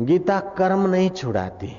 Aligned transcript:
गीता 0.00 0.40
कर्म 0.40 0.86
नहीं 0.86 1.10
छुड़ाती। 1.10 1.72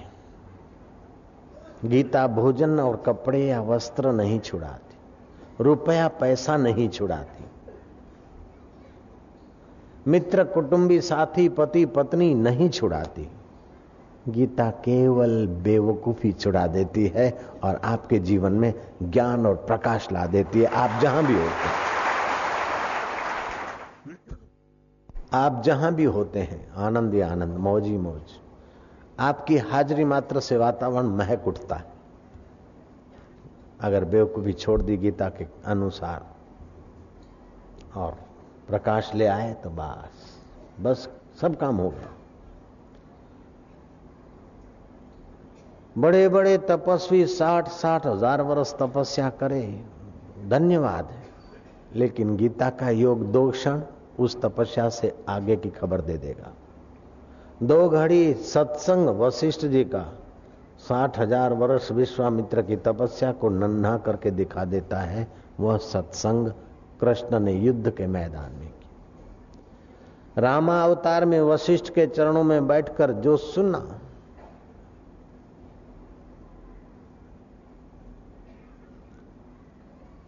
गीता 1.86 2.28
भोजन 2.28 2.80
और 2.80 3.04
कपड़े 3.06 3.46
या 3.46 3.62
वस्त्र 3.62 4.12
नहीं 4.12 4.40
छुड़ाती। 4.40 4.98
रुपया 5.64 6.08
पैसा 6.08 6.58
नहीं 6.58 6.90
छुड़ाती। 6.90 7.46
मित्र, 10.08 10.44
कुटुंबी, 10.44 11.02
साथी, 11.02 11.50
पति, 11.50 11.86
पत्नी 11.86 12.34
नहीं 12.34 12.70
छुड़ाती। 12.70 13.32
गीता 14.28 14.70
केवल 14.70 15.48
बेवकूफ़ी 15.48 16.34
छुड़ा 16.34 16.68
देती 16.68 17.08
है 17.08 17.42
और 17.64 17.82
आपके 17.84 18.20
जीवन 18.20 18.52
में 18.52 18.74
ज्ञान 19.04 19.46
और 19.46 19.56
प्रकाश 19.56 20.12
ला 20.12 20.26
देती 20.26 20.60
है। 20.60 20.66
आप 20.66 20.98
जहाँ 20.98 21.26
भी 21.26 21.36
होते 21.36 21.70
हैं। 21.70 21.89
आप 25.32 25.62
जहाँ 25.64 25.94
भी 25.94 26.04
होते 26.06 26.40
हैं, 26.40 26.72
आनंद 26.76 27.14
या 27.16 27.32
आनंद, 27.32 27.58
मौज 27.58 27.86
ही 27.86 27.98
मौज। 27.98 28.38
आपकी 29.20 29.58
हाजिरी 29.58 30.04
मात्र 30.06 30.40
से 30.40 30.58
वातावरण 30.58 31.08
महक 31.08 31.48
उठता 31.48 31.76
है। 31.76 31.86
अगर 33.82 34.06
बेवकूफ़ी 34.06 34.54
छोड़ 34.54 34.82
दी 34.82 34.98
गीता 34.98 35.30
के 35.30 35.46
अनुसार 35.66 36.26
और 37.96 38.18
प्रकाश 38.68 39.12
ले 39.16 39.26
आए 39.28 39.54
तो 39.54 39.70
बस 39.70 40.38
बस 40.82 41.08
सब 41.42 41.56
काम 41.56 41.78
हो 41.78 41.90
गया। 41.90 42.10
बड़े 45.98 46.28
बड़े 46.30 46.58
तपस्वी 46.70 47.26
साठ 47.28 47.68
साठ 47.70 48.06
हज़ार 48.06 48.42
वर्ष 48.42 48.74
तपस्या 48.74 49.30
करे, 49.40 49.64
धन्यवाद 50.48 51.06
है। 51.06 51.24
लेकिन 51.96 52.36
गीता 52.38 52.70
का 52.72 52.90
योग 52.90 53.32
दो 53.32 53.50
क्षण 53.52 53.82
उस 54.20 54.42
तपस्या 54.42 54.88
से 54.90 55.14
आगे 55.30 55.56
की 55.56 55.70
खबर 55.72 56.02
दे 56.02 56.18
देगा। 56.18 56.52
दो 57.64 57.88
घड़ी 57.90 58.34
सत्संग 58.34 59.10
वशिष्ठ 59.20 59.66
जी 59.66 59.84
का 59.86 60.06
साठ 60.80 61.20
हज़ार 61.20 61.54
वर्ष 61.54 61.92
विश्वामित्र 61.92 62.62
की 62.62 62.76
तपस्या 62.78 63.32
को 63.32 63.50
नन्हा 63.50 63.98
करके 63.98 64.32
दिखा 64.32 64.66
देता 64.66 65.00
है, 65.00 65.28
वह 65.60 65.78
सत्संग 65.78 66.52
कृष्ण 67.02 67.40
ने 67.40 67.54
युद्ध 67.54 67.90
के 67.90 68.08
मैदान 68.08 68.52
में 68.56 68.72
रामा 70.38 70.82
अवतार 70.84 71.26
में 71.26 71.40
वशिष्ठ 71.42 71.90
के 71.90 72.06
चरणों 72.08 72.44
में 72.44 72.68
बैठकर 72.68 73.12
जो 73.14 73.36
सुना, 73.38 73.86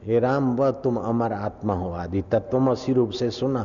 हे 0.03 0.19
राम, 0.19 0.55
वह 0.55 0.71
तुम 0.73 0.97
अमर 0.97 1.33
आत्मा 1.33 1.73
हो 1.73 1.91
आदि 1.93 2.21
तत्वमसी 2.31 2.93
रूप 2.93 3.09
से 3.11 3.29
सुना। 3.31 3.63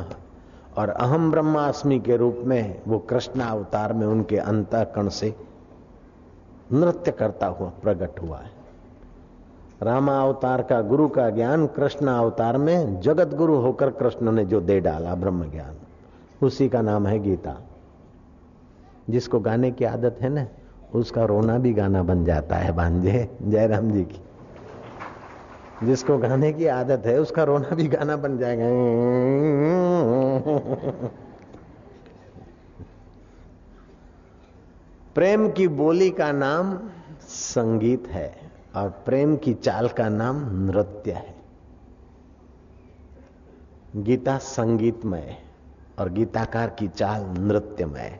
और 0.77 0.89
अहम 0.89 1.31
ब्रह्मास्मि 1.31 1.99
के 1.99 2.17
रूप 2.17 2.41
में 2.43 2.81
वो 2.87 2.99
कृष्ण 2.99 3.39
अवतार 3.39 3.93
में 3.93 4.07
उनके 4.07 4.37
अंतकण 4.37 5.09
से 5.09 5.35
नृत्य 6.73 7.11
करता 7.11 7.47
हुआ 7.47 7.69
प्रकट 7.69 8.21
हुआ 8.21 8.37
है। 8.37 8.51
रामा 9.81 10.21
अवतार 10.21 10.61
का 10.61 10.81
गुरु 10.81 11.07
का 11.07 11.29
ज्ञान 11.29 11.67
कृष्ण 11.67 12.07
अवतार 12.07 12.57
में 12.57 13.01
जगत 13.01 13.33
गुरु 13.37 13.55
होकर 13.55 13.89
कृष्ण 13.89 14.31
ने 14.31 14.45
जो 14.45 14.61
दे 14.61 14.79
डाला, 14.79 15.15
ब्रह्म 15.15 15.51
ज्ञान। 15.51 15.75
उसी 16.45 16.69
का 16.69 16.81
नाम 16.81 17.07
है 17.07 17.19
गीता। 17.19 17.61
जिसको 19.09 19.39
गाने 19.39 19.71
की 19.71 19.85
आदत 19.85 20.17
है 20.21 20.29
ना, 20.29 20.47
उसका 20.95 21.25
रोना 21.25 21.57
भी 21.57 21.73
गाना 21.73 22.03
बन 22.03 22.25
जाता 22.25 22.55
है 22.55 22.71
भांजे 22.71 23.37
जयराम 23.41 23.91
जी 23.91 24.03
की। 24.03 24.21
जिसको 25.83 26.17
गाने 26.17 26.53
की 26.53 26.65
आदत 26.65 27.03
है, 27.05 27.19
उसका 27.19 27.43
रोना 27.43 27.75
भी 27.75 27.87
गाना 27.87 28.17
बन 28.17 28.37
जाएगा। 28.37 28.65
प्रेम 35.15 35.49
की 35.51 35.67
बोली 35.67 36.09
का 36.09 36.31
नाम 36.31 36.79
संगीत 37.21 38.07
है 38.07 38.51
और 38.75 38.89
प्रेम 38.89 39.35
की 39.35 39.53
चाल 39.53 39.87
का 39.89 40.09
नाम 40.09 40.65
नृत्य 40.65 41.11
है। 41.11 41.35
गीता 43.95 44.37
संगीतमय 44.37 45.37
और 45.99 46.09
गीताकार 46.09 46.69
की 46.69 46.87
चाल 46.87 47.23
नृत्यमय। 47.23 48.19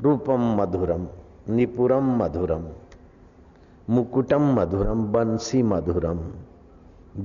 रूपम 0.00 0.40
मधुरम, 0.40 1.06
निपुरम 1.48 2.16
मधुरम। 2.16 2.66
मुकुटम 3.88 4.42
मधुरम 4.54 5.04
बंसी 5.12 5.62
मधुरम 5.62 6.18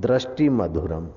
दृष्टि 0.02 0.50
मधुरम 0.52 1.08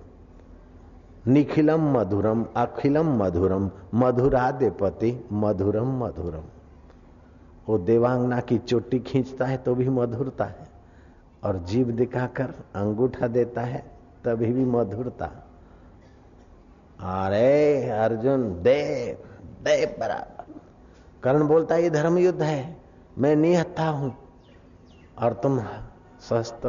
निखिलम 1.28 1.90
मधुरम 1.92 2.44
अखिलम 2.56 3.12
मधुरम 3.22 3.70
मधुरादेपति 3.94 5.12
मधुरम 5.34 5.92
मधुरम 6.02 6.44
वो 7.68 7.78
देवांगना 7.80 8.40
की 8.40 8.58
चोटी 8.60 8.98
खींचता 9.00 9.46
है 9.46 9.56
तो 9.56 9.74
भी 9.74 9.88
मधुरता 9.90 10.44
है, 10.44 10.66
और 11.42 11.58
जीव 11.64 11.90
दिखाकर 11.92 12.54
अंगूठा 12.76 13.26
देता 13.28 13.60
है 13.62 13.84
तभी 14.24 14.52
भी 14.52 14.64
मधुरता। 14.66 15.30
अरे 17.14 17.90
अर्जुन, 17.90 18.42
दे 18.62 18.80
दे 19.64 19.84
बराबर। 20.00 20.60
कर्ण 21.22 21.46
बोलता 21.48 21.74
है, 21.74 21.82
ये 21.82 21.90
धर्म 21.90 22.18
युद्ध 22.18 22.42
है, 22.42 22.76
मैं 23.18 23.34
निहत्था 23.36 23.88
हूँ 23.88 24.14
और 25.18 25.32
तुम 25.32 25.60
शस्त्र 26.20 26.68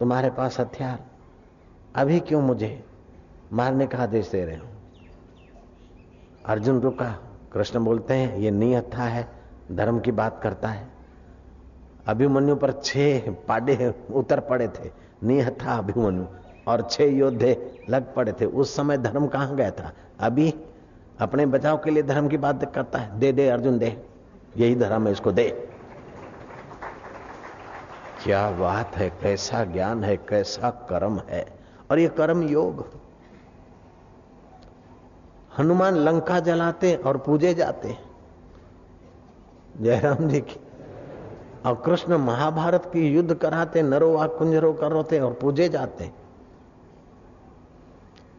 तुम्हारे 0.00 0.30
पास 0.30 0.60
हथियार। 0.60 1.00
अभी 1.94 2.20
क्यों 2.20 2.42
मुझे 2.42 2.84
मारने 3.52 3.86
का 3.86 3.98
आदेश 3.98 4.30
दे 4.30 4.44
रहे 4.44 4.56
हो? 4.56 4.66
अर्जुन, 6.46 6.80
रुका। 6.80 7.18
कृष्ण 7.52 7.84
बोलते 7.84 8.14
हैं, 8.14 8.36
ये 8.36 8.50
निहत्था 8.50 9.02
है, 9.02 9.28
धर्म 9.72 10.00
की 10.00 10.12
बात 10.12 10.40
करता 10.42 10.68
है। 10.68 10.88
अभिमन्यु 12.06 12.56
पर 12.56 12.72
छह 12.72 13.30
पाडे 13.30 13.94
उतर 14.10 14.40
पड़े 14.40 14.68
थे। 14.68 14.90
निहत्था 15.24 15.78
अभिमन्यु। 15.78 16.24
और 16.68 16.88
छह 16.90 17.04
योद्धे 17.04 17.84
लग 17.90 18.14
पड़े 18.14 18.32
थे। 18.32 18.44
उस 18.44 18.76
समय 18.76 18.98
धर्म 18.98 19.26
कहाँ 19.26 19.56
गया 19.56 19.70
था? 19.70 19.92
अभी 20.20 20.54
अपने 21.20 21.46
बचाव 21.46 21.76
के 21.76 21.90
लिए 21.90 22.02
धर्म 22.02 22.28
की 22.28 22.36
बात 22.36 22.74
करता 22.74 22.98
है। 22.98 23.18
दे 23.18 23.32
दे, 23.32 23.48
अर्जुन, 23.48 23.78
दे। 23.78 24.06
यही 24.56 24.74
धर्म 24.74 25.06
है, 25.06 25.12
इसको 25.12 25.32
दे। 25.32 25.71
क्या 28.24 28.50
बात 28.50 28.96
है, 28.96 29.08
कैसा 29.22 29.64
ज्ञान 29.64 30.04
है, 30.04 30.16
कैसा 30.16 30.70
कर्म 30.88 31.18
है? 31.28 31.44
और 31.90 31.98
ये 31.98 32.08
कर्म 32.08 32.42
योग। 32.42 32.84
हनुमान 35.58 35.96
लंका 35.96 36.38
जलाते 36.40 36.94
और 36.96 37.16
पूजे 37.16 37.52
जाते 37.54 37.96
जयराम 39.80 40.28
जी 40.28 40.40
की 40.40 40.60
और 41.66 41.74
कृष्ण 41.86 42.16
महाभारत 42.18 42.90
की 42.92 43.06
युद्ध 43.08 43.34
कराते 43.34 43.82
नरो 43.82 44.10
वा 44.12 44.26
कुंजरो 44.26 44.72
करोते 44.72 45.20
और 45.20 45.32
पूजे 45.32 45.68
जाते 45.68 46.10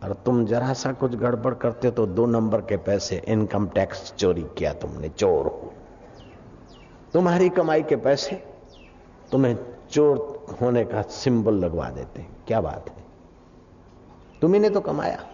और 0.04 0.14
तुम 0.26 0.46
जरा 0.46 0.74
सा 0.74 0.92
कुछ 0.94 1.16
गड़बड़ 1.16 1.54
करते 1.54 1.92
तो 1.92 2.06
दो 2.06 2.26
नंबर 2.26 2.62
के 2.62 2.78
पैसे, 2.78 3.22
इनकम 3.28 3.68
टैक्स 3.68 4.14
चोरी 4.14 4.46
किया 4.58 4.74
तुमने, 4.74 5.10
चोर 5.10 5.46
हो। 5.46 5.74
तुम्हारी 7.14 7.50
कमाई 7.50 7.84
के 7.84 7.96
पैसे 7.96 8.36
तुम्हें 9.34 9.58
चोर 9.92 10.46
होने 10.62 10.86
का 10.86 11.02
सिंबल 11.02 11.54
लगवा 11.54 11.90
देते 11.90 12.22
हैं। 12.22 12.46
क्या 12.48 12.62
बात 12.62 12.90
है? 12.90 13.04
तुम्ही 14.42 14.60
ने 14.60 14.70
तो 14.70 14.82
कमाया। 14.82 15.30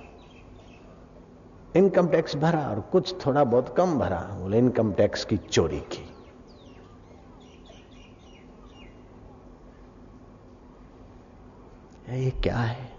इनकम 1.75 2.07
टैक्स 2.07 2.35
भरा 2.35 2.69
और 2.69 2.79
कुछ 2.79 3.25
थोड़ा 3.25 3.43
बहुत 3.43 3.75
कम 3.77 3.99
भरा। 3.99 4.19
बोले, 4.19 4.57
इनकम 4.57 4.93
टैक्स 4.93 5.25
की 5.25 5.37
चोरी 5.37 5.79
की। 5.79 6.09
ये 12.23 12.31
क्या 12.31 12.57
है? 12.57 12.89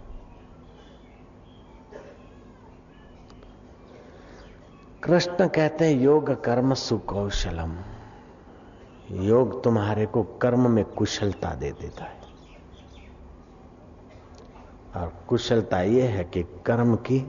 कृष्ण 5.03 5.49
कहते 5.49 5.85
हैं, 5.85 6.01
योग 6.01 6.45
कर्म 6.45 6.75
सुकौशलम। 6.75 7.90
योग 9.13 9.63
तुम्हारे 9.65 10.07
को 10.07 10.23
कर्म 10.23 10.71
में 10.71 10.85
कुशलता 10.85 11.55
दे 11.55 11.71
देता 11.71 12.05
है। 12.05 12.21
और 14.97 15.13
कुशलता 15.29 15.81
यह 15.81 16.11
है 16.11 16.25
कि 16.25 16.43
कर्म 16.67 16.97
की 16.97 17.21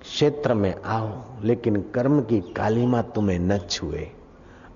क्षेत्र 0.00 0.54
में 0.54 0.74
आओ, 0.82 1.22
लेकिन 1.42 1.82
कर्म 1.94 2.20
की 2.22 2.40
कालीमा 2.40 3.02
तुम्हें 3.02 3.38
न 3.38 3.58
छुए। 3.58 4.10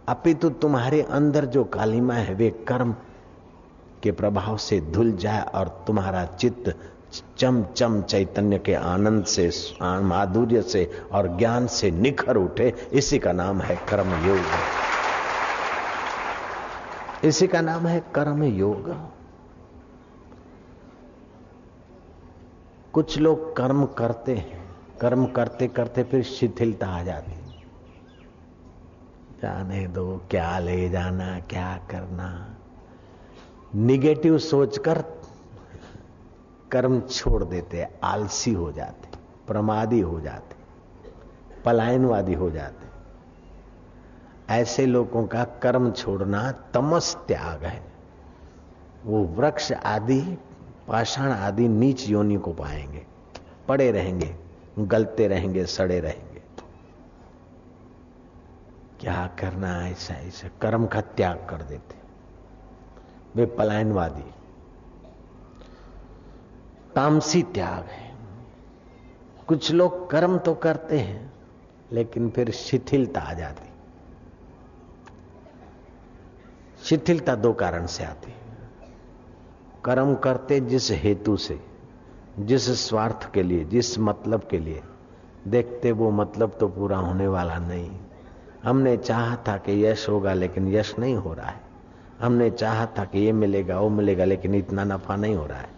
अपितु 0.09 0.51
तुम्हारे 0.51 1.03
अंदर 1.03 1.45
जो 1.45 1.65
कालीमा 1.65 2.15
है, 2.15 2.35
वे 2.35 2.51
कर्म 2.51 2.95
के 4.03 4.13
प्रभाव 4.13 4.57
से 4.57 4.81
धुल 4.81 5.13
जाए 5.13 5.43
और 5.43 5.85
तुम्हारा 5.87 6.25
चित्त 6.25 6.75
चम 7.39 7.63
चम 7.65 8.03
चैतन्य 8.03 8.59
के 8.59 8.75
आनंद 8.75 9.25
से, 9.25 9.51
माधुर्य 9.83 10.63
से 10.63 10.91
और 11.13 11.37
ज्ञान 11.39 11.67
से 11.67 11.91
निखर 11.91 12.37
उठे। 12.37 12.75
इसी 12.93 13.19
का 13.19 13.33
नाम 13.33 13.61
है 13.61 13.77
कर्म 13.77 14.11
योग 14.27 14.39
इसी 17.25 17.47
का 17.47 17.61
नाम 17.61 17.87
है 17.87 18.01
कर्म 18.15 18.43
योग। 18.43 18.89
कुछ 22.93 23.19
लोग 23.19 23.57
कर्म 23.57 23.87
करते 23.87 24.35
हैं, 24.35 24.63
कर्म 25.01 25.27
करते 25.27 25.69
करते 25.69 26.03
फिर 26.03 26.23
शिथिलता 26.23 26.87
आ 26.87 27.03
जाती 27.03 27.33
है। 27.33 27.63
जाने 29.43 29.87
दो, 29.89 30.23
क्या 30.31 30.59
ले 30.59 30.89
जाना, 30.89 31.41
क्या 31.41 31.77
करना। 31.91 32.57
निगेटिव 33.75 34.39
सोचकर 34.39 35.03
कर्म 36.73 37.01
छोड़ 37.01 37.45
देते 37.45 37.89
आलसी 38.05 38.53
हो 38.53 38.73
जाते 38.73 39.19
प्रमादी 39.47 40.01
हो 40.01 40.21
जाते 40.21 40.57
पलायनवादी 41.65 42.35
हो 42.35 42.51
जाते 42.51 42.92
ऐसे 44.53 44.87
लोगों 44.87 45.27
का 45.27 45.45
कर्म 45.45 45.93
छोड़ना 45.93 46.53
तमस 46.53 47.17
त्याग 47.29 47.65
है। 47.65 47.93
वो 49.05 49.25
वृक्ष 49.25 49.73
आदि, 49.73 50.39
पाषाण 50.89 51.33
आदि 51.33 51.69
नीच 51.69 52.09
योनि 52.09 52.37
को 52.37 52.53
पाएँगे। 52.53 53.07
पड़े 53.69 53.93
रहेंगे, 53.93 54.37
गलते 54.79 55.29
रहेंगे, 55.29 55.67
सड़े 55.67 56.01
रहेंगे। 56.01 56.43
क्या 59.01 59.27
करना 59.27 59.89
ऐसा 59.89 60.15
ऐसा 60.15 60.49
कर्म 60.63 60.87
का 60.87 61.01
त्याग 61.01 61.47
कर 61.51 61.63
देते। 61.63 61.95
वे 63.37 63.47
पलायनवादी। 63.47 64.31
तामसी 66.95 67.43
त्याग 67.43 67.85
है। 67.85 68.15
कुछ 69.47 69.73
लोग 69.73 70.11
कर्म 70.11 70.39
तो 70.39 70.55
करते 70.55 70.99
हैं, 70.99 71.33
लेकिन 71.93 72.31
फिर 72.31 72.51
शिथिलता 72.51 73.21
आ 73.21 73.33
जाती। 73.33 73.72
शिथिलता 76.85 77.35
दो 77.35 77.53
कारण 77.53 77.87
से 77.87 78.05
आती 78.05 78.35
कर्म 79.85 80.15
करते 80.15 80.61
जिस 80.61 80.91
हेतु 80.91 81.37
से, 81.37 81.61
जिस 82.39 82.89
स्वार्थ 82.89 83.33
के 83.33 83.43
लिए, 83.43 83.65
जिस 83.65 83.99
मतलब 83.99 84.49
के 84.51 84.59
लिए, 84.59 84.83
देखते 85.49 85.93
वो 85.93 86.11
मतलब 86.11 86.57
तो 86.61 86.69
पूरा 86.69 86.99
होने 86.99 87.29
वाला 87.29 87.59
नहीं। 87.59 87.91
हमने 88.65 88.97
चाहा 88.97 89.37
था 89.37 89.57
कि 89.57 89.87
यश 89.87 90.09
होगा, 90.09 90.33
लेकिन 90.33 90.69
यश 90.69 90.99
नहीं 90.99 91.15
हो 91.15 91.35
रहा 91.35 91.47
है। 91.47 91.61
हमने 92.21 92.51
चाहा 92.51 92.87
था 92.87 93.05
कि 93.05 93.19
ये 93.19 93.33
मिलेगा, 93.33 93.81
वो 93.81 93.89
मिलेगा, 93.89 94.25
लेकिन 94.25 94.55
इतना 94.55 94.85
नफा 94.85 95.17
नहीं 95.17 95.35
हो 95.35 95.47
रहा 95.47 95.59
है। 95.59 95.69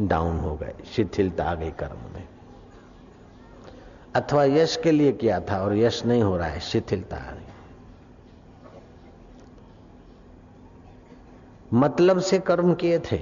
डाउन 0.00 0.38
हो 0.38 0.56
गए, 0.56 0.74
शिथिलता 0.96 1.44
आ 1.44 1.54
गई 1.54 1.70
कर्म 1.70 2.14
में। 2.14 2.28
अथवा 4.14 4.44
यश 4.44 4.76
के 4.76 4.90
लिए 4.90 5.12
किया 5.12 5.40
था 5.40 5.62
और 5.62 5.76
यश 5.76 6.06
नहीं 6.06 6.22
हो 6.22 6.36
रहा 6.36 6.48
है, 6.48 6.60
शिथिलता 6.60 7.16
आ 7.16 7.30
गई 7.30 7.41
मतलब 11.74 12.18
से 12.18 12.38
कर्म 12.38 12.74
किए 12.74 12.98
थे 12.98 13.20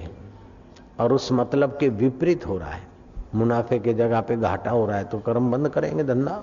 और 1.01 1.13
उस 1.13 1.33
मतलब 1.33 1.77
के 1.81 1.89
विपरीत 1.89 2.47
हो 2.47 2.59
रहा 2.59 2.71
है। 2.71 2.89
मुनाफे 3.35 3.79
के 3.79 3.95
जगह 3.95 4.21
पे 4.21 4.37
घाटा 4.37 4.71
हो 4.71 4.87
रहा 4.87 4.97
है 4.97 5.05
तो 5.05 5.19
कर्म 5.19 5.51
बंद 5.51 5.69
करेंगे 5.69 6.05
धंधा। 6.05 6.43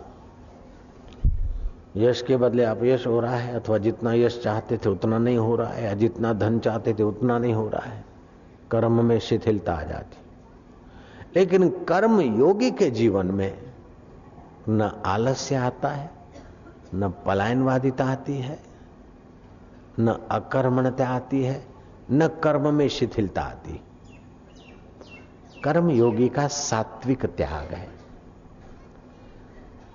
यश 1.97 2.21
के 2.21 2.37
बदले 2.37 2.63
आप 2.63 2.83
यश 2.83 3.07
हो 3.07 3.19
रहा 3.19 3.35
है 3.35 3.59
अथवा 3.59 3.77
जितना 3.77 4.13
यश 4.13 4.41
चाहते 4.43 4.77
थे 4.77 4.89
उतना 4.89 5.17
नहीं 5.17 5.37
हो 5.37 5.55
रहा 5.55 5.67
है 5.67 5.85
या 5.85 5.93
जितना 5.93 6.33
धन 6.33 6.59
चाहते 6.59 6.93
थे 6.93 7.03
उतना 7.03 7.37
नहीं 7.37 7.53
हो 7.53 7.67
रहा 7.69 7.89
है। 7.89 8.05
कर्म 8.71 9.05
में 9.05 9.19
शिथिलता 9.19 9.73
आ 9.73 9.83
जाती। 9.83 10.17
लेकिन 11.35 11.69
कर्म 11.69 12.21
योगी 12.21 12.71
के 12.71 12.89
जीवन 12.89 13.25
में 13.25 13.71
न 14.69 15.01
आलस्य 15.05 15.55
आता 15.55 15.89
है, 15.89 16.09
न 16.95 17.13
पलायनवादिता 17.25 18.05
आती 18.05 18.37
है, 18.37 18.59
न 19.99 20.27
अकर्मणता 20.31 21.07
आती 21.07 21.43
है 21.43 21.76
न 22.11 22.27
कर्म 22.27 22.73
में 22.73 22.89
शिथिलता 22.89 23.41
आती। 23.41 23.83
कर्म 25.63 25.89
योगी 25.89 26.29
का 26.29 26.47
सात्विक 26.47 27.25
त्याग 27.25 27.73
है। 27.73 27.89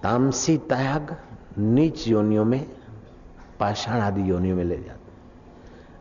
तामसी 0.03 0.59
त्याग 0.59 1.17
नीच 1.59 2.09
योनियों 2.09 2.45
में 2.45 2.71
पाषाण 3.61 4.01
आदि 4.01 4.31
योनियों 4.31 4.57
में 4.57 4.65
ले 4.65 4.83
जाता 4.83 4.99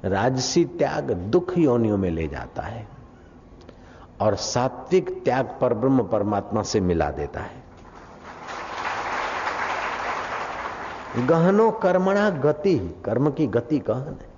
राजसी 0.10 0.66
त्याग 0.66 1.12
दुख 1.12 1.58
योनियों 1.58 1.98
में 1.98 2.12
ले 2.12 2.28
जाता 2.28 2.62
है। 2.62 2.88
और 4.22 4.36
सात्विक 4.36 5.24
त्याग 5.26 5.58
पर 5.62 5.74
ब्रह्म 5.74 6.04
परमात्मा 6.04 6.64
से 6.64 6.80
मिला 6.80 7.12
देता 7.12 7.42
है। 7.42 7.64
गहनो 11.28 11.72
कर्मणा 11.72 12.30
गति, 12.30 13.02
कर्म 13.06 13.32
की 13.32 13.48
गति 13.48 13.80
गहन 13.80 14.18
है। 14.22 14.31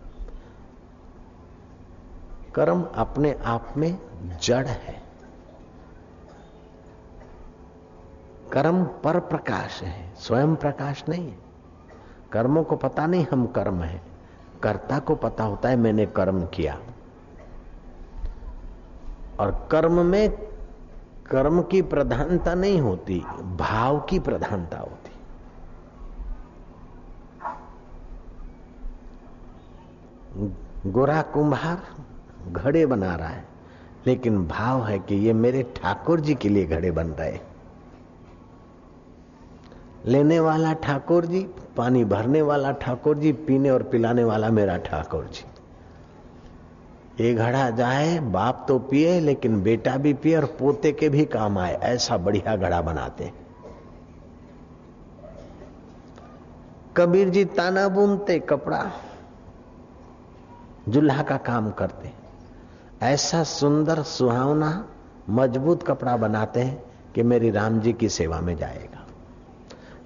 कर्म 2.55 2.83
अपने 2.95 3.33
आप 3.45 3.73
में 3.77 3.99
जड़ 4.41 4.67
है। 4.67 5.03
कर्म 8.53 8.83
पर 8.83 9.19
प्रकाश 9.19 9.83
है, 9.83 10.15
स्वयं 10.15 10.55
प्रकाश 10.55 11.03
नहीं 11.09 11.31
है। 11.31 11.37
कर्मों 12.31 12.63
को 12.63 12.75
पता 12.75 13.05
नहीं 13.05 13.25
हम 13.31 13.45
कर्म 13.45 13.83
है। 13.83 14.01
कर्ता 14.63 14.99
को 14.99 15.15
पता 15.15 15.43
होता 15.43 15.69
है 15.69 15.75
मैंने 15.75 16.05
कर्म 16.05 16.45
किया। 16.45 16.79
और 19.39 19.67
कर्म 19.71 20.05
में 20.05 20.29
कर्म 21.31 21.61
की 21.61 21.81
प्रधानता 21.81 22.55
नहीं 22.55 22.81
होती, 22.81 23.19
भाव 23.41 23.99
की 23.99 24.19
प्रधानता 24.19 24.77
होती। 24.77 25.09
गोरा 30.91 31.21
कुंभार 31.21 31.81
घड़े 32.51 32.85
बना 32.85 33.15
रहा 33.15 33.27
है। 33.27 33.45
लेकिन 34.07 34.45
भाव 34.47 34.83
है 34.85 34.99
कि 34.99 35.15
ये 35.15 35.33
मेरे 35.33 35.63
ठाकुर 35.75 36.19
जी 36.19 36.35
के 36.35 36.49
लिए 36.49 36.65
घड़े 36.65 36.91
बन 36.91 37.07
रहे 37.09 37.39
लेने 40.05 40.39
वाला 40.39 40.73
ठाकुर 40.73 41.25
जी, 41.25 41.39
पानी 41.77 42.03
भरने 42.05 42.41
वाला 42.41 42.71
ठाकुर 42.71 43.17
जी, 43.17 43.31
पीने 43.31 43.69
और 43.69 43.83
पिलाने 43.83 44.23
वाला 44.23 44.49
मेरा 44.49 44.77
ठाकुर 44.77 45.25
जी। 45.25 45.45
ये 47.19 47.33
घड़ा 47.33 47.69
जाए, 47.69 48.19
बाप 48.19 48.65
तो 48.67 48.77
पिए, 48.79 49.19
लेकिन 49.19 49.61
बेटा 49.63 49.95
भी 49.97 50.13
पिए 50.13 50.35
और 50.35 50.45
पोते 50.59 50.91
के 50.91 51.09
भी 51.09 51.25
काम 51.25 51.57
आए। 51.57 51.73
ऐसा 51.83 52.17
बढ़िया 52.17 52.55
घड़ा 52.55 52.81
बनाते 52.81 53.31
कबीर 56.97 57.29
जी 57.29 57.45
ताना 57.45 57.87
बुनते 57.87 58.39
कपड़ा, 58.39 58.91
जुल्हा 60.89 61.23
का 61.23 61.37
काम 61.37 61.71
करते 61.71 62.11
ऐसा 63.03 63.43
सुंदर 63.43 64.03
सुहावना 64.03 64.87
मज़बूत 65.29 65.83
कपड़ा 65.83 66.17
बनाते 66.17 66.59
हैं 66.59 66.83
कि 67.15 67.23
मेरी 67.23 67.51
राम 67.51 67.79
जी 67.79 67.93
की 67.93 68.09
सेवा 68.09 68.41
में 68.41 68.57
जाएगा। 68.57 69.07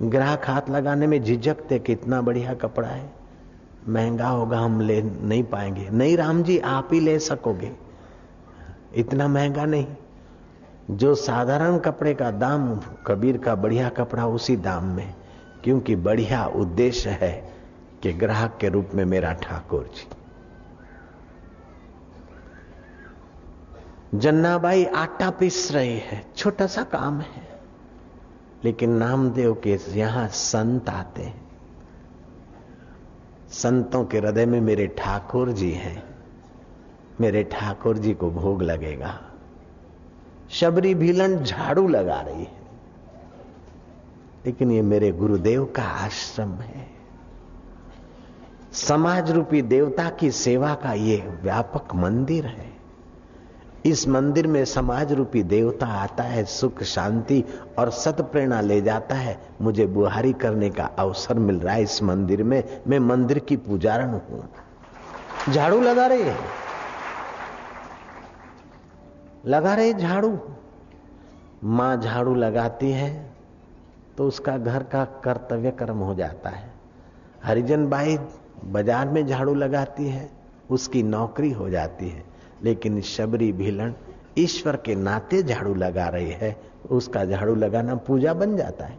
ग्राहक 0.04 0.42
हाथ 0.46 0.62
लगाने 0.70 1.08
में 1.08 1.24
झिझकते 1.24 1.80
कितना 1.80 2.22
बढ़िया 2.22 2.54
कपड़ा 2.54 2.88
है। 2.88 3.14
महँगा 3.90 4.28
होगा 4.28 4.60
हम 4.60 4.82
ले 4.82 5.02
नहीं 5.02 5.44
पाएँगे। 5.44 5.90
नहीं 5.90 6.18
राम 6.18 6.44
जी, 6.44 6.60
आप 6.60 6.90
ही 6.92 7.00
ले 7.00 7.20
सकोगे। 7.20 7.72
इतना 8.96 9.28
महँगा 9.28 9.66
नहीं। 9.66 9.88
जो 10.92 11.16
साधारण 11.16 11.78
कपड़े 11.78 12.14
का 12.14 12.32
दाम, 12.32 12.82
कबीर 13.08 13.38
का 13.38 13.56
बढ़िया 13.56 13.90
कपड़ा 13.90 14.28
उसी 14.28 14.58
दाम 14.58 14.84
में, 14.84 15.16
क्योंकि 15.64 15.96
बढ़िया 15.96 16.46
उद्देश्य 16.46 17.10
है 17.10 17.54
कि 18.04 18.14
ग्राहक 18.14 18.58
के 18.62 18.70
रूप 18.70 18.90
में 18.94 19.06
मेरा 19.06 19.34
ठाकुर 19.34 19.90
जी। 19.96 20.17
जन्नाबाई 24.16 24.86
आटा 24.86 25.30
पीस 25.30 25.72
रही 25.72 25.98
है, 25.98 26.26
छोटा 26.38 26.68
सा 26.68 26.84
काम 26.84 27.22
है। 27.22 27.62
लेकिन 28.64 28.90
नामदेव 28.90 29.54
के 29.54 29.80
यहाँ 29.90 30.28
संत 30.28 30.90
आते 30.90 31.24
हैं। 31.24 31.48
संतों 33.50 34.06
के 34.06 34.18
हृदय 34.18 34.46
में 34.46 34.62
मेरे 34.62 34.88
ठाकुर 34.88 35.52
जी 35.52 35.72
हैं। 35.72 36.04
मेरे 37.22 37.44
ठाकुर 37.44 37.98
जी 37.98 38.14
को 38.14 38.32
भोग 38.32 38.62
लगेगा। 38.62 39.22
शबरी 40.50 40.96
भीलन 40.96 41.44
झाड़ू 41.44 41.88
लगा 41.88 42.22
रही 42.22 42.44
है। 42.44 42.62
लेकिन 44.46 44.72
ये 44.72 44.82
मेरे 44.82 45.12
गुरुदेव 45.12 45.66
का 45.66 45.84
आश्रम 45.84 46.54
है। 46.54 46.88
समाज 48.74 49.32
रूपी 49.32 49.62
देवता 49.62 50.10
की 50.10 50.32
सेवा 50.32 50.76
का 50.76 50.94
ये 50.94 51.40
व्यापक 51.44 51.96
मंदिर 51.96 52.46
है। 52.46 52.77
इस 53.88 54.08
मंदिर 54.08 54.48
में 54.48 54.64
समाज 54.66 55.12
रूपी 55.14 55.42
देवता 55.46 55.88
आता 55.96 56.24
है, 56.24 56.44
सुख, 56.46 56.82
शांति 56.84 57.44
और 57.80 57.90
सत 57.92 58.22
प्रेरणा 58.22 58.60
ले 58.62 58.80
जाता 58.82 59.16
है। 59.16 59.38
मुझे 59.62 59.86
बुहारी 59.88 60.34
करने 60.34 60.70
का 60.70 60.86
अवसर 61.00 61.40
मिल 61.40 61.60
रहा 61.60 61.74
है 61.76 61.84
इस 61.84 62.02
मंदिर 62.04 62.44
में। 62.44 62.64
मैं 62.88 63.00
मंदिर 63.00 63.40
की 63.40 63.58
पुजारण 63.58 64.10
हूँ। 64.10 64.50
झाड़ू 65.50 65.80
लगा 65.82 66.08
रहे 66.08 66.24
हैं। 66.24 66.38
लगा 69.46 69.74
रहे 69.76 69.94
झाड़ू। 69.94 70.38
माँ 71.64 71.96
झाड़ू 71.98 72.34
लगाती 72.36 72.92
है 72.92 73.10
तो 74.18 74.28
उसका 74.28 74.58
घर 74.58 74.84
का 74.84 75.04
कर्तव्य 75.24 75.72
कर्म 75.72 75.98
हो 75.98 76.14
जाता 76.16 76.50
है। 76.50 76.72
हरिजन 77.44 77.88
बाई 77.88 78.18
बाज़ार 78.66 79.08
में 79.08 79.26
झाड़ू 79.28 79.54
लगाती 79.54 80.08
है, 80.08 80.30
उसकी 80.70 81.04
नौकरी 81.04 81.52
हो 81.52 81.70
जाती 81.70 82.10
है। 82.10 82.24
लेकिन 82.64 83.02
शबरी 83.02 83.52
भीलन 83.54 83.94
ईश्वर 84.38 84.76
के 84.76 84.96
नाते 84.96 85.42
झाड़ू 85.44 85.74
लगा 85.74 86.08
रही 86.08 86.32
है। 86.32 86.56
उसका 86.90 87.26
झाड़ू 87.26 87.56
लगाना 87.56 87.96
पूजा 87.98 88.34
बन 88.34 88.56
जाता 88.58 88.86
है। 88.86 88.98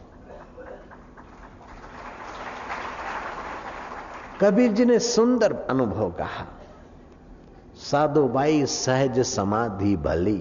कबीर 4.41 4.73
जी 4.73 4.85
ने 4.85 4.99
सुंदर 4.99 5.53
अनुभव 5.71 6.11
कहा, 6.11 6.47
साधु 7.81 8.23
बाई 8.29 8.65
सहज 8.67 9.19
समाधि 9.27 9.97
भली 9.97 10.41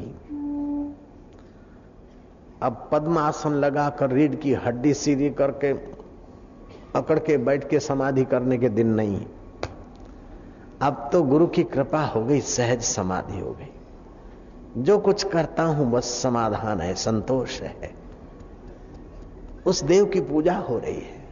अब 2.61 2.87
पद्मासन 2.91 3.53
लगाकर 3.55 4.11
रीढ़ 4.11 4.35
की 4.35 4.53
हड्डी 4.55 4.93
सीधी 4.93 5.29
करके 5.29 5.71
अकड़ 6.95 7.17
के 7.19 7.37
बैठ 7.37 7.67
के 7.69 7.79
समाधि 7.79 8.23
करने 8.25 8.57
के 8.57 8.69
दिन 8.69 8.87
नहीं 8.87 9.25
अब 10.81 11.09
तो 11.11 11.23
गुरु 11.23 11.47
की 11.47 11.63
कृपा 11.63 12.01
हो 12.01 12.25
गई, 12.25 12.41
सहज 12.41 12.81
समाधि 12.81 13.39
हो 13.39 13.51
गई। 13.51 13.73
जो 14.83 14.97
कुछ 14.97 15.23
करता 15.23 15.63
हूँ, 15.63 15.91
बस 15.91 16.03
समाधान 16.03 16.81
है, 16.81 16.95
संतोष 16.95 17.61
है। 17.61 17.95
उस 19.65 19.83
देव 19.83 20.05
की 20.05 20.21
पूजा 20.21 20.57
हो 20.57 20.77
रही 20.77 20.95
है। 20.95 21.27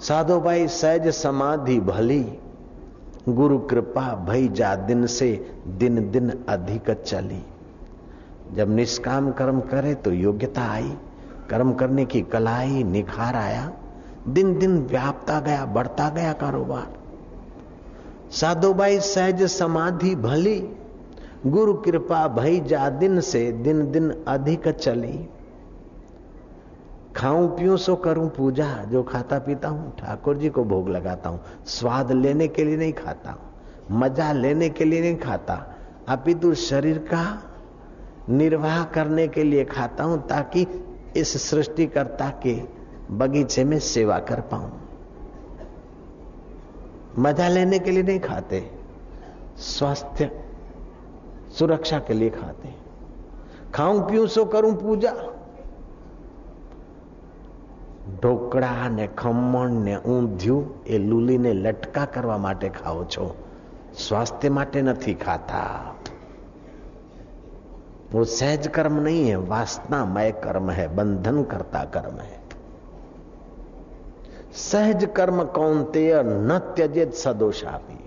साधो 0.00 0.40
भाई, 0.40 0.68
सहज 0.68 1.08
समाधि 1.08 1.80
भली। 1.80 2.38
गुरु 3.28 3.58
कृपा 3.58 4.14
भई 4.14 4.48
जा, 4.48 4.74
दिन 4.74 5.06
से 5.06 5.56
दिन 5.66 6.10
दिन 6.10 6.44
अधिक 6.48 6.90
चली। 6.90 7.44
जब 8.54 8.70
निष्काम 8.70 9.32
कर्म 9.32 9.60
करे 9.60 9.94
तो 9.94 10.12
योग्यता 10.12 10.62
आई। 10.62 10.96
कर्म 11.50 11.72
करने 11.72 12.04
की 12.04 12.22
कला 12.22 12.56
आई, 12.56 12.84
निखार 12.84 13.36
आया। 13.36 13.72
दिन 14.28 14.58
दिन 14.58 14.78
व्यापता 14.78 15.40
गया, 15.40 15.66
बढ़ता 15.66 16.08
गया 16.08 16.32
कारोबार। 16.32 16.99
साधोबाई 18.30 18.98
सहज 19.00 19.42
समाधि 19.50 20.14
भली, 20.16 20.58
गुरु 21.46 21.74
कृपा 21.74 22.26
भई 22.28 22.60
जा 22.60 22.88
दिन 22.90 23.20
से 23.22 23.50
दिन 23.52 23.90
दिन 23.92 24.10
अधिक 24.28 24.68
चली। 24.70 25.18
खाऊं 27.16 27.48
पीऊं 27.48 27.76
सो 27.76 27.94
करूँ 27.96 28.28
पूजा, 28.28 28.66
जो 28.84 29.02
खाता 29.02 29.38
पीता 29.38 29.68
हूँ, 29.68 29.92
ठाकुर 29.96 30.36
जी 30.36 30.48
को 30.48 30.64
भोग 30.64 30.88
लगाता 30.88 31.28
हूँ। 31.30 31.40
स्वाद 31.68 32.12
लेने 32.12 32.48
के 32.48 32.64
लिए 32.64 32.76
नहीं 32.76 32.92
खाता, 32.92 33.36
मज़ा 33.92 34.32
लेने 34.32 34.68
के 34.68 34.84
लिए 34.84 35.00
नहीं 35.00 35.16
खाता, 35.16 35.54
अपितु 36.08 36.54
शरीर 36.54 36.98
का 37.12 37.24
निर्वाह 38.30 38.82
करने 38.84 39.26
के 39.28 39.44
लिए 39.44 39.64
खाता 39.64 40.04
हूँ, 40.04 40.20
ताकि 40.28 40.66
इस 41.16 41.36
सृष्टिकर्ता 41.42 42.28
के 42.42 42.54
बगीचे 43.12 43.64
में 43.64 43.78
सेवा 43.80 44.18
कर 44.20 44.40
पाऊँ। 44.52 44.70
मजा 47.17 47.47
लेने 47.47 47.79
के 47.79 47.91
लिए 47.91 48.03
नहीं 48.03 48.19
खाते 48.21 48.59
स्वास्थ्य 49.67 50.29
सुरक्षा 51.57 51.99
के 52.07 52.13
लिए 52.13 52.29
खाते 52.31 52.73
खाऊं 53.73 54.01
पीऊं 54.09 54.27
सो 54.29 54.45
करूं 54.47 54.75
पूजा 54.77 55.13
ઢોકળા 58.15 58.89
ને 58.89 59.05
ખમણ 59.19 59.77
ને 59.85 59.95
ઊંધિયું 60.05 60.57
એ 60.87 60.97
લૂલીને 60.99 61.51
લટકા 61.55 62.03
કરવા 62.07 62.37
માટે 62.39 62.67
ખાઓ 62.71 63.03
છો 63.13 63.25
स्वास्थ्य 63.99 64.49
માટે 64.57 64.79
નથી 64.83 65.15
ખાતા 65.25 65.63
वो 68.11 68.23
सहज 68.31 68.67
कर्म 68.67 68.99
नहीं 68.99 69.23
है 69.27 69.37
वासनामय 69.47 70.31
कर्म 70.43 70.69
है 70.71 70.87
बंधन 70.95 71.37
करता 71.43 71.83
कर्म 71.95 72.19
है 72.19 72.37
सहज 74.54 75.08
कर्म 75.16 75.44
कौन 75.44 75.84
तेय, 75.84 76.22
न 76.22 76.58
त्यजित 76.58 77.14
सदोषा 77.14 77.70
भी 77.70 77.98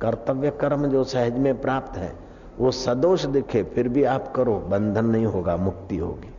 कर्तव्य 0.00 0.50
कर्म 0.50 0.86
जो 0.86 1.04
सहज 1.04 1.38
में 1.38 1.60
प्राप्त 1.60 1.98
है, 1.98 2.12
वो 2.58 2.70
सदोष 2.70 3.24
दिखे, 3.24 3.62
फिर 3.62 3.88
भी 3.88 4.04
आप 4.04 4.32
करो, 4.32 4.54
बंधन 4.54 5.04
नहीं 5.04 5.26
होगा, 5.26 5.56
मुक्ति 5.56 5.96
होगी। 5.96 6.30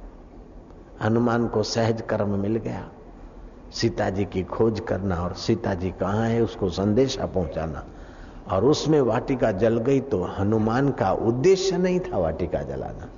हनुमान 1.01 1.47
को 1.47 1.63
सहज 1.63 2.01
कर्म 2.01 2.29
मिल 2.29 2.55
गया। 2.55 2.89
सीता 3.71 4.09
जी 4.09 4.25
की 4.25 4.43
खोज 4.43 4.79
करना 4.79 5.15
और 5.15 5.33
सीता 5.33 5.73
जी 5.73 5.91
कहाँ 5.91 6.27
है, 6.27 6.41
उसको 6.41 6.69
संदेशा 6.69 7.25
पहुंचाना। 7.25 7.83
और 8.51 8.65
उसमें 8.65 9.01
वाटिका 9.01 9.51
जल 9.51 9.77
गई 9.77 9.99
तो 9.99 10.23
हनुमान 10.23 10.89
का 10.89 11.11
उद्देश्य 11.11 11.77
नहीं 11.77 11.99
था 11.99 12.17
वाटिका 12.17 12.61
जलाना। 12.61 13.09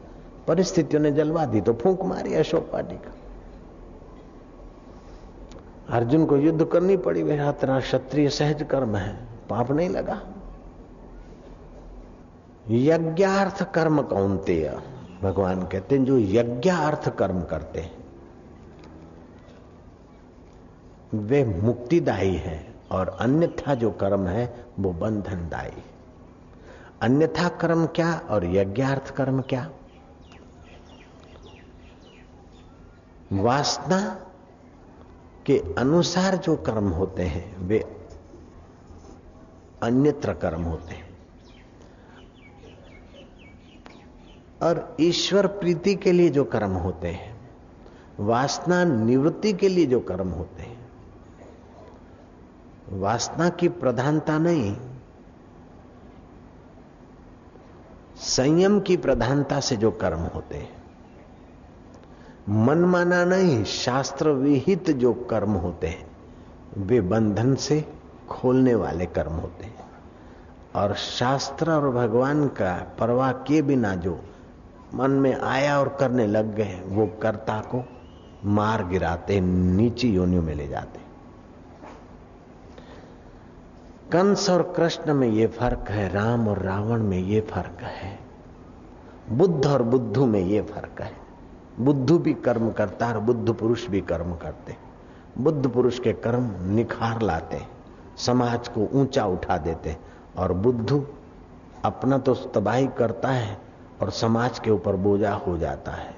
परिस्थितियों 0.48 1.02
ने 1.02 1.12
जलवा 1.12 1.46
दी 1.46 1.62
तो 1.62 1.74
फूंक 1.74 2.04
मारी 2.04 2.34
अशोक 2.34 2.70
वाटिका। 2.74 3.12
अर्जुन 5.90 6.26
को 6.26 6.38
युद्ध 6.38 6.66
करनी 6.66 6.98
पड़ी। 6.98 7.24
मेरा 7.24 7.52
तेरा 7.52 7.80
क्षत्रिय 7.80 8.30
सहज 8.30 8.64
कर्म 8.64 8.96
है। 8.96 9.28
पाप 9.50 9.72
नहीं 9.72 9.90
लगा। 9.90 10.22
यज्ञार्थ 12.70 13.74
कर्म 13.74 14.02
कौनते 14.02 14.76
भगवान 15.22 15.68
कहते 15.68 15.98
हैं, 15.98 16.06
जो 16.06 16.20
यज्ञार्थ 16.20 17.18
कर्म 17.18 17.42
करते 17.42 17.80
हैं, 17.80 18.06
वे 21.14 21.46
मुक्तिदायी 21.46 22.36
है 22.36 22.76
और 22.92 23.10
अन्यथा 23.10 23.76
जो 23.76 23.92
कर्म 23.92 24.28
है, 24.28 24.66
वो 24.80 24.92
बंधनदायी। 24.92 25.84
अन्यथा 27.02 27.50
कर्म 27.50 27.86
क्या 27.86 28.22
और 28.30 28.46
यज्ञार्थ 28.46 29.16
कर्म 29.16 29.42
क्या? 29.42 29.70
वासना 33.34 34.25
के 35.46 35.64
अनुसार 35.78 36.36
जो 36.36 36.56
कर्म 36.56 36.90
होते 36.90 37.24
हैं, 37.24 37.58
वे 37.58 37.80
अन्यत्र 39.84 40.34
कर्म 40.34 40.62
होते 40.62 40.96
हैं। 40.96 41.18
और 44.64 44.98
ईश्वर 45.00 45.48
प्रीति 45.48 45.96
के 45.96 46.12
लिए 46.12 46.30
जो 46.30 46.44
कर्म 46.44 46.72
होते 46.72 47.08
हैं, 47.08 47.52
वासना 48.20 48.84
निवृत्ति 48.84 49.54
के 49.54 49.68
लिए 49.68 49.86
जो 49.86 50.00
कर्म 50.00 50.28
होते 50.28 50.64
हैं, 50.64 50.90
वासना 52.90 53.50
की 53.50 53.68
प्रधानता 53.68 54.38
नहीं, 54.38 54.78
संयम 58.16 58.80
की 58.80 58.98
प्रधानता 58.98 59.60
से 59.60 59.76
जो 59.76 59.92
कर्म 59.92 60.20
होते 60.20 60.58
हैं। 60.58 60.75
मन 62.50 62.78
माना 62.78 63.26
नहीं 63.26 63.64
शास्त्र 63.64 64.30
विहित 64.30 64.90
जो 64.92 65.14
कर्म 65.14 65.52
होते 65.52 65.88
हैं, 65.88 66.08
वे 66.78 67.02
बंधन 67.02 67.56
से 67.56 67.90
खोलने 68.30 68.76
वाले 68.76 69.06
कर्म 69.06 69.32
होते 69.32 69.66
हैं। 69.66 69.86
और 70.76 70.94
शास्त्र 70.94 71.72
और 71.72 71.90
भगवान 71.92 72.48
का 72.48 72.96
परवाह 73.00 73.32
किए 73.32 73.62
बिना 73.62 73.96
जो 73.96 74.20
मन 74.94 75.12
में 75.12 75.34
आया 75.36 75.80
और 75.80 75.98
करने 76.00 76.28
लग 76.28 76.56
गए 76.56 76.82
वो 76.86 77.08
कर्ता 77.08 77.60
को 77.60 77.84
मार 78.46 78.86
गिराते, 78.88 79.40
नीची 79.42 80.10
योनियों 80.10 80.42
में 80.42 80.56
ले 80.56 80.68
जाते। 80.68 81.00
कंस 84.12 84.50
और 84.50 84.74
कृष्ण 84.78 85.14
में 85.14 85.28
ये 85.28 85.48
फ़र्क 85.48 85.86
है, 85.90 86.10
राम 86.14 86.48
और 86.48 86.60
रावण 86.60 87.04
में 87.04 87.20
ये 87.20 87.42
फ़र्क 87.42 87.84
है, 87.84 88.20
बुद्ध 89.30 89.66
और 89.66 89.84
बुद्धू 89.84 90.26
में 90.26 90.42
ये 90.42 90.62
फ़र्क 90.62 91.02
है। 91.02 91.25
बुद्धू 91.80 92.18
भी 92.18 92.34
कर्म 92.34 92.72
करता 92.72 93.08
है 93.08 93.14
और 93.14 93.20
बुद्ध 93.20 93.54
पुरुष 93.54 93.88
भी 93.88 94.02
कर्म 94.02 94.36
करते 94.36 94.76
बुद्ध 95.38 95.70
पुरुष 95.70 96.00
के 96.00 96.14
कर्म 96.14 96.50
निखार 96.66 97.22
लाते 97.22 97.62
समाज 98.18 98.68
को 98.68 98.90
ऊँचा 98.94 99.26
उठा 99.26 99.58
देते 99.58 99.98
और 100.38 100.54
बुद्धू 100.54 101.06
अपना 101.86 102.18
तो 102.18 102.34
तबाही 102.34 102.88
करता 102.88 103.30
है 103.30 103.58
और 104.02 104.10
समाज 104.10 104.60
के 104.60 104.72
ऊपर 104.72 104.96
बोझा 104.96 105.34
हो 105.34 105.58
जाता 105.58 105.92
है। 105.92 106.14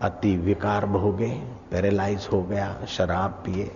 अति 0.00 0.36
विकार 0.36 0.86
भोगे, 0.86 1.28
पैरालाइज 1.70 2.28
हो 2.32 2.42
गया, 2.42 2.76
शराब 2.88 3.30
पिए, 3.30 3.70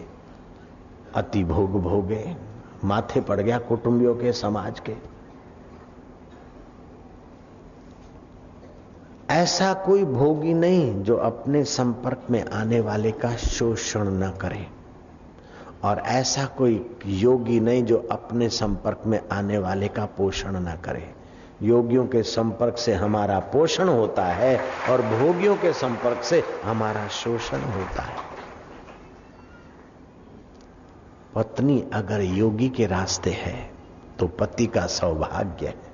अति 1.14 1.44
भोग 1.44 1.80
भोगे, 1.82 2.36
माथे 2.84 3.20
पड़ 3.20 3.40
गया 3.40 3.58
कुटुंबियों 3.58 4.14
के, 4.14 4.32
समाज 4.32 4.80
के। 4.80 4.96
ऐसा 9.30 9.72
कोई 9.74 10.04
भोगी 10.04 10.54
नहीं 10.54 11.02
जो 11.02 11.16
अपने 11.16 11.64
संपर्क 11.64 12.26
में 12.30 12.44
आने 12.44 12.80
वाले 12.80 13.10
का 13.12 13.36
शोषण 13.36 14.08
न 14.08 14.30
करे। 14.30 14.66
और 15.84 15.98
ऐसा 15.98 16.44
कोई 16.44 16.96
योगी 17.06 17.60
नहीं 17.60 17.84
जो 17.84 18.08
अपने 18.10 18.48
संपर्क 18.48 19.02
में 19.06 19.20
आने 19.32 19.58
वाले 19.58 19.88
का 19.88 20.04
पोषण 20.06 20.56
न 20.56 20.76
करे। 20.84 21.14
योगियों 21.62 22.06
के 22.06 22.22
संपर्क 22.22 22.78
से 22.78 22.94
हमारा 22.94 23.38
पोषण 23.38 23.88
होता 23.88 24.24
है 24.24 24.56
और 24.90 25.02
भोगियों 25.02 25.56
के 25.56 25.72
संपर्क 25.72 26.22
से 26.22 26.42
हमारा 26.64 27.06
शोषण 27.08 27.60
होता 27.60 28.02
है। 28.02 28.16
पत्नी 31.34 31.84
अगर 31.94 32.20
योगी 32.20 32.68
के 32.68 32.86
रास्ते 32.86 33.30
है 33.30 33.70
तो 34.18 34.26
पति 34.26 34.66
का 34.66 34.86
सौभाग्य 34.86 35.66
है। 35.66 35.93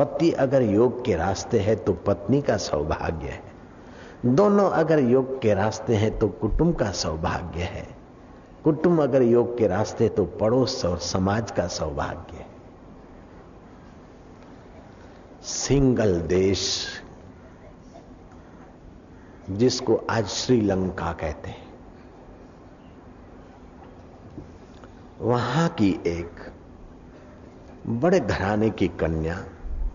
पति 0.00 0.30
अगर 0.32 0.62
योग 0.62 1.04
के 1.04 1.14
रास्ते 1.16 1.58
है 1.58 1.74
तो 1.76 1.92
पत्नी 1.92 2.40
का 2.42 2.56
सौभाग्य 2.56 3.28
है। 3.28 4.34
दोनों 4.34 4.68
अगर 4.70 4.98
योग 4.98 5.40
के 5.42 5.54
रास्ते 5.54 5.94
हैं 5.94 6.18
तो 6.18 6.28
कुटुंब 6.28 6.74
का 6.76 6.90
सौभाग्य 6.92 7.62
है। 7.62 7.86
कुटुंब 8.64 9.00
अगर 9.02 9.22
योग 9.22 9.56
के 9.58 9.66
रास्ते 9.66 10.08
तो 10.08 10.24
पड़ोस 10.40 10.84
और 10.84 10.98
समाज 10.98 11.50
का 11.50 11.66
सौभाग्य 11.66 12.36
है। 12.36 12.46
सिंगल 15.42 16.20
देश, 16.20 16.86
जिसको 19.50 20.00
आज 20.10 20.26
श्रीलंका 20.28 21.12
कहते 21.12 21.50
हैं, 21.50 21.68
वहाँ 25.20 25.68
की 25.68 25.90
एक 26.06 26.52
बड़े 27.86 28.20
घराने 28.20 28.70
की 28.70 28.88
कन्या 28.88 29.42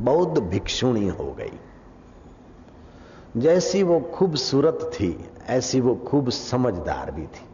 बौद्ध 0.01 0.41
भिक्षुणी 0.41 1.07
हो 1.07 1.33
गई। 1.33 1.59
जैसी 3.37 3.83
वो 3.83 3.99
खूबसूरत 3.99 4.79
थी, 4.93 5.29
ऐसी 5.47 5.81
वो 5.81 5.95
खूब 5.95 6.29
समझदार 6.29 7.11
भी 7.11 7.27
थी। 7.27 7.45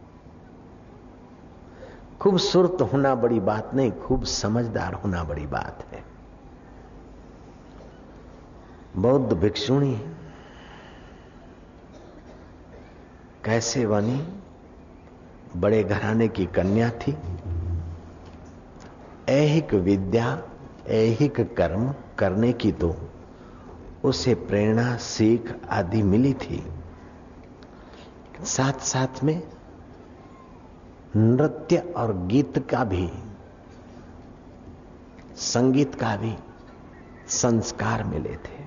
खूबसूरत 2.22 2.78
होना 2.82 3.16
बड़ी 3.16 3.40
बात 3.40 3.74
नहीं, 3.74 3.92
खूब 3.92 4.24
समझदार 4.24 4.94
होना 4.94 5.24
बड़ी 5.24 5.48
बात 5.48 5.86
है। 5.92 6.04
बौद्ध 8.98 9.34
भिक्षुणी 9.34 10.02
कैसे 13.46 13.88
बनी? 13.88 14.28
बड़े 15.56 15.84
घराने 15.84 16.28
की 16.28 16.46
कन्या 16.46 16.90
थी। 16.90 17.18
ऐहिक 19.30 19.74
विद्या, 19.74 20.44
ऐहिक 20.88 21.56
कर्म 21.56 21.94
करने 22.22 22.52
की 22.54 22.72
तो 22.74 22.96
उसे 24.04 24.34
प्रेरणा, 24.36 24.96
सीख 24.98 25.54
आदि 25.70 26.02
मिली 26.04 26.34
थी। 26.36 26.64
साथ 28.46 28.80
साथ 28.86 29.24
में 29.24 29.42
नृत्य 31.16 31.78
और 31.98 32.14
गीत 32.28 32.58
का 32.70 32.84
भी, 32.84 33.10
संगीत 35.38 35.96
का 35.96 36.16
भी 36.18 36.36
संस्कार 37.32 38.04
मिले 38.04 38.36
थे। 38.38 38.60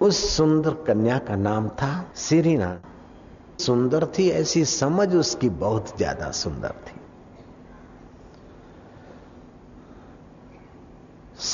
उस 0.00 0.18
सुंदर 0.28 0.74
कन्या 0.86 1.18
का 1.18 1.36
नाम 1.36 1.68
था 1.70 1.92
सिरीना 2.18 2.76
सुंदर 3.60 4.06
थी 4.08 4.28
ऐसी 4.32 4.64
समझ 4.64 5.14
उसकी 5.16 5.48
बहुत 5.58 5.96
ज़्यादा 5.96 6.30
सुंदर 6.34 6.72
थी। 6.86 7.00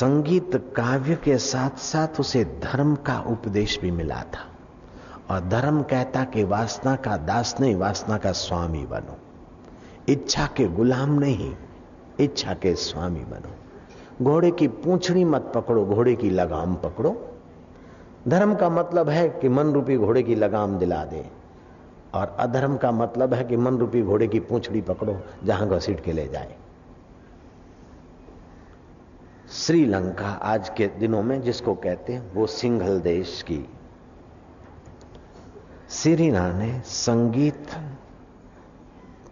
संगीत 0.01 0.73
काव्य 0.77 1.15
के 1.15 1.39
साथ 1.39 1.79
साथ 1.79 2.21
उसे 2.21 2.45
धर्म 2.45 2.95
का 2.95 3.21
उपदेश 3.21 3.81
भी 3.81 3.91
मिला 3.91 4.23
था। 4.23 4.47
और 5.35 5.41
धर्म 5.41 5.83
कहता 5.83 6.25
कि 6.25 6.45
वासना 6.45 6.97
का 6.97 7.17
दास 7.17 7.57
नहीं, 7.61 7.75
वासना 7.75 8.19
का 8.19 8.33
स्वामी 8.33 8.87
बनो। 8.87 9.19
इच्छा 10.09 10.49
के 10.57 10.69
गुलाम 10.69 11.19
नहीं, 11.19 11.57
इच्छा 12.21 12.55
के 12.55 12.75
स्वामी 12.75 13.21
बनो। 13.21 13.55
घोड़े 14.25 14.51
की 14.51 14.69
पूंछड़ी 14.69 15.25
मत 15.25 15.53
पकड़ो, 15.55 15.87
घोड़े 15.87 16.15
की 16.15 16.31
लगाम 16.31 16.75
पकड़ो। 16.75 17.29
धर्म 18.29 18.55
का 18.55 18.71
मतलब 18.71 19.09
है 19.09 19.29
कि 19.29 19.49
मन 19.49 19.67
रूपी 19.67 19.97
घोड़े 19.97 20.23
की 20.23 20.35
लगाम 20.35 20.79
दिला 20.79 21.05
दे। 21.05 21.31
और 22.15 22.37
अधर्म 22.39 22.77
का 22.77 22.93
मतलब 22.93 23.35
है 23.35 23.45
कि 23.45 23.57
मन 23.57 23.79
रूपी 23.79 24.03
घोड़े 24.03 24.29
की 24.29 24.41
पूंछड़ी 24.41 24.81
पकड़ो, 24.81 25.21
जहाँ 25.45 25.69
घसीट 25.69 26.01
के 26.01 26.13
ले 26.13 26.29
जाए। 26.29 26.57
श्रीलंका 29.51 30.29
आज 30.29 30.69
के 30.69 30.87
दिनों 30.87 31.23
में 31.23 31.43
जिसको 31.43 31.75
कहते 31.75 32.13
हैं, 32.13 32.33
वो 32.33 32.47
सिंघल 32.47 33.01
देश 33.01 33.43
की। 33.43 33.69
सिरीना 35.89 36.53
ने 36.53 36.81
संगीत, 36.81 37.67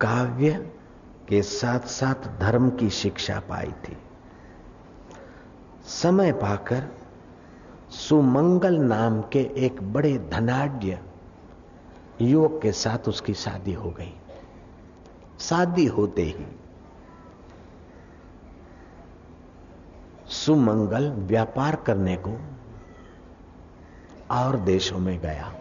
काव्य 0.00 0.72
के 1.28 1.42
साथ 1.42 1.80
साथ 1.80 2.40
धर्म 2.40 2.70
की 2.70 2.90
शिक्षा 2.90 3.40
पाई 3.40 3.72
थी। 3.72 3.96
समय 5.86 6.32
पाकर 6.32 6.88
सुमंगल 7.90 8.74
नाम 8.74 9.20
के 9.20 9.50
एक 9.56 9.92
बड़े 9.92 10.18
धनाढ़ 10.18 10.94
युवक 12.22 12.60
के 12.62 12.72
साथ 12.72 13.08
उसकी 13.08 13.34
शादी 13.34 13.72
हो 13.72 13.90
गई। 13.90 14.14
शादी 15.40 15.86
होते 15.86 16.22
ही 16.22 16.57
सुमंगल 20.28 21.10
व्यापार 21.10 21.76
करने 21.76 22.16
को 22.16 22.40
और 24.30 24.56
देशों 24.56 24.98
में 24.98 25.20
गया। 25.20 25.54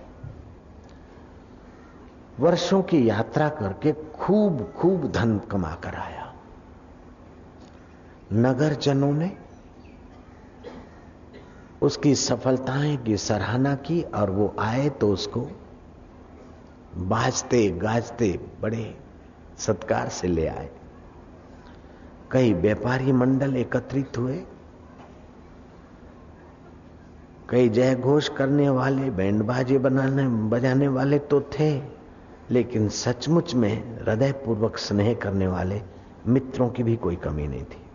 वर्षों 2.39 2.82
की 2.84 3.10
यात्रा 3.10 3.49
करके 3.49 3.91
खूब 3.93 4.73
खूब 4.77 5.12
धन 5.12 5.39
कमा 5.39 5.75
कर 5.75 5.95
आया। 5.95 6.34
नगरजनों 8.34 9.13
ने 9.13 9.38
उसकी 11.82 12.15
सफलताएँ 12.15 12.97
की 12.97 13.17
सराहना 13.17 13.75
की 13.75 14.01
और 14.01 14.30
वो 14.30 14.56
आए 14.60 14.89
तो 14.89 15.13
उसको 15.13 15.47
बाजते, 16.95 17.69
गाजते 17.69 18.39
बड़े 18.62 18.97
सत्कार 19.58 20.10
से 20.10 20.27
ले 20.27 20.47
आए। 20.47 20.69
कई 22.32 22.53
व्यापारी 22.53 23.12
मंडल 23.12 23.58
एकत्रित 23.58 24.17
हुए। 24.17 24.43
कई 27.49 27.69
जय 27.69 27.95
घोष 27.95 28.27
करने 28.29 28.69
वाले 28.69 29.10
बैंड 29.10 29.43
बाजे 29.43 29.77
बनाने, 29.77 30.27
बजाने 30.49 30.88
वाले 30.88 31.19
तो 31.19 31.39
थे, 31.53 31.69
लेकिन 32.51 32.88
सचमुच 32.89 33.53
में 33.55 34.01
हृदय 34.01 34.31
पूर्वक 34.45 34.77
स्नेह 34.77 35.13
करने 35.13 35.47
वाले 35.47 35.81
मित्रों 36.27 36.69
की 36.69 36.83
भी 36.83 36.95
कोई 36.95 37.15
कमी 37.15 37.47
नहीं 37.47 37.63
थी। 37.63 37.86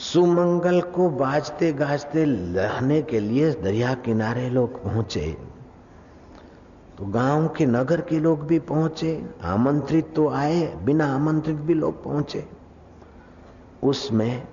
सुमंगल 0.00 0.80
को 0.90 1.08
बाजते 1.10 1.72
गाजते 1.72 2.24
लहने 2.24 3.00
के 3.02 3.20
लिए 3.20 3.50
दरिया 3.52 3.94
किनारे 3.94 4.48
लोग 4.50 4.82
पहुँचे। 4.84 5.36
तो 7.00 7.06
गाँव 7.06 7.46
के 7.48 7.66
नगर 7.66 8.00
के 8.00 8.18
लोग 8.20 8.40
भी 8.46 8.58
पहुँचे, 8.58 9.10
आमंत्रित 9.42 10.12
तो 10.16 10.28
आए, 10.28 10.76
बिना 10.84 11.04
आमंत्रित 11.14 11.56
भी 11.56 11.74
लोग 11.74 12.02
पहुँचे। 12.04 12.44
उसमें 13.82 14.48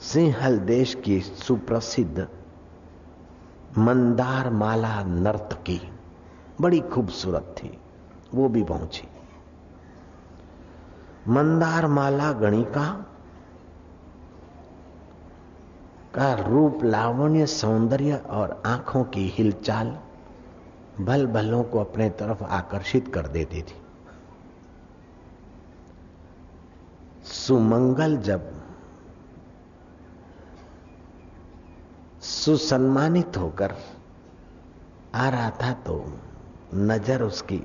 सिंहल 0.00 0.58
देश 0.58 0.94
की 0.94 1.20
सुप्रसिद्ध 1.20 2.26
मंदार 3.78 4.50
माला 4.50 5.02
नर्तकी 5.04 5.80
बड़ी 6.60 6.80
खूबसूरत 6.80 7.54
थी, 7.58 7.78
वो 8.34 8.48
भी 8.48 8.62
पहुँची। 8.62 9.08
मंदार 11.28 11.86
माला 11.86 12.32
गणिका 12.32 12.86
का 16.14 16.32
रूप 16.48 16.84
लावण्य 16.84 17.46
सौंदर्य 17.46 18.22
और 18.30 18.62
आँखों 18.66 19.04
की 19.04 19.26
हिलचाल 19.28 19.96
भल 21.00 21.26
भलों 21.26 21.62
को 21.64 21.78
अपने 21.78 22.08
तरफ़ 22.10 22.42
आकर्षित 22.44 23.08
कर 23.14 23.26
देती 23.26 23.62
थी। 23.62 23.80
सुमंगल 27.24 28.16
जब 28.16 28.50
सुसम्मानित 32.20 33.36
होकर 33.36 33.74
आ 35.14 35.28
रहा 35.28 35.50
था 35.62 35.72
तो 35.72 36.04
नज़र 36.74 37.22
उसकी 37.22 37.62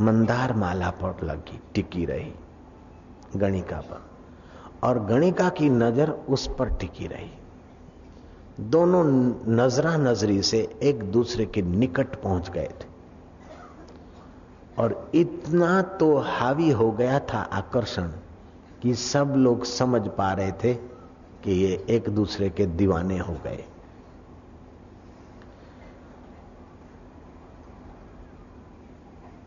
मंदार 0.00 0.52
माला 0.52 0.90
पर 0.90 1.24
लगी, 1.24 1.60
टिकी 1.74 2.04
रही, 2.04 2.32
गणिका 3.36 3.80
पर। 3.80 4.02
और 4.84 5.04
गणिका 5.06 5.48
की 5.48 5.68
नज़र 5.70 6.10
उस 6.10 6.48
पर 6.58 6.74
टिकी 6.76 7.06
रही। 7.06 7.30
दोनों 8.60 9.04
नजरा 9.54 9.96
नजरी 9.96 10.42
से 10.42 10.58
एक 10.82 11.02
दूसरे 11.02 11.46
के 11.46 11.62
निकट 11.62 12.14
पहुँच 12.14 12.50
गए 12.50 12.68
थे। 12.80 12.92
और 14.78 15.10
इतना 15.14 15.82
तो 15.82 16.16
हावी 16.18 16.70
हो 16.70 16.90
गया 16.92 17.18
था 17.20 17.38
आकर्षण 17.52 18.08
कि 18.82 18.94
सब 18.94 19.34
लोग 19.36 19.64
समझ 19.64 20.08
पा 20.08 20.32
रहे 20.32 20.52
थे 20.52 20.74
कि 21.44 21.52
ये 21.52 21.84
एक 21.88 22.08
दूसरे 22.08 22.50
के 22.50 22.66
दीवाने 22.66 23.18
हो 23.18 23.34
गए। 23.44 23.64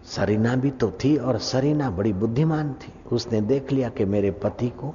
सरीना 0.05 0.55
भी 0.55 0.71
तो 0.71 0.91
थी 1.03 1.17
और 1.17 1.37
सरीना 1.37 1.89
बड़ी 1.89 2.13
बुद्धिमान 2.13 2.73
थी। 2.73 2.93
उसने 3.11 3.41
देख 3.41 3.71
लिया 3.71 3.89
कि 3.89 4.05
मेरे 4.05 4.31
पति 4.31 4.69
को 4.69 4.93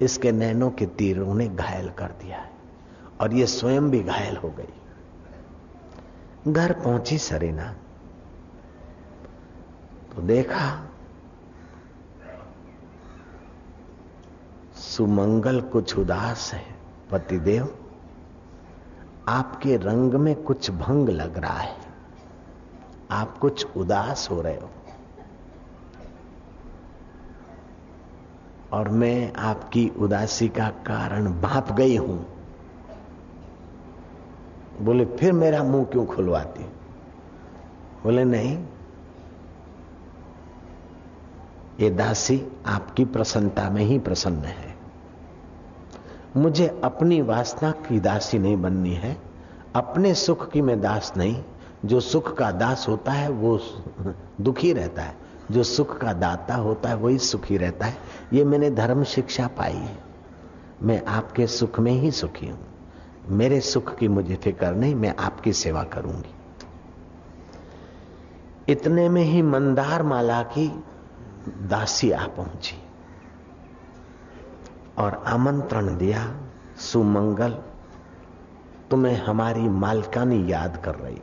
इसके 0.00 0.32
नैनों 0.32 0.70
के 0.70 0.86
तीरों 0.86 1.34
ने 1.34 1.48
घायल 1.48 1.88
कर 1.88 2.10
दिया 2.22 2.36
है। 2.36 2.49
और 3.20 3.34
ये 3.34 3.46
स्वयं 3.46 3.90
भी 3.90 4.02
घायल 4.02 4.36
हो 4.36 4.50
गई। 4.50 4.72
घर 6.52 6.72
पहुँची 6.72 7.18
सरीना। 7.18 7.74
तो 10.16 10.22
देखा, 10.22 10.86
सुमंगल 14.74 15.60
कुछ 15.60 15.98
उदास 15.98 16.54
है, 16.54 16.74
पतिदेव, 17.10 17.78
आपके 19.28 19.76
रंग 19.76 20.14
में 20.14 20.42
कुछ 20.42 20.70
भंग 20.70 21.08
लग 21.08 21.38
रहा 21.38 21.58
है। 21.58 21.76
आप 23.10 23.38
कुछ 23.38 23.66
उदास 23.76 24.28
हो 24.30 24.40
रहे 24.40 24.56
हो। 24.56 24.70
और 28.72 28.88
मैं 28.88 29.32
आपकी 29.32 29.88
उदासी 29.88 30.48
का 30.48 30.68
कारण 30.68 31.40
भाप 31.40 31.72
गई 31.72 31.96
हूँ। 31.96 32.39
बोले, 34.80 35.04
फिर 35.04 35.32
मेरा 35.32 35.62
मुँह 35.62 35.84
क्यों 35.84 36.06
खुलवाती? 36.06 36.62
बोले, 38.04 38.24
नहीं, 38.24 38.66
ये 41.80 41.90
दासी 41.90 42.46
आपकी 42.66 43.04
प्रसन्नता 43.04 43.70
में 43.70 43.82
ही 43.82 43.98
प्रसन्न 43.98 44.36
है। 44.36 44.76
मुझे 46.36 46.80
अपनी 46.84 47.22
वासना 47.22 47.70
की 47.70 48.00
दासी 48.00 48.38
नहीं 48.38 48.56
बननी 48.56 48.94
है। 48.94 49.16
अपने 49.76 50.14
सुख 50.14 50.50
की 50.50 50.62
मैं 50.62 50.80
दास 50.80 51.12
नहीं। 51.16 51.44
जो 51.84 52.00
सुख 52.00 52.36
का 52.36 52.50
दास 52.50 52.86
होता 52.88 53.12
है, 53.12 53.30
वो 53.30 53.60
दुखी 54.40 54.72
रहता 54.72 55.02
है। 55.02 55.16
जो 55.50 55.62
सुख 55.62 55.98
का 55.98 56.12
दाता 56.12 56.54
होता 56.54 56.88
है, 56.88 56.94
वही 56.96 57.18
सुखी 57.18 57.56
रहता 57.56 57.86
है। 57.86 57.96
ये 58.32 58.44
मैंने 58.44 58.70
धर्म 58.70 59.04
शिक्षा 59.04 59.46
पाई 59.46 59.72
है। 59.72 59.98
मैं 60.82 61.04
आपके 61.04 61.46
सुख 61.46 61.80
में 61.80 61.92
ही 61.92 62.10
सुखी 62.10 62.48
हूँ। 62.48 62.69
मेरे 63.28 63.60
सुख 63.60 63.96
की 63.98 64.08
मुझे 64.08 64.36
फ़िक्र 64.36 64.74
नहीं, 64.74 64.94
मैं 64.94 65.14
आपकी 65.16 65.52
सेवा 65.52 65.82
करूँगी। 65.82 66.34
इतने 68.68 69.08
में 69.08 69.22
ही 69.22 69.42
मंदार 69.42 70.02
माला 70.02 70.42
की 70.42 70.82
दासी 71.48 72.10
आ 72.10 72.26
पहुँची 72.26 72.76
और 74.98 75.22
आमंत्रण 75.26 75.96
दिया, 75.96 76.36
सुमंगल, 76.76 77.58
तुम्हें 78.90 79.16
हमारी 79.16 79.60
मालकानी 79.60 80.52
याद 80.52 80.76
कर 80.76 80.94
रही 80.94 81.20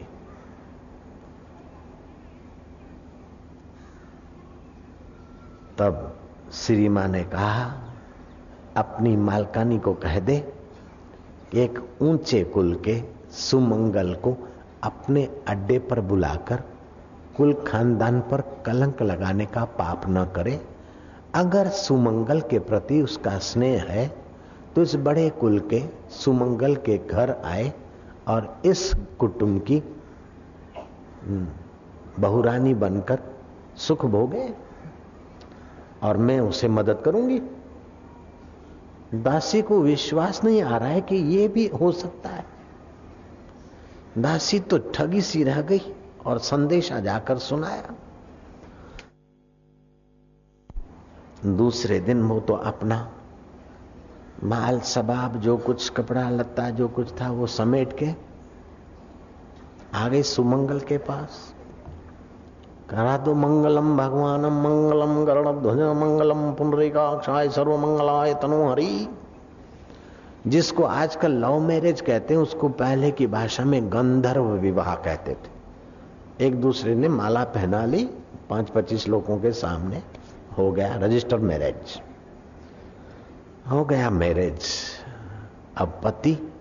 तब 5.77 6.19
श्री 6.53 6.89
माँ 6.89 7.07
ने 7.07 7.23
कहा, 7.23 7.65
अपनी 8.77 9.17
मालकानी 9.17 9.79
को 9.79 9.93
कह 9.93 10.19
दे 10.19 10.53
एक 11.55 11.79
ऊँचे 12.01 12.43
कुल 12.43 12.73
के 12.75 13.01
सुमंगल 13.31 14.13
को 14.13 14.35
अपने 14.83 15.23
अड्डे 15.47 15.79
पर 15.79 15.99
बुलाकर 16.01 16.63
कुल 17.37 17.53
खानदान 17.67 18.19
पर 18.21 18.41
कलंक 18.65 19.01
लगाने 19.01 19.45
का 19.45 19.63
पाप 19.79 20.01
न 20.07 20.25
करे। 20.35 20.59
अगर 21.35 21.67
सुमंगल 21.67 22.41
के 22.41 22.59
प्रति 22.59 23.01
उसका 23.01 23.37
स्नेह 23.39 23.83
है 23.83 24.07
तो 24.75 24.81
इस 24.81 24.95
बड़े 24.95 25.29
कुल 25.29 25.59
के 25.59 25.83
सुमंगल 26.09 26.75
के 26.75 26.97
घर 26.97 27.31
आए 27.45 27.71
और 28.27 28.61
इस 28.65 28.91
कुटुंब 29.19 29.61
की 29.61 29.77
हम्म, 31.25 31.47
बहुरानी 32.19 32.73
बनकर 32.73 33.19
सुख 33.77 34.05
भोगे। 34.05 34.49
और 36.03 36.17
मैं 36.17 36.39
उसे 36.39 36.67
मदद 36.67 37.01
करूँगी। 37.05 37.41
दासी 39.15 39.61
को 39.61 39.81
विश्वास 39.81 40.43
नहीं 40.43 40.61
आ 40.61 40.77
रहा 40.77 40.89
है 40.89 41.01
कि 41.01 41.15
यह 41.15 41.47
भी 41.47 41.67
हो 41.67 41.91
सकता 41.91 42.29
है। 42.29 42.45
दासी 44.17 44.59
तो 44.59 44.77
ठगी 44.77 45.21
सी 45.21 45.43
रह 45.43 45.61
गई 45.61 45.81
और 46.25 46.39
संदेशा 46.39 46.99
जाकर 46.99 47.37
सुनाया। 47.37 47.95
दूसरे 51.45 51.99
दिन 51.99 52.21
वो 52.21 52.39
तो 52.39 52.53
अपना 52.53 53.13
माल 54.43 54.79
सबाब, 54.79 55.39
जो 55.39 55.57
कुछ 55.57 55.89
कपड़ा, 55.89 56.29
लत्ता, 56.29 56.69
जो 56.69 56.87
कुछ 56.87 57.21
था, 57.21 57.31
वो 57.31 57.47
समेट 57.47 57.97
के 57.97 58.13
आ 59.93 60.07
गई 60.07 60.23
सुमंगल 60.23 60.79
के 60.79 60.97
पास 60.97 61.55
करा 62.89 63.17
तो 63.17 63.33
मंगलम, 63.33 63.97
भगवानम 63.97 64.61
मंगलम 64.61 65.25
गरुण 65.25 65.51
ध्वज 65.51 65.79
मंगलम, 65.79 66.51
पुनरिकाक्षाय 66.53 67.49
सर्व 67.49 67.77
मंगलाय 67.77 68.33
तनोहरी 68.33 69.09
जिसको 70.47 70.83
आजकल 70.83 71.31
लव 71.31 71.59
मैरिज 71.59 72.01
कहते 72.01 72.33
हैं, 72.33 72.41
उसको 72.41 72.69
पहले 72.69 73.11
की 73.11 73.27
भाषा 73.27 73.65
में 73.65 73.93
गंधर्व 73.93 74.43
विवाह 74.43 74.95
कहते 74.95 75.33
थे। 75.33 76.45
एक 76.45 76.61
दूसरे 76.61 76.95
ने 76.95 77.07
माला 77.07 77.43
पहना 77.43 77.85
ली, 77.85 78.09
पाँच 78.49 78.69
पच्चीस 78.69 79.07
लोगों 79.07 79.37
के 79.37 79.51
सामने, 79.51 80.01
हो 80.57 80.71
गया 80.71 80.95
रजिस्टर 80.95 81.37
मैरिज। 81.37 82.01
हो 83.71 83.85
गया 83.85 84.09
मैरिज। 84.09 84.61
अब 85.77 86.01
पति 86.03 86.53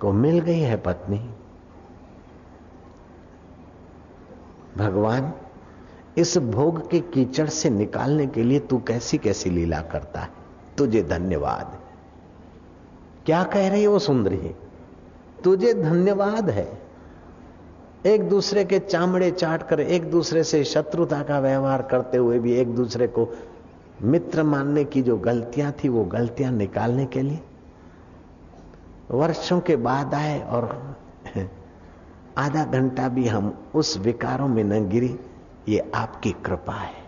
को 0.00 0.12
मिल 0.12 0.38
गई 0.38 0.60
है 0.60 0.76
पत्नी। 0.76 1.34
भगवान, 4.80 5.32
इस 6.18 6.38
भोग 6.38 6.90
के 6.90 7.00
कीचड़ 7.00 7.46
से 7.46 7.70
निकालने 7.70 8.26
के 8.26 8.42
लिए 8.42 8.58
तू 8.58 8.78
कैसी 8.78 9.18
कैसी 9.18 9.50
लीला 9.50 9.80
करता 9.80 10.20
है? 10.20 10.28
तुझे 10.78 11.02
धन्यवाद। 11.02 11.78
क्या 13.26 13.44
कह 13.44 13.68
रही 13.68 13.82
है 13.82 13.88
वो 13.88 13.98
सुंदरी? 13.98 14.54
तुझे 15.44 15.74
धन्यवाद 15.74 16.50
है। 16.50 16.82
एक 18.06 18.28
दूसरे 18.28 18.64
के 18.64 18.78
चामड़े 18.78 19.30
चाट 19.30 19.68
कर, 19.68 19.80
एक 19.80 20.10
दूसरे 20.10 20.44
से 20.44 20.64
शत्रुता 20.64 21.22
का 21.22 21.38
व्यवहार 21.40 21.82
करते 21.82 22.18
हुए 22.18 22.38
भी 22.38 22.52
एक 22.52 22.74
दूसरे 22.74 23.06
को 23.06 23.28
मित्र 24.02 24.42
मानने 24.42 24.84
की 24.84 25.02
जो 25.02 25.16
गलतियाँ 25.16 25.72
थी, 25.72 25.88
वो 25.88 26.04
गलतियाँ 26.04 26.52
निकालने 26.52 27.06
के 27.06 27.22
लिए। 27.22 27.40
वर्षों 29.10 29.60
के 29.60 29.76
बाद 29.76 30.14
आए 30.14 30.40
और 30.40 30.96
आधा 32.38 32.64
घंटा 32.64 33.08
भी 33.08 33.28
हम 33.28 33.70
उस 33.74 33.96
विकारों 33.96 34.48
में 34.48 34.64
न 34.64 34.88
गिरी, 34.88 35.20
ये 35.68 35.92
आपकी 35.94 36.32
कृपा 36.32 36.72
है। 36.72 37.00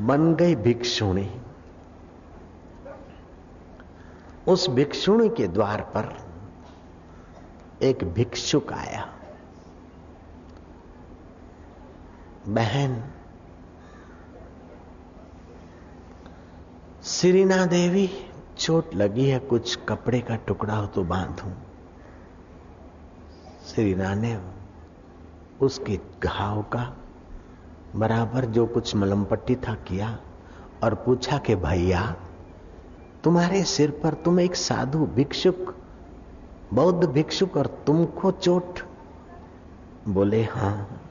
बन 0.00 0.34
गई 0.34 0.54
भिक्षुणी। 0.54 1.40
उस 4.48 4.70
भिक्षुणी 4.70 5.28
के 5.28 5.48
द्वार 5.48 5.80
पर 5.80 6.28
एक 7.82 8.04
भिक्षुक 8.04 8.72
आया। 8.72 9.14
बहन 12.48 13.17
सिरीना 17.02 17.66
देवी, 17.66 18.10
चोट 18.58 18.94
लगी 18.94 19.28
है, 19.28 19.38
कुछ 19.38 19.78
कपड़े 19.88 20.20
का 20.20 20.36
टुकड़ा 20.36 20.74
हो 20.74 20.86
तो 20.86 21.04
बांधू। 21.04 21.50
सिरीना 23.66 24.14
ने 24.14 24.42
उसके 25.60 26.00
घाव 26.22 26.62
का 26.62 26.96
बराबर 27.96 28.44
जो 28.44 28.66
कुछ 28.66 28.96
मलम 28.96 29.24
पट्टी 29.24 29.56
था 29.56 29.74
किया 29.74 30.18
और 30.82 30.94
पूछा 30.94 31.38
कि, 31.38 31.54
भैया, 31.54 32.16
तुम्हारे 33.24 33.64
सिर 33.64 33.90
पर 33.90 34.14
तुम 34.14 34.40
एक 34.40 34.56
साधु 34.56 34.98
भिक्षुक, 34.98 35.76
बौद्ध 36.74 37.08
भिक्षुक 37.08 37.56
और 37.56 37.66
तुमको 37.66 38.30
चोट? 38.30 38.78
बोले, 40.08 40.44
हाँ। 40.44 41.02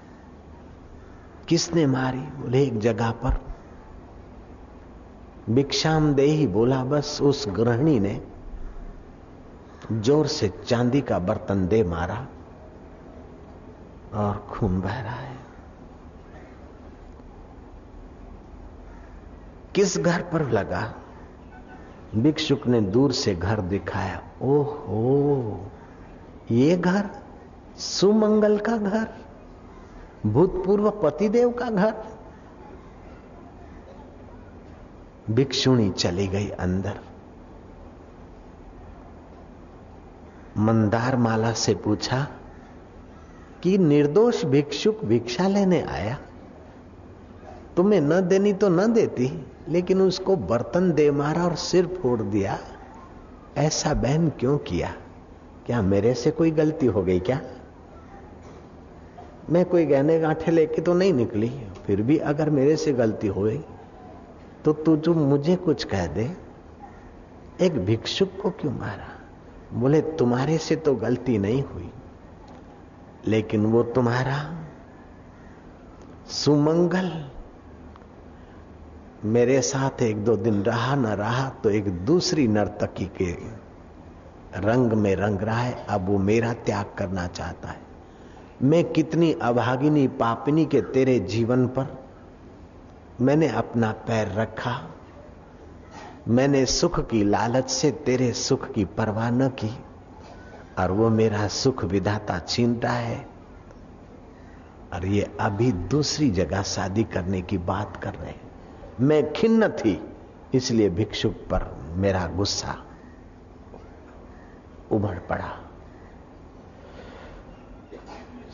किसने 1.47 1.85
मारी? 1.85 2.19
बोले, 2.19 2.63
एक 2.63 2.79
जगह 2.79 3.11
पर 3.11 3.46
भिक्षाम 5.49 6.13
दे 6.13 6.25
ही 6.25 6.47
बोला, 6.47 6.83
बस 6.83 7.19
उस 7.21 7.47
गृहिणी 7.49 7.99
ने 7.99 8.21
ज़ोर 9.91 10.27
से 10.27 10.47
चांदी 10.67 11.01
का 11.01 11.19
बर्तन 11.19 11.67
दे 11.67 11.83
मारा 11.83 12.27
और 14.13 14.47
खून 14.49 14.79
बह 14.81 14.99
रहा 15.01 15.15
है। 15.15 15.35
किस 19.75 19.97
घर 19.97 20.21
पर 20.21 20.49
लगा? 20.51 20.93
भिक्षुक 22.15 22.67
ने 22.67 22.81
दूर 22.81 23.11
से 23.11 23.35
घर 23.35 23.61
दिखाया। 23.61 24.21
ओहो, 24.41 25.71
ये 26.51 26.77
घर 26.77 27.09
सुमंगल 27.77 28.57
का 28.57 28.77
घर, 28.77 29.07
भूतपूर्व 30.25 30.89
पतिदेव 31.03 31.51
का 31.51 31.69
घर। 31.69 31.93
भिक्षुणी 35.29 35.89
चली 35.89 36.27
गई 36.27 36.49
अंदर। 36.49 36.99
मंदार 40.57 41.15
माला 41.17 41.51
से 41.53 41.73
पूछा 41.75 42.27
कि 43.63 43.77
निर्दोष 43.77 44.45
भिक्षुक 44.45 45.03
भिक्षा 45.05 45.47
लेने 45.47 45.81
आया? 45.81 46.17
तुम्हें 47.77 48.01
न 48.01 48.21
देनी 48.21 48.53
तो 48.53 48.69
न 48.69 48.93
देती, 48.93 49.45
लेकिन 49.69 50.01
उसको 50.01 50.35
बर्तन 50.35 50.91
दे 50.91 51.11
मारा 51.11 51.43
और 51.45 51.55
सिर 51.55 51.87
फोड़ 51.87 52.21
दिया। 52.21 52.57
ऐसा 53.57 53.93
बहन 53.93 54.29
क्यों 54.29 54.57
किया? 54.57 54.93
क्या 55.65 55.81
मेरे 55.81 56.13
से 56.13 56.31
कोई 56.31 56.51
गलती 56.51 56.85
हो 56.85 57.03
गई 57.03 57.19
क्या? 57.19 57.41
मैं 59.49 59.65
कोई 59.65 59.85
गहने 59.85 60.19
गांठे 60.19 60.51
लेके 60.51 60.81
तो 60.81 60.93
नहीं 60.93 61.13
निकली, 61.13 61.49
फिर 61.85 62.01
भी 62.01 62.17
अगर 62.17 62.49
मेरे 62.49 62.75
से 62.75 62.93
गलती 62.93 63.27
हो 63.27 63.41
गई 63.41 63.59
तो 64.65 64.73
तू 64.73 64.95
जो 64.97 65.13
मुझे 65.13 65.55
कुछ 65.55 65.83
कह 65.83 66.05
दे, 66.07 66.31
एक 67.61 67.77
भिक्षुक 67.85 68.31
को 68.41 68.49
क्यों 68.49 68.71
मारा? 68.71 69.07
बोले, 69.73 70.01
तुम्हारे 70.01 70.57
से 70.57 70.75
तो 70.75 70.93
गलती 70.95 71.37
नहीं 71.37 71.63
हुई, 71.63 71.89
लेकिन 73.27 73.65
वो 73.65 73.83
तुम्हारा 73.83 74.37
सुमंगल। 76.27 77.11
मेरे 79.25 79.61
साथ 79.61 80.01
एक 80.01 80.23
दो 80.23 80.35
दिन 80.37 80.61
रहा, 80.63 80.95
न 80.95 81.05
रहा 81.05 81.49
तो 81.63 81.69
एक 81.69 81.89
दूसरी 82.05 82.47
नर्तकी 82.47 83.05
के 83.05 83.31
रंग 84.59 84.93
में 84.93 85.15
रंग 85.15 85.39
रहा 85.39 85.59
है, 85.59 85.85
अब 85.89 86.07
वो 86.07 86.17
मेरा 86.17 86.53
त्याग 86.53 86.85
करना 86.97 87.27
चाहता 87.27 87.69
है। 87.69 87.81
मैं 88.61 88.83
कितनी 88.83 89.31
अभागिनी 89.33 90.07
पापिनी 90.07 90.65
के 90.65 90.81
तेरे 90.81 91.19
जीवन 91.19 91.67
पर 91.67 92.06
मैंने 93.21 93.47
अपना 93.47 93.91
पैर 93.91 94.27
रखा। 94.27 94.91
मैंने 96.27 96.65
सुख 96.65 97.09
की 97.09 97.23
लालच 97.23 97.69
से 97.69 97.91
तेरे 97.91 98.33
सुख 98.33 98.71
की 98.71 98.85
परवाह 98.85 99.29
न 99.29 99.49
की, 99.49 99.77
और 100.79 100.91
वो 100.91 101.09
मेरा 101.09 101.47
सुख 101.47 101.83
विधाता 101.83 102.39
छीन 102.39 102.75
रहा 102.75 102.93
है। 102.93 103.27
और 104.93 105.05
ये 105.05 105.37
अभी 105.39 105.71
दूसरी 105.71 106.29
जगह 106.29 106.61
शादी 106.61 107.03
करने 107.03 107.41
की 107.41 107.57
बात 107.57 107.97
कर 108.03 108.13
रहे 108.13 108.29
हैं। 108.29 108.41
मैं 109.01 109.33
खिन्न 109.33 109.69
थी, 109.69 110.09
इसलिए 110.53 110.89
भिक्षुक 110.89 111.33
पर 111.33 111.93
मेरा 111.95 112.27
गुस्सा 112.27 112.75
उमड़ 114.91 115.19
पड़ा। 115.19 115.59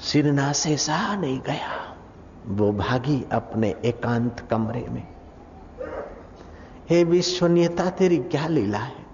सिरना 0.01 0.51
से 0.51 0.77
सहा 0.77 1.15
नहीं 1.15 1.41
गया। 1.41 1.92
वो 2.47 2.71
भागी 2.71 3.25
अपने 3.31 3.75
एकांत 3.85 4.47
कमरे 4.51 4.85
में। 4.89 5.07
हे 6.89 7.03
विश्वनीयता 7.03 7.89
तेरी 7.89 8.17
क्या 8.17 8.47
लीला 8.47 8.77
है? 8.77 9.05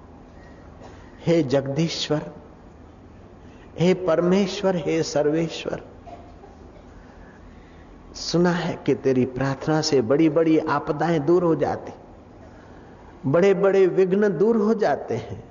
हे 1.25 1.43
जगदीश्वर, 1.43 2.31
हे 3.79 3.93
परमेश्वर, 3.93 4.75
हे 4.75 5.03
सर्वेश्वर, 5.03 5.81
सुना 8.15 8.51
है 8.51 8.79
कि 8.85 8.95
तेरी 8.95 9.25
प्रार्थना 9.25 9.81
से 9.81 10.01
बड़ी 10.01 10.29
बड़ी 10.29 10.59
आपदाएँ 10.59 11.19
दूर 11.19 11.43
हो 11.43 11.55
जाती 11.55 11.93
बड़े 13.25 13.53
बड़े 13.53 13.87
विघ्न 13.87 14.37
दूर 14.37 14.57
हो 14.57 14.73
जाते 14.73 15.15
हैं। 15.15 15.43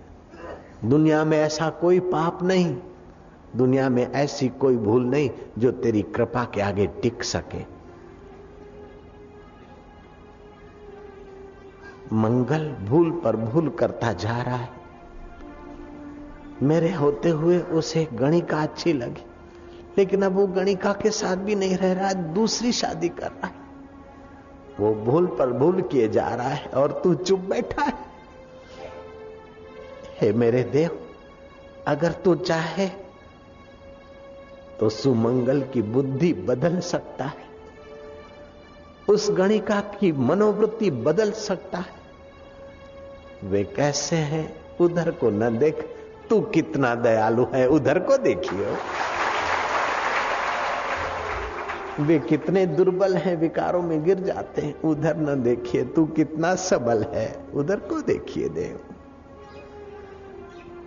दुनिया 0.85 1.25
में 1.25 1.39
ऐसा 1.39 1.71
कोई 1.71 2.01
पाप 2.01 2.43
नहीं। 2.43 2.77
दुनिया 3.59 3.89
में 3.89 4.03
ऐसी 4.05 4.49
कोई 4.61 4.77
भूल 4.77 5.05
नहीं 5.05 5.31
जो 5.59 5.71
तेरी 5.73 6.03
कृपा 6.15 6.45
के 6.45 6.61
आगे 6.61 6.87
टिक 7.03 7.23
सके। 7.25 7.63
मंगल 12.15 12.69
भूल 12.85 13.11
पर 13.21 13.37
भूल 13.37 13.69
करता 13.71 14.13
जा 14.15 14.41
रहा 14.43 14.57
है। 14.57 14.77
मेरे 16.63 16.93
होते 16.93 17.29
हुए 17.31 17.59
उसे 17.59 18.07
गणिका 18.13 18.63
अच्छी 18.63 18.93
लगी, 18.93 19.25
लेकिन 19.99 20.23
अब 20.23 20.33
वो 20.33 20.47
गणिका 20.47 20.93
के 20.93 21.11
साथ 21.11 21.37
भी 21.37 21.55
नहीं 21.55 21.77
रह 21.77 21.93
रहा 21.93 22.09
है 22.09 22.33
दूसरी 22.35 22.73
शादी 22.73 23.09
कर 23.11 23.27
रहा 23.27 23.47
है। 23.47 23.55
वो 24.81 24.95
भूल 25.05 25.27
पर 25.39 25.53
भूल 25.53 25.81
किए 25.83 26.09
जा 26.09 26.29
रहा 26.29 26.49
है 26.49 26.71
और 26.73 27.01
तू 27.05 27.15
चुप 27.15 27.41
बैठा 27.41 27.83
है। 27.83 27.93
हे 30.21 30.33
मेरे 30.35 30.63
देव, 30.63 30.99
अगर 31.89 32.13
तू 32.15 32.35
चाहे 32.37 32.89
तो 34.81 34.89
सुमंगल 34.89 35.63
की 35.63 35.83
बुद्धि 35.83 36.33
बदल 36.33 36.81
सकता 36.81 37.25
है। 37.25 37.49
उस 39.09 39.31
गणिका 39.31 39.81
की 39.81 40.13
मनोवृत्ति 40.13 40.91
बदल 40.91 41.31
सकता 41.31 41.79
है। 41.79 41.99
वे 43.45 43.65
कैसे 43.65 44.17
हैं? 44.17 44.77
उधर 44.81 45.11
को 45.11 45.31
न 45.31 45.59
देख। 45.59 45.95
तू 46.31 46.41
कितना 46.41 46.95
दयालु 46.95 47.47
है, 47.55 47.67
उधर 47.67 47.99
को 47.99 48.17
देखियो। 48.17 48.77
वे 52.03 52.19
कितने 52.19 52.67
दुर्बल 52.67 53.15
हैं, 53.15 53.37
विकारों 53.37 53.83
में 53.83 54.05
गिर 54.05 54.21
जाते 54.21 54.63
हैं। 54.63 54.83
उधर 54.83 55.17
न 55.17 55.43
देखिए, 55.43 55.85
तू 55.85 56.07
कितना 56.07 56.55
सबल 56.55 57.03
है, 57.03 57.45
उधर 57.55 57.77
को 57.77 58.01
देखिए 58.01 58.49
देव। 58.49 58.81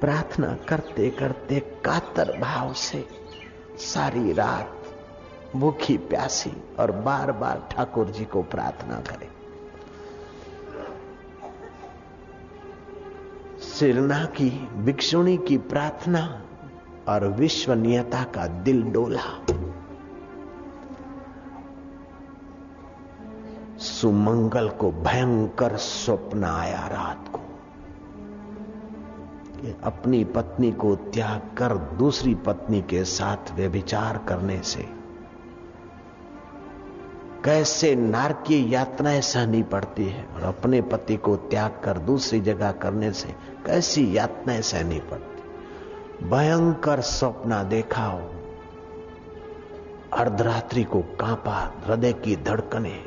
प्रार्थना 0.02 0.58
करते 0.70 1.10
करते 1.10 1.60
कातर 1.60 2.38
भाव 2.40 2.74
से 2.74 3.21
सारी 3.78 4.34
रात 4.34 4.78
भूखी, 5.56 5.98
प्यासी 5.98 6.64
और 6.80 6.92
बार 6.92 7.32
बार 7.32 7.68
ठाकुर 7.72 8.06
जी 8.06 8.26
को 8.26 8.44
प्रार्थना 8.44 8.96
करें। 8.96 9.30
सिरना 13.60 14.26
की, 14.26 14.50
भिक्षुणी 14.76 15.38
की 15.38 15.58
प्रार्थना 15.58 16.42
और 17.08 17.28
विश्वनीयता 17.28 18.24
का 18.24 18.48
दिल 18.48 18.84
डोला। 18.84 19.46
सुमंगल 23.78 24.70
को 24.70 24.92
भयंकर 24.92 25.78
स्वप्न 25.78 26.44
आया 26.44 26.88
रात 26.88 27.28
को। 27.28 27.51
अपनी 29.84 30.24
पत्नी 30.24 30.72
को 30.72 30.96
त्याग 30.96 31.58
कर 31.58 31.78
दूसरी 31.78 32.36
पत्नी 32.36 32.82
के 32.82 33.04
साथ 33.04 33.56
व्यभिचार 33.56 34.18
करने 34.18 34.62
से। 34.62 34.90
कैसे 37.46 37.96
नारकीय 37.96 38.74
यातनाएँ 38.74 39.22
सहनी 39.22 39.64
पड़ती 39.64 40.06
है 40.06 40.26
और 40.26 40.42
अपने 40.42 40.82
पति 40.82 41.18
को 41.18 41.36
त्याग 41.36 41.82
कर 41.84 41.98
दूसरी 41.98 42.40
जगह 42.40 42.72
करने 42.72 43.12
से 43.12 43.36
कैसी 43.66 44.18
यातनाएँ 44.18 44.62
सहनी 44.62 45.00
पड़ती? 45.00 45.42
भयंकर 46.28 47.02
सपना 47.02 47.64
देखा 47.64 48.06
हो। 48.06 48.32
अर्धरात्रि 50.14 50.84
को 50.84 51.02
कांपा 51.02 51.74
हृदय 51.88 52.14
की 52.14 52.36
धड़कने। 52.36 53.04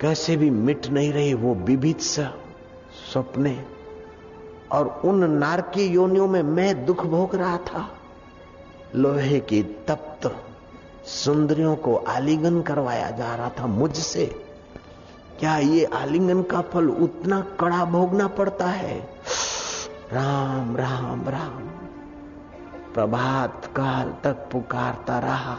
कैसे 0.00 0.36
भी 0.36 0.50
मिट 0.50 0.86
नहीं 0.86 1.12
रही 1.12 1.34
वो 1.34 1.54
विभित 1.54 2.00
सपने 2.00 3.75
और 4.72 5.02
उन 5.04 5.30
नारकी 5.30 5.86
योनियों 5.86 6.28
में 6.28 6.42
मैं 6.42 6.86
दुख 6.86 7.06
भोग 7.06 7.34
रहा 7.34 7.56
था। 7.56 7.88
लोहे 8.94 9.40
की 9.40 9.62
तप्त 9.62 10.36
सुंदरियों 11.04 11.76
को 11.76 11.96
आलिंगन 11.96 12.62
करवाया 12.62 13.10
जा 13.10 13.34
रहा 13.34 13.48
था 13.48 13.66
मुझसे। 13.66 14.46
क्या 15.40 15.58
ये 15.58 15.84
आलिंगन 15.84 16.42
का 16.42 16.60
फल 16.60 16.88
उतना 16.88 17.40
कड़ा 17.40 17.84
भोगना 17.84 18.28
पड़ता 18.28 18.66
है? 18.66 19.00
राम 20.12 20.76
राम 20.76 21.28
राम। 21.28 21.62
प्रभात 22.94 23.66
काल 23.66 24.14
तक 24.24 24.32
पुकारता 24.32 25.18
रहा। 25.18 25.58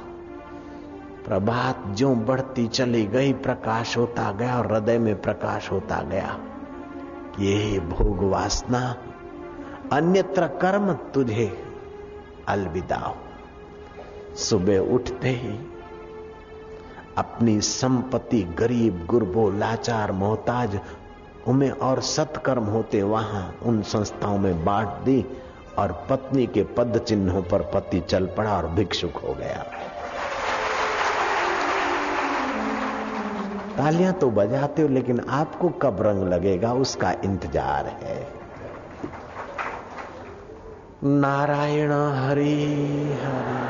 प्रभात 1.25 1.83
जो 1.87 2.15
बढ़ती 2.15 2.67
चली 2.67 3.05
गई, 3.05 3.33
प्रकाश 3.33 3.97
होता 3.97 4.31
गया 4.31 4.57
और 4.57 4.71
हृदय 4.71 4.97
में 4.97 5.21
प्रकाश 5.21 5.71
होता 5.71 6.01
गया। 6.01 6.39
ये 7.39 7.79
भोग 7.79 8.23
वासना, 8.23 8.79
अन्यत्र 9.93 10.47
कर्म 10.61 10.91
तुझे 11.13 11.47
अलविदा 12.47 13.13
सुबह 14.37 14.93
उठते 14.93 15.29
ही 15.31 15.57
अपनी 17.17 17.59
संपत्ति 17.61 18.41
गरीब, 18.59 19.05
गुरबो, 19.05 19.49
लाचार, 19.49 20.11
मोहताज, 20.11 20.79
उमें 21.47 21.69
और 21.69 22.01
सत्कर्म 22.01 22.63
होते 22.63 23.01
वहाँ 23.03 23.45
उन 23.65 23.81
संस्थाओं 23.81 24.37
में 24.37 24.63
बांट 24.65 25.03
दी 25.03 25.25
और 25.77 25.91
पत्नी 26.09 26.45
के 26.47 26.63
पद 26.77 26.97
चिन्हों 26.97 27.41
पर 27.43 27.61
पति 27.73 27.99
चल 27.99 28.25
पड़ा 28.27 28.57
और 28.57 28.67
भिक्षुक 28.67 29.17
हो 29.17 29.33
गया। 29.33 29.65
तालियाँ 33.77 34.13
तो 34.13 34.29
बजाते 34.31 34.81
हो, 34.81 34.87
लेकिन 34.87 35.19
आपको 35.19 35.69
कब 35.81 36.01
रंग 36.01 36.23
लगेगा, 36.23 36.73
उसका 36.75 37.11
इंतज़ार 37.23 37.85
है। 37.85 38.19
नारायण 41.03 41.91
हरि 41.91 42.53
हरि 43.23 43.65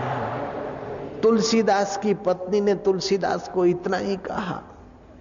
तुलसीदास 1.22 1.98
की 1.98 2.14
पत्नी 2.14 2.62
ने 2.62 2.76
तुलसीदास 2.78 3.50
को 3.54 3.66
इतना 3.66 3.98
ही 3.98 4.16
कहा, 4.26 4.62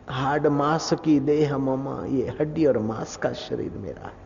हाड 0.08 0.46
मास 0.46 0.92
की 1.04 1.18
देह 1.20 1.56
ममा, 1.58 2.04
ये 2.06 2.36
हड्डी 2.40 2.66
और 2.66 2.78
मांस 2.78 3.16
का 3.16 3.32
शरीर 3.32 3.72
मेरा 3.76 4.06
है। 4.06 4.24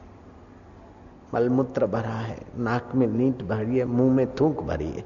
मलमूत्र 1.35 1.87
भरा 1.87 2.16
है, 2.16 2.38
नाक 2.59 2.94
में 2.94 3.07
नीट 3.07 3.42
भरी 3.42 3.79
है, 3.79 3.85
मुँह 3.85 4.12
में 4.12 4.35
थूक 4.37 4.62
भरी 4.62 4.90
है। 4.90 5.05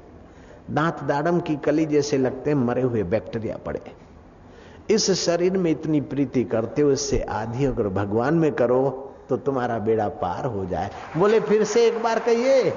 दांत 0.71 1.03
दाड़म 1.03 1.39
की 1.39 1.55
कली 1.55 1.85
जैसे 1.85 2.17
लगते 2.17 2.55
मरे 2.55 2.81
हुए 2.81 3.03
बैक्टीरिया 3.05 3.57
पड़े 3.57 3.81
इस 4.89 5.09
शरीर 5.15 5.57
में 5.57 5.69
इतनी 5.71 6.01
प्रीति 6.01 6.43
करते 6.43 6.81
हो, 6.81 6.91
इससे 6.91 7.21
आधी 7.21 7.65
अगर 7.65 7.87
भगवान 7.89 8.33
में 8.33 8.51
करो 8.51 9.11
तो 9.29 9.37
तुम्हारा 9.37 9.77
बेड़ा 9.79 10.07
पार 10.21 10.45
हो 10.45 10.65
जाए। 10.65 10.89
बोले, 11.17 11.39
फिर 11.39 11.63
से 11.63 11.85
एक 11.87 12.01
बार 12.03 12.19
कहिए। 12.19 12.73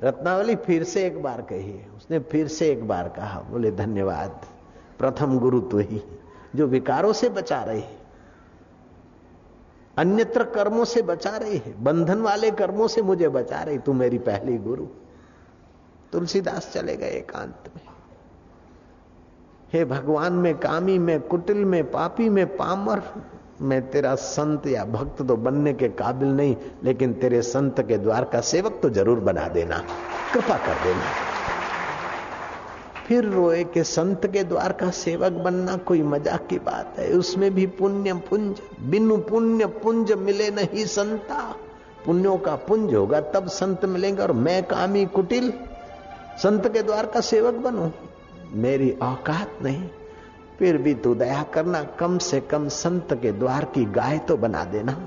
रत्नावली 0.00 0.54
फिर 0.56 0.84
से 0.84 1.06
एक 1.06 1.22
बार 1.22 1.40
कहिए। 1.42 1.86
उसने 1.96 2.18
फिर 2.20 2.48
से 2.48 2.70
एक 2.70 2.86
बार 2.88 3.08
कहा, 3.08 3.40
बोले, 3.40 3.70
धन्यवाद। 3.70 4.46
प्रथम 4.98 5.38
गुरु 5.38 5.60
तो 5.60 5.78
ही 5.78 6.02
जो 6.56 6.66
विकारों 6.66 7.12
से 7.12 7.28
बचा 7.28 7.62
रही 7.62 7.80
है, 7.80 7.98
अन्यत्र 9.96 10.44
कर्मों 10.46 10.84
से 10.84 11.02
बचा 11.02 11.36
रही 11.36 11.56
है, 11.56 11.82
बंधन 11.84 12.20
वाले 12.20 12.50
कर्मों 12.52 12.88
से 12.88 13.02
मुझे 13.02 13.28
बचा 13.28 13.62
रही 13.62 13.78
तू 13.78 13.92
मेरी 13.92 14.18
पहली 14.20 14.56
गुरु। 14.58 14.86
तुलसीदास 16.12 16.70
चले 16.72 16.96
गए 16.96 17.10
एकांत 17.10 17.70
में। 17.76 17.89
हे 19.72 19.84
भगवान, 19.84 20.32
में 20.32 20.54
कामी, 20.58 20.98
में 20.98 21.20
कुटिल, 21.20 21.64
में 21.64 21.90
पापी, 21.90 22.28
में 22.28 22.46
पामर। 22.56 23.02
मैं 23.60 23.80
तेरा 23.90 24.14
संत 24.14 24.66
या 24.66 24.84
भक्त 24.84 25.22
तो 25.22 25.36
बनने 25.36 25.72
के 25.72 25.88
काबिल 25.88 26.28
नहीं, 26.28 26.56
लेकिन 26.84 27.12
तेरे 27.12 27.42
संत 27.42 27.80
के 27.80 27.98
द्वार 27.98 28.24
का 28.24 28.40
सेवक 28.40 28.78
तो 28.82 28.90
ज़रूर 28.90 29.20
बना 29.20 29.46
देना। 29.48 29.78
कृपा 30.32 30.56
कर 30.56 30.84
देना। 30.84 31.04
फिर 33.08 33.24
रोए 33.24 33.62
के 33.64 33.84
संत 33.84 34.26
के 34.26 34.44
द्वार 34.44 34.72
का 34.72 34.90
सेवक 34.90 35.32
बनना 35.44 35.76
कोई 35.76 36.02
मज़ाक 36.02 36.46
की 36.46 36.58
बात 36.58 36.98
है। 36.98 37.10
उसमें 37.12 37.54
भी 37.54 37.66
पुण्य 37.66 38.12
पुंज, 38.30 38.60
बिनु 38.80 39.16
पुण्य 39.16 39.66
पुंज 39.66 40.12
मिले 40.12 40.50
नहीं 40.50 40.84
संता। 40.86 41.42
पुण्यों 42.06 42.36
का 42.38 42.54
पुंज 42.56 42.94
होगा, 42.94 43.20
तब 43.20 43.48
संत 43.48 43.84
मिलेंगे, 43.84 44.22
और 44.22 44.32
मैं 44.32 44.62
कामी 44.62 45.06
कुटिल, 45.06 45.52
संत 46.38 46.68
के 46.68 46.82
द्वार 46.82 47.06
का 47.06 47.20
सेवक 47.20 47.54
बनू। 47.54 47.90
मेरी 48.52 48.90
औकात 48.90 49.50
नहीं, 49.62 49.88
फिर 50.58 50.78
भी 50.78 50.94
तू 50.94 51.14
दया 51.14 51.42
करना 51.42 51.82
कम 51.82 52.18
से 52.18 52.40
कम 52.40 52.68
संत 52.68 53.12
के 53.12 53.32
द्वार 53.32 53.64
की 53.64 53.84
गाय 53.84 54.18
तो 54.18 54.36
बना 54.36 54.64
देना। 54.64 55.06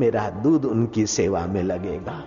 मेरा 0.00 0.30
दूध 0.30 0.64
उनकी 0.64 1.06
सेवा 1.06 1.46
में 1.46 1.62
लगेगा। 1.62 2.24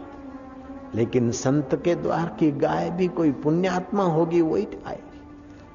लेकिन 0.96 1.32
संत 1.32 1.82
के 1.84 1.96
द्वार 1.96 2.36
की 2.39 2.52
गाय 2.52 2.89
भी 2.89 3.08
कोई 3.08 3.32
पुण्यात्मा 3.32 4.04
होगी, 4.04 4.41
वही 4.41 4.67
आएगी 4.88 5.22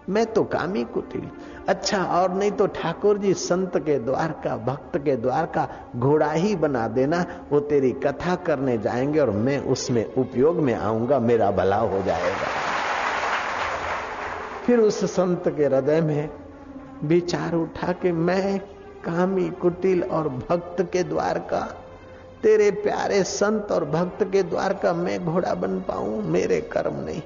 मैं 0.08 0.26
तो 0.26 0.44
कामी 0.44 0.84
कुटिल। 0.84 1.28
अच्छा 1.68 2.04
और 2.04 2.34
नहीं 2.34 2.50
तो 2.50 2.66
ठाकुर 2.66 3.18
जी 3.18 3.34
संत 3.34 3.76
के 3.76 3.98
द्वार 3.98 4.40
का, 4.44 4.56
भक्त 4.56 4.98
के 4.98 5.16
द्वार 5.16 5.46
का 5.46 5.68
घोड़ा 5.96 6.32
ही 6.32 6.56
बना 6.56 6.88
देना। 6.88 7.24
वो 7.52 7.60
तेरी 7.60 7.92
कथा 7.92 8.34
करने 8.34 8.78
जाएँगे 8.78 9.20
और 9.20 9.30
मैं 9.30 9.58
उसमें 9.58 10.14
उपयोग 10.14 10.56
में 10.56 10.74
आऊँगा, 10.74 11.18
मेरा 11.18 11.50
भला 11.50 11.76
हो 11.76 12.02
जाएगा। 12.02 12.46
फिर 14.66 14.80
उस 14.80 15.04
संत 15.06 15.48
के 15.48 15.64
हृदय 15.64 16.00
में 16.00 16.30
विचार 17.04 17.54
उठा 17.54 17.92
के 17.92 18.12
मैं 18.12 18.58
कामी, 19.04 19.48
कुटिल 19.52 20.02
और 20.02 20.28
भक्त 20.28 20.82
के 20.92 21.02
द्वार 21.02 21.38
का, 21.50 21.60
तेरे 22.42 22.70
प्यारे 22.70 23.22
संत 23.24 23.72
और 23.72 23.84
भक्त 23.84 24.24
के 24.32 24.42
द्वार 24.42 24.74
का 24.74 24.92
मैं 24.94 25.24
घोड़ा 25.24 25.54
बन 25.54 25.78
पाऊँ? 25.80 26.22
मेरे 26.22 26.60
कर्म 26.72 27.00
नहीं 27.04 27.22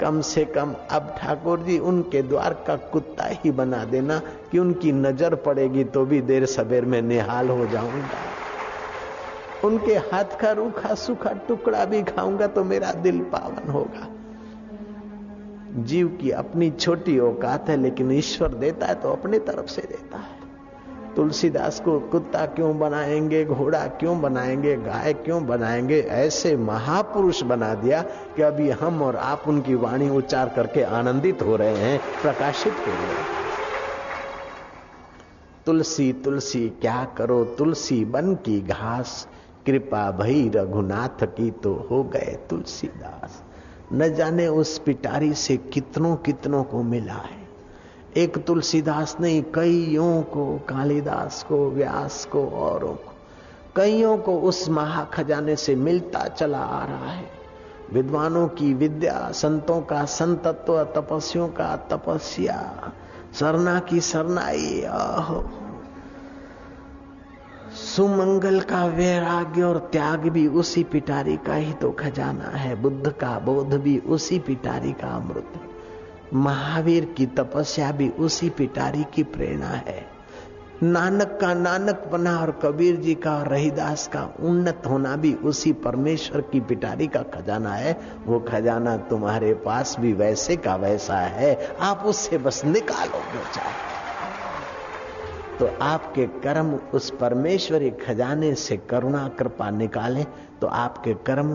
कम 0.00 0.20
से 0.20 0.44
कम 0.44 0.74
अब 0.90 1.14
ठाकुर 1.18 1.60
जी 1.60 1.78
उनके 1.78 2.22
द्वार 2.22 2.52
का 2.66 2.76
कुत्ता 2.92 3.24
ही 3.34 3.50
बना 3.50 3.84
देना 3.84 4.18
कि 4.50 4.58
उनकी 4.58 4.92
नज़र 4.92 5.34
पड़ेगी 5.46 5.84
तो 5.84 6.04
भी 6.04 6.20
देर 6.22 6.46
सवेर 6.46 6.84
में 6.84 7.00
निहाल 7.02 7.48
हो 7.48 7.66
जाऊँगा। 7.66 8.18
उनके 9.64 9.94
हाथ 9.94 10.38
का 10.40 10.52
रूखा 10.52 10.94
सूखा 10.96 11.32
टुकड़ा 11.48 11.84
भी 11.84 12.02
खाऊँगा 12.02 12.46
तो 12.46 12.64
मेरा 12.64 12.92
दिल 12.92 13.20
पावन 13.32 13.70
होगा। 13.70 14.06
जीव 15.76 16.18
की 16.20 16.30
अपनी 16.30 16.70
छोटी 16.70 17.18
औकात 17.18 17.68
है, 17.68 17.76
लेकिन 17.76 18.12
ईश्वर 18.12 18.48
देता 18.48 18.86
है 18.86 18.94
तो 18.94 19.10
अपने 19.10 19.38
तरफ़ 19.38 19.66
से 19.66 19.82
देता 19.82 20.18
है। 20.18 20.40
तुलसीदास 21.16 21.80
को 21.80 22.00
कुत्ता 22.00 22.46
क्यों 22.46 22.78
बनाएँगे, 22.78 23.44
घोड़ा 23.44 23.86
क्यों 23.86 24.20
बनाएँगे, 24.20 24.76
गाय 24.76 25.12
क्यों 25.12 25.46
बनाएँगे, 25.46 26.00
ऐसे 26.00 26.56
महापुरुष 26.56 27.42
बना 27.42 27.74
दिया 27.74 28.02
कि 28.02 28.42
अभी 28.42 28.70
हम 28.70 29.02
और 29.02 29.16
आप 29.16 29.44
उनकी 29.48 29.74
वाणी 29.74 30.10
उच्चार 30.10 30.48
करके 30.48 30.82
आनंदित 30.82 31.42
हो 31.42 31.56
रहे 31.56 31.76
हैं, 31.76 32.00
प्रकाशित 32.22 32.72
हो 32.72 32.92
रहे 32.92 33.06
हैं। 33.06 33.26
तुलसी 35.66 36.12
तुलसी, 36.12 36.68
क्या 36.68 37.04
करो? 37.18 37.44
तुलसी 37.44 38.04
बन 38.04 38.34
की 38.34 38.60
घास, 38.60 39.28
कृपा 39.66 40.10
भई 40.10 40.50
रघुनाथ 40.54 41.24
की 41.24 41.50
तो 41.50 41.86
हो 41.90 42.04
गए 42.04 42.38
तुलसीदास। 42.50 43.42
न 43.92 44.14
जाने 44.14 44.48
उस 44.48 44.78
पिटारी 44.78 45.34
से 45.34 45.56
कितनों 45.56 46.16
कितनों 46.16 46.64
को 46.64 46.82
मिला 46.82 47.14
है। 47.14 47.48
एक 48.16 48.38
तुलसीदास 48.38 49.16
नहीं, 49.20 49.42
कईयों 49.42 50.22
को, 50.22 50.58
कालिदास 50.68 51.46
को, 51.48 51.70
व्यास 51.70 52.24
को, 52.24 52.46
औरों 52.46 52.94
को। 52.94 53.12
कईयों 53.76 54.18
को 54.18 54.40
उस 54.40 54.68
महाखजाने 54.68 55.56
से 55.56 55.74
मिलता 55.74 56.28
चला 56.28 56.58
आ 56.58 56.86
रहा 56.86 57.10
है। 57.10 57.30
विद्वानों 57.92 58.48
की 58.48 58.74
विद्या, 58.74 59.30
संतों 59.32 59.80
का 59.80 60.04
संतत्व, 60.04 60.84
तपस्वियों 60.84 61.48
का 61.48 61.76
तपस्या, 61.76 62.92
सरना 63.34 63.80
की 63.80 64.00
सरनाई 64.00 64.82
आहो 64.82 65.50
सुमंगल 67.70 68.60
का 68.60 68.84
वैराग्य 68.86 69.62
और 69.62 69.78
त्याग 69.92 70.20
भी 70.20 70.46
उसी 70.46 70.84
पिटारी 70.84 71.36
का 71.36 71.54
ही 71.54 71.72
तो 71.72 71.90
खजाना 71.90 72.48
है। 72.48 72.82
बुद्ध 72.82 73.10
का 73.10 73.38
बोध 73.38 73.74
भी 73.74 73.98
उसी 73.98 74.38
पिटारी 74.38 74.92
का 74.92 75.08
अमृत। 75.08 75.52
महावीर 76.34 77.04
की 77.04 77.26
तपस्या 77.26 77.92
भी 77.92 78.08
उसी 78.08 78.50
पिटारी 78.50 79.04
की 79.14 79.22
प्रेरणा 79.22 79.68
है। 79.68 80.06
नानक 80.82 81.38
का 81.40 81.54
नानक 81.54 82.08
बना 82.12 82.38
और 82.38 82.50
कबीर 82.64 82.96
जी 82.96 83.14
का 83.14 83.36
और 83.36 83.48
रहीदास 83.48 84.06
का 84.08 84.34
उन्नत 84.40 84.82
होना 84.86 85.16
भी 85.16 85.34
उसी 85.34 85.72
परमेश्वर 85.72 86.40
की 86.40 86.60
पिटारी 86.60 87.06
का 87.06 87.22
खजाना 87.22 87.72
है। 87.72 88.00
वो 88.26 88.40
खजाना 88.40 88.96
तुम्हारे 88.96 89.54
पास 89.54 89.96
भी 90.00 90.12
वैसे 90.12 90.56
का 90.56 90.76
वैसा 90.76 91.16
है। 91.16 91.76
आप 91.80 92.02
उससे 92.06 92.38
बस 92.38 92.64
निकालो 92.64 93.18
जो 93.18 93.44
चाहे 93.54 93.99
तो 95.60 95.68
आपके 95.82 96.26
कर्म 96.26 96.74
उस 96.94 97.10
परमेश्वरी 97.10 97.90
खजाने 97.90 98.54
से 98.54 98.76
करुणा, 98.76 99.28
कृपा 99.28 99.70
निकाले 99.70 100.24
तो 100.60 100.66
आपके 100.66 101.14
कर्म 101.14 101.48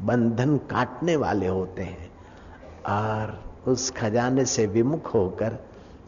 बंधन 0.00 0.56
काटने 0.56 1.16
वाले 1.16 1.46
होते 1.46 1.82
हैं। 1.82 2.10
और 2.88 3.42
उस 3.66 3.90
खजाने 3.90 4.44
से 4.44 4.66
विमुख 4.66 5.14
होकर 5.14 5.56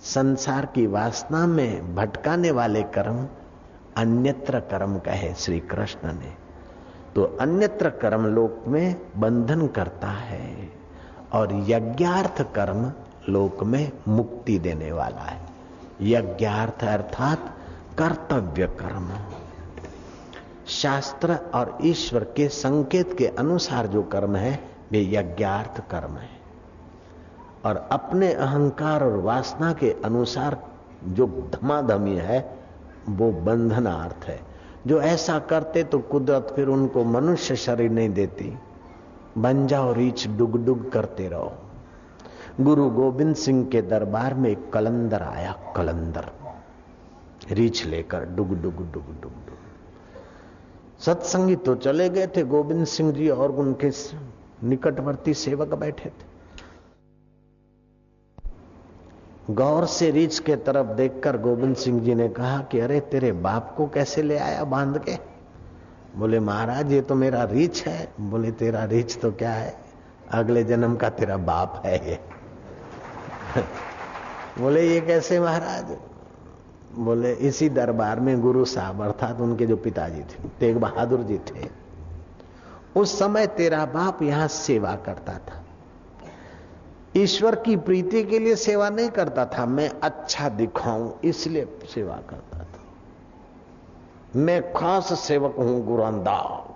संसार 0.02 0.66
की 0.66 0.86
वासना 0.86 1.46
में 1.46 1.94
भटकाने 1.94 2.50
वाले 2.50 2.82
कर्म 2.82 3.26
अन्यत्र 3.96 4.60
कर्म 4.60 4.98
कहे 4.98 5.34
श्री 5.34 5.60
कृष्ण 5.60 6.12
ने। 6.12 6.32
तो 7.14 7.24
अन्यत्र 7.40 7.90
कर्म 7.90 8.26
लोक 8.26 8.64
में 8.68 8.96
बंधन 9.16 9.66
करता 9.66 10.08
है 10.08 10.70
और 11.32 11.54
यज्ञार्थ 11.66 12.42
कर्म 12.54 12.92
लोक 13.28 13.62
में 13.64 13.90
मुक्ति 14.08 14.58
देने 14.58 14.92
वाला 14.92 15.22
है। 15.22 15.53
यज्ञार्थ 16.00 16.84
अर्थात 16.84 17.54
कर्तव्य 17.98 18.66
कर्म। 18.66 19.10
शास्त्र 20.66 21.38
और 21.54 21.78
ईश्वर 21.82 22.24
के 22.24 22.48
संकेत 22.48 23.18
के 23.18 23.26
अनुसार 23.26 23.86
जो 23.86 24.02
कर्म 24.02 24.36
है, 24.36 24.68
वे 24.90 25.02
यज्ञार्थ 25.02 25.90
कर्म 25.90 26.12
है। 26.12 26.28
और 27.64 27.88
अपने 27.92 28.32
अहंकार 28.32 29.04
और 29.04 29.16
वासना 29.16 29.72
के 29.72 29.96
अनुसार 30.04 30.66
जो 31.04 31.26
धमाधमी 31.26 32.16
है, 32.16 32.58
वो 33.08 33.32
बंधनार्थ 33.32 34.24
है। 34.24 34.40
जो 34.86 35.00
ऐसा 35.00 35.38
करते 35.38 35.84
तो 35.84 35.98
कुदरत 35.98 36.52
फिर 36.56 36.68
उनको 36.68 37.04
मनुष्य 37.04 37.56
शरीर 37.56 37.90
नहीं 37.90 38.10
देती। 38.10 38.58
बन 39.38 39.66
जाओ 39.66 39.92
रीच 39.92 40.28
डुग 40.28 40.64
डुग 40.64 40.92
करते 40.92 41.28
रहो। 41.28 41.52
गुरु 42.60 42.90
गोविंद 42.90 43.34
सिंह 43.34 43.66
के 43.66 43.82
दरबार 43.82 44.34
में 44.34 44.50
एक 44.50 44.72
कलंदर 44.72 45.22
आया, 45.22 45.72
कलंदर। 45.76 46.30
रीछ 47.50 47.86
लेकर 47.86 48.24
डुग 48.24 48.48
डुग 48.48 48.76
डुग 48.76 48.92
डुग 48.92 49.20
डुग। 49.22 49.58
सत्संगी 51.00 51.56
तो 51.56 51.74
चले 51.74 52.08
गए 52.08 52.26
थे 52.26 52.42
गोविंद 52.42 52.86
सिंह 52.86 53.12
जी 53.12 53.28
और 53.28 53.52
उनके 53.52 53.90
निकटवर्ती 54.66 55.34
सेवक 55.34 55.74
बैठे 55.74 56.10
थे। 56.10 56.34
गौर 59.50 59.86
से 59.86 60.10
रीछ 60.10 60.38
के 60.38 60.56
तरफ़ 60.56 60.86
देखकर 60.86 61.38
गोविंद 61.38 61.76
सिंह 61.76 62.00
जी 62.00 62.14
ने 62.14 62.28
कहा 62.28 62.62
कि 62.62 62.80
अरे, 62.80 63.00
तेरे 63.00 63.32
बाप 63.32 63.74
को 63.76 63.86
कैसे 63.86 64.22
ले 64.22 64.38
आया 64.38 64.64
बाँध 64.64 64.98
के? 64.98 65.18
बोले, 66.16 66.40
महाराज, 66.40 66.92
ये 66.92 67.00
तो 67.00 67.14
मेरा 67.14 67.44
रीछ 67.44 67.88
है। 67.88 68.12
बोले, 68.20 68.52
तेरा 68.52 68.84
रीछ 68.84 69.18
तो 69.22 69.32
क्या 69.32 69.52
है? 69.52 69.76
अगले 70.30 70.64
जन्म 70.64 70.96
का 70.96 71.08
तेरा 71.08 71.36
बाप 71.36 71.82
है 71.86 72.10
ये। 72.10 72.43
बोले, 74.58 74.88
ये 74.88 75.00
कैसे 75.00 75.40
महाराज? 75.40 75.96
बोले, 76.94 77.32
इसी 77.32 77.68
दरबार 77.68 78.20
में 78.20 78.40
गुरु 78.40 78.64
साहब, 78.64 79.02
अर्थात 79.02 79.40
उनके 79.40 79.66
जो 79.66 79.76
पिताजी 79.76 80.20
थे, 80.20 80.48
तेग 80.60 80.76
बहादुर 80.76 81.20
जी 81.20 81.38
थे। 81.38 81.68
उस 82.96 83.18
समय 83.18 83.46
तेरा 83.46 83.86
बाप 83.86 84.22
यहाँ 84.22 84.48
सेवा 84.48 84.96
करता 84.96 85.32
था। 85.32 85.64
ईश्वर 87.16 87.54
की 87.54 87.76
प्रीति 87.76 88.24
के 88.24 88.38
लिए 88.38 88.56
सेवा 88.56 88.88
नहीं 88.90 89.08
करता 89.08 89.46
था, 89.46 89.66
मैं 89.66 89.90
अच्छा 90.02 90.48
दिखाऊँ, 90.48 91.20
इसलिए 91.24 91.78
सेवा 91.94 92.16
करता 92.30 92.58
था। 92.58 92.64
मैं 94.36 94.72
खास 94.72 95.20
सेवक 95.20 95.54
हूँ 95.58 95.86
गुरंदा 95.86 96.70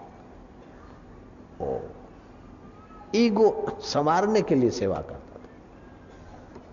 ईगो 3.15 3.79
संवारने 3.81 4.43
के 4.43 4.55
लिए 4.55 4.71
सेवा 4.71 4.97
करता 4.97 5.28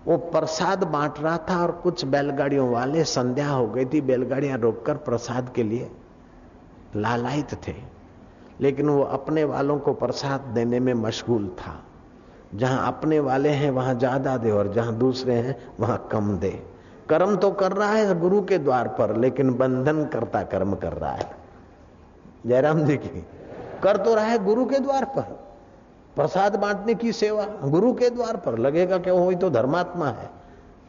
वो 0.06 0.16
प्रसाद 0.16 0.84
बांट 0.84 1.18
रहा 1.20 1.36
था 1.50 1.60
और 1.62 1.70
कुछ 1.72 2.04
बैलगाड़ियों 2.04 2.68
वाले 2.70 3.04
संध्या 3.04 3.48
हो 3.48 3.66
गई 3.66 3.84
थी, 3.84 4.00
बैलगाड़ियाँ 4.00 4.58
रोककर 4.58 4.96
प्रसाद 4.96 5.52
के 5.54 5.62
लिए 5.62 5.90
लालायित 6.96 7.54
थे। 7.68 7.74
लेकिन 8.60 8.88
वो 8.88 9.02
अपने 9.02 9.44
वालों 9.44 9.78
को 9.78 9.92
प्रसाद 9.92 10.40
देने 10.54 10.80
में 10.80 10.92
मशगूल 10.94 11.48
था। 11.58 11.74
जहाँ 12.54 12.86
अपने 12.86 13.18
वाले 13.20 13.48
हैं, 13.48 13.70
वहाँ 13.70 13.94
ज़्यादा 13.94 14.36
दे 14.36 14.50
और 14.50 14.72
जहाँ 14.72 14.94
दूसरे 14.94 15.34
हैं, 15.34 15.56
वहाँ 15.80 16.08
कम 16.12 16.36
दे। 16.38 16.50
कर्म 17.08 17.36
तो 17.36 17.50
कर 17.50 17.72
रहा 17.72 17.92
है 17.92 18.18
गुरु 18.20 18.40
के 18.42 18.58
द्वार 18.58 18.88
पर, 18.88 19.16
लेकिन 19.16 19.54
बंधन 19.54 20.04
करता 20.04 20.42
कर्म 20.42 20.74
कर 20.74 20.92
रहा 20.92 21.12
है। 21.12 21.30
जयराम 22.46 22.84
जी 22.84 22.96
की, 22.96 23.24
कर 23.82 23.96
तो 23.96 24.14
रहा 24.14 24.24
है 24.24 24.44
गुरु 24.44 24.64
के 24.64 24.78
द्वार 24.78 25.04
पर। 25.04 25.45
प्रसाद 26.16 26.56
बांटने 26.56 26.94
की 26.94 27.12
सेवा 27.12 27.46
गुरु 27.64 27.92
के 27.92 28.10
द्वार 28.10 28.36
पर 28.36 28.58
लगेगा 28.58 28.98
कि 28.98 29.10
वो 29.10 29.32
तो 29.32 29.50
धर्मात्मा 29.50 30.08
है। 30.08 30.30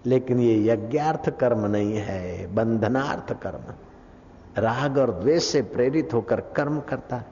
लेकिन 0.06 0.40
ये 0.40 0.70
यज्ञार्थ 0.70 1.30
कर्म 1.30 1.66
नहीं 1.66 1.98
है, 1.98 2.56
बंधनार्थ 2.56 3.42
कर्म। 3.42 3.74
राग 4.62 4.98
और 4.98 5.12
द्वेष 5.12 5.44
से 5.44 5.62
प्रेरित 5.62 6.14
होकर 6.14 6.40
कर्म 6.40 6.80
करता 6.80 7.16
है। 7.16 7.26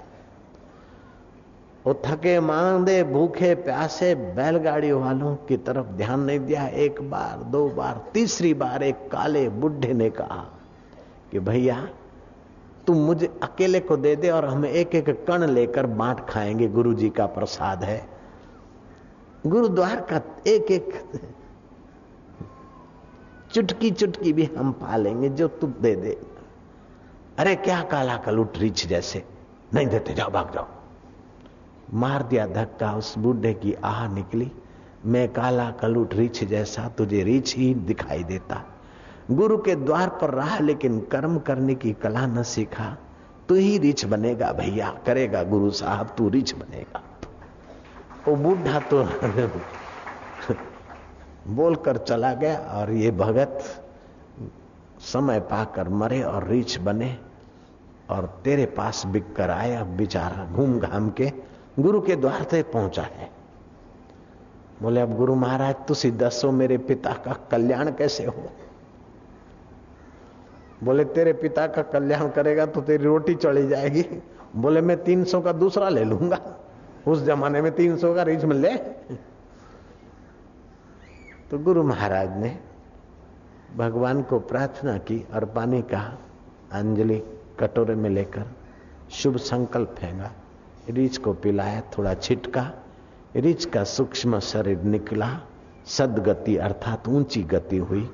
वो 1.86 2.02
थके, 2.06 2.40
मांदे, 2.40 3.04
भूखे, 3.04 3.56
प्यासे, 3.56 4.16
बैलगाड़ी 4.16 4.92
वालों 4.92 5.36
की 5.36 5.58
तरफ़ 5.58 5.86
ध्यान 5.86 6.20
नहीं 6.20 6.40
दिया। 6.40 6.68
एक 6.68 7.10
बार, 7.10 7.44
दो 7.44 7.70
बार, 7.70 8.06
तीसरी 8.14 8.54
बार 8.54 8.84
एक 8.84 9.12
काले 9.12 9.50
बुढ़े 9.50 9.94
ने 9.94 10.10
कहा 10.10 10.60
कि 11.32 11.40
भैया 11.40 11.90
तुम 12.88 12.98
मुझे 12.98 13.40
अकेले 13.44 13.80
को 13.80 13.98
दे 13.98 14.16
दे 14.16 14.30
और 14.30 14.46
हम 14.46 14.66
एक 14.66 14.96
एक 14.96 15.26
कण 15.26 15.44
लेकर 15.44 15.86
बांट 15.86 16.20
खाएँगे 16.20 16.68
गुरु 16.68 16.94
जी 16.94 17.10
का 17.10 17.26
प्रसाद 17.26 17.84
है। 17.84 18.10
गुरुद्वार 19.48 19.96
का 19.96 20.22
एक 20.48 20.72
एक 20.72 21.04
चुटकी 23.54 23.92
चुटकी 23.92 24.34
भी 24.34 24.44
हम 24.44 24.72
पालेंगे 24.72 25.30
जो 25.30 25.48
तुम 25.48 25.74
दे 25.82 25.96
दे। 25.96 26.22
अरे, 27.40 27.56
क्या 27.56 27.82
काला 27.82 28.18
कलुट 28.18 28.58
रीछ 28.58 28.88
जैसे? 28.88 29.26
नहीं 29.74 29.88
देते, 29.88 30.14
जाओ, 30.14 30.32
भाग 30.32 30.54
जाओ। 30.54 30.68
मार 31.94 32.24
दिया 32.24 32.48
धक्का, 32.48 32.96
उस 32.96 33.18
बूढ़े 33.18 33.54
की 33.54 33.74
आह 33.74 34.14
निकली। 34.14 34.52
मैं 35.06 35.34
काला 35.34 35.72
कलुट 35.72 36.14
रीछ 36.14 36.44
जैसा, 36.44 36.90
तुझे 36.90 37.24
रीछ 37.24 37.58
ही 37.58 37.74
दिखाई 37.74 38.24
देता। 38.24 38.75
गुरु 39.32 39.58
के 39.58 39.76
द्वार 39.76 40.10
पर 40.10 40.30
रहा, 40.30 40.60
लेकिन 40.60 41.00
कर्म 41.00 41.40
करने 41.40 41.76
की 41.76 41.94
कला 41.94 42.28
न 42.28 42.44
सीखा, 42.44 42.98
तू 43.50 43.56
ही 43.56 43.78
रिच 43.78 44.06
बनेगा 44.06 44.52
भैया, 44.52 45.00
करेगा 45.06 45.44
गुरु 45.44 45.72
साहब, 45.72 46.16
तू 46.18 46.30
रिच 46.30 46.54
बनेगा। 46.54 47.02
वो 48.28 48.36
बूढ़ा 48.36 48.80
तो 48.80 49.04
बोलकर 51.48 51.98
चला 51.98 52.34
गया, 52.34 52.58
और 52.58 52.92
ये 52.92 53.12
भगत 53.12 53.84
समय 55.00 55.40
पाकर 55.40 55.90
मरे 55.90 56.22
और 56.22 56.48
रिच 56.48 56.78
बने, 56.78 57.18
और 58.10 58.42
तेरे 58.44 58.66
पास 58.66 59.06
बिक 59.06 59.36
कर 59.36 59.50
आया 59.50 59.84
बेचारा 59.84 60.46
घूम 60.46 60.80
घाम 60.80 61.10
के, 61.10 61.32
गुरु 61.80 62.02
के 62.02 62.16
द्वार 62.16 62.48
से 62.52 62.64
पहुँचा 62.64 63.02
है। 63.02 63.30
बोले, 64.82 65.02
अब 65.02 65.16
गुरु 65.16 65.36
महाराज, 65.36 65.76
तुसी 65.88 66.12
दसो 66.12 66.52
मेरे 66.52 66.78
पिता 66.78 67.14
का 67.14 67.48
कल्याण 67.52 67.92
कैसे 67.92 68.26
हो? 68.26 68.52
बोले, 70.84 71.04
तेरे 71.06 71.34
पिता 71.34 71.68
का 71.68 71.82
कल्याण 71.82 72.30
करेगा 72.30 72.66
तो 72.66 72.82
तेरी 72.82 73.04
रोटी 73.04 73.36
चढ़ी 73.36 73.68
जाएगी। 73.68 74.06
बोले, 74.56 74.82
मैं 74.82 75.04
तीन 75.04 75.24
सौ 75.24 75.42
का 75.42 75.52
दूसरा 75.52 75.90
ले 75.90 76.04
लूँगा। 76.04 76.40
उस 77.08 77.24
जमाने 77.24 77.62
में 77.62 77.72
तीन 77.72 77.98
सौ 77.98 78.14
का 78.16 78.24
रीच 78.24 78.44
मिल 78.44 78.58
ले। 78.58 78.78
तो 81.52 81.60
गुरु 81.60 81.84
महाराज 81.84 82.38
ने 82.38 82.60
भगवान 83.78 84.22
को 84.22 84.40
प्रार्थना 84.40 84.98
की 84.98 85.26
और 85.34 85.46
पानी 85.46 85.82
का 85.82 86.20
अंजलि 86.72 87.22
कटोरे 87.60 87.96
में 87.96 88.10
लेकर 88.10 88.46
शुभ 89.12 89.38
संकल्प 89.38 89.96
फेंगा। 90.00 90.32
रीछ 90.90 91.18
को 91.18 91.34
पिलाया, 91.34 91.82
थोड़ा 91.98 92.14
छिटका। 92.14 92.72
रीछ 93.36 93.66
का 93.66 93.84
सूक्ष्म 93.84 94.40
शरीर 94.40 94.82
निकला। 94.82 95.30
सदगति 95.86 96.58
अर्थात 96.58 97.08
ऊँची 97.08 97.44
गति 97.44 97.78
हुई। 97.78 98.10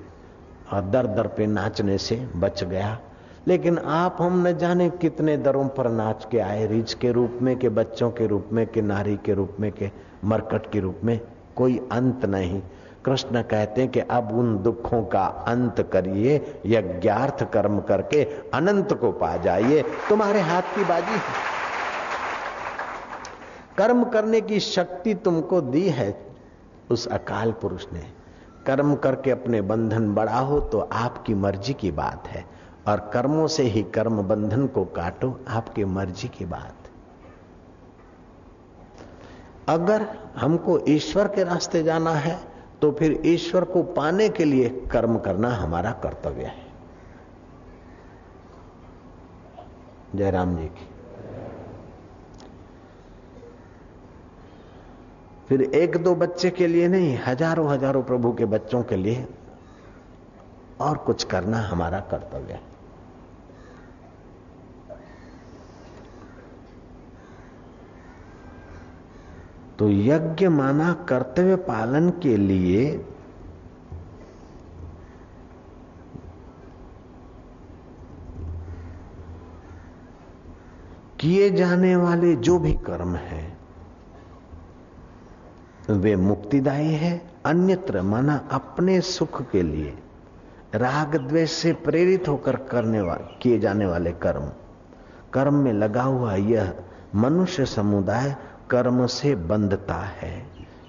और 0.72 0.82
दर 0.82 1.08
दर 1.08 1.28
पे 1.28 1.48
नाचने 1.48 1.98
से 1.98 2.28
बच 2.36 2.64
गया। 2.64 3.00
लेकिन 3.48 3.78
आप 3.78 4.18
हम 4.20 4.48
न 4.48 4.58
जाने 4.58 4.90
कितने 4.90 5.38
दरों 5.38 5.68
पर 5.68 5.90
नाच 5.90 6.28
के 6.32 6.40
आए 6.40 6.68
रीछ 6.68 6.94
के 6.94 7.12
रूप 7.12 7.40
में 7.42 7.60
के 7.60 7.70
बच्चों 7.70 8.12
के 8.12 8.28
रूप 8.28 8.50
में 8.52 8.68
के 8.68 8.82
नारी 8.82 9.20
के 9.26 9.34
रूप 9.34 9.56
में 9.60 9.72
के 9.72 9.92
मरकट 10.26 10.72
के 10.72 10.80
रूप 10.80 10.98
में। 11.04 11.20
कोई 11.56 11.90
अंत 11.92 12.26
नहीं। 12.26 12.62
कृष्ण 13.06 13.42
कहते 13.42 13.82
हैं 13.82 13.92
कि 13.92 14.00
अब 14.00 14.40
उन 14.40 14.64
दुखों 14.64 15.04
का 15.04 15.26
अंत 15.26 15.90
करिए, 15.94 16.62
यज्ञार्थ 16.66 17.52
कर्म 17.52 17.80
करके 17.80 18.24
अनंत 18.54 18.94
को 18.94 19.12
पा 19.12 19.38
जाइए। 19.38 19.82
तुम्हारे 19.82 20.40
हाथ 20.40 20.62
की 20.62 20.86
बाजी 20.86 21.12
है। 21.12 21.52
कर्म 23.78 24.04
करने 24.04 24.42
की 24.42 24.60
शक्ति 24.60 25.14
तुमको 25.14 25.62
दी 25.62 25.90
है, 25.90 26.26
उस 26.92 27.08
अकाल 27.08 27.52
पुरुष 27.52 27.86
ने। 27.94 28.21
कर्म 28.66 28.96
करके 28.96 29.32
अपने 29.32 29.62
बंधन 29.62 30.14
बढ़ाओ 30.16 30.60
तो 30.62 30.80
आपकी 30.80 31.34
मर्ज़ी 31.36 31.74
की 31.74 31.92
बात 31.92 32.28
है। 32.28 32.46
और 32.88 33.00
कर्मों 33.14 33.48
से 33.48 33.64
ही 33.64 33.84
कर्म 33.96 34.22
बंधन 34.22 34.66
को 34.68 34.84
काटो, 34.86 35.40
आपकी 35.48 35.86
मर्ज़ी 35.86 36.28
की 36.28 36.46
बात। 36.46 36.90
अगर 39.68 40.06
हमको 40.38 40.80
ईश्वर 40.88 41.28
के 41.28 41.44
रास्ते 41.44 41.84
जाना 41.84 42.12
है 42.12 42.40
तो 42.82 42.92
फिर 42.92 43.22
ईश्वर 43.26 43.64
को 43.64 43.84
पाने 43.94 44.30
के 44.30 44.46
लिए 44.46 44.70
कर्म 44.92 45.18
करना 45.20 45.50
हमारा 45.50 45.92
कर्तव्य 46.04 46.46
है। 46.46 46.70
जयराम 50.16 50.56
जी 50.58 50.66
की। 50.68 50.88
फिर 55.52 55.62
एक 55.62 55.96
दो 55.98 56.14
बच्चे 56.16 56.50
के 56.50 56.68
लिए 56.68 56.88
नहीं, 56.88 57.18
हज़ारों 57.26 57.68
हज़ारों 57.70 58.02
प्रभु 58.04 58.32
के 58.34 58.46
बच्चों 58.46 58.82
के 58.84 58.96
लिए 58.96 59.26
और 60.82 60.98
कुछ 60.98 61.24
करना 61.24 61.60
हमारा 61.60 62.00
कर्तव्य 62.12 62.54
है। 62.54 62.62
तो 69.80 69.90
यज्ञ 69.90 70.48
माना 70.50 70.94
कर्तव्य 71.10 71.56
पालन 71.68 72.10
के 72.24 72.38
लिए 72.38 72.90
किए 81.20 81.50
जाने 81.50 81.96
वाले 81.96 82.36
जो 82.36 82.60
भी 82.60 82.74
कर्म 82.86 83.16
है 83.16 83.61
वे 85.92 86.16
मुक्तिदायी 86.16 86.94
है, 86.94 87.32
अन्यत्र 87.46 88.02
माना 88.02 88.48
अपने 88.52 89.02
सुख 89.02 89.52
के 89.52 89.64
लिए। 89.64 89.98
राग 90.76 91.16
द्वेष 91.16 91.52
से 91.52 91.74
प्रेरित 91.74 92.28
होकर 92.28 92.56
करने 92.56 93.02
वाले 93.02 93.38
किए 93.42 93.60
जाने 93.60 93.86
वाले 93.86 94.12
कर्म। 94.12 94.52
कर्म 95.34 95.54
में 95.54 95.74
लगा 95.74 96.04
हुआ 96.04 96.36
यह 96.36 96.74
मनुष्य 97.16 97.66
समुदाय 97.66 98.36
कर्म 98.70 99.06
से 99.06 99.36
बंधता 99.36 99.96
है। 99.96 100.46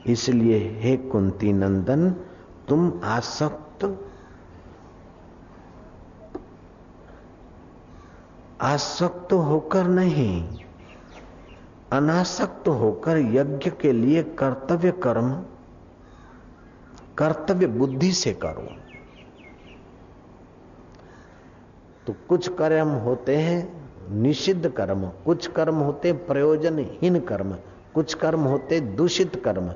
इसलिए, 0.06 0.78
हे 0.82 0.96
कुंती 0.96 1.52
नंदन, 1.52 2.10
तुम 2.68 3.00
आसक्त 3.04 4.08
आसक्त 8.60 9.32
होकर 9.32 9.84
नहीं। 9.84 10.58
अनासक्त 11.92 12.68
होकर 12.68 13.18
यज्ञ 13.18 13.70
के 13.70 13.92
लिए 13.92 14.22
कर्तव्य 14.22 14.90
कर्म, 14.90 15.32
कर्तव्य 17.18 17.66
बुद्धि 17.66 18.12
से 18.12 18.32
करो। 18.32 18.66
तो 22.06 22.14
कुछ 22.28 22.48
कर्म 22.48 22.88
होते 22.88 23.36
हैं, 23.36 23.90
निषिद्ध 24.10 24.68
कर्म, 24.68 25.08
कुछ 25.24 25.46
कर्म 25.46 25.74
होते 25.74 26.12
प्रयोजनहीन 26.12 27.20
कर्म, 27.20 27.56
कुछ 27.94 28.14
कर्म 28.14 28.40
होते 28.40 28.80
दूषित 28.80 29.42
कर्म, 29.44 29.72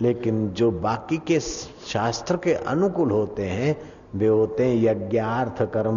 लेकिन 0.00 0.48
जो 0.48 0.70
बाकी 0.70 1.18
के 1.18 1.40
शास्त्र 1.40 2.36
के 2.36 2.54
अनुकूल 2.54 3.10
होते 3.10 3.48
हैं, 3.48 3.76
वे 4.14 4.26
होते 4.26 4.64
हैं 4.64 4.76
यज्ञार्थ 4.76 5.62
कर्म। 5.62 5.96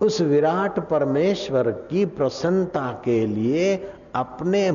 उस 0.00 0.20
विराट 0.20 0.78
परमेश्वर 0.88 1.70
की 1.70 2.04
प्रसन्नता 2.06 2.90
के 3.04 3.26
लिए 3.26 3.74
अपने 4.14 4.70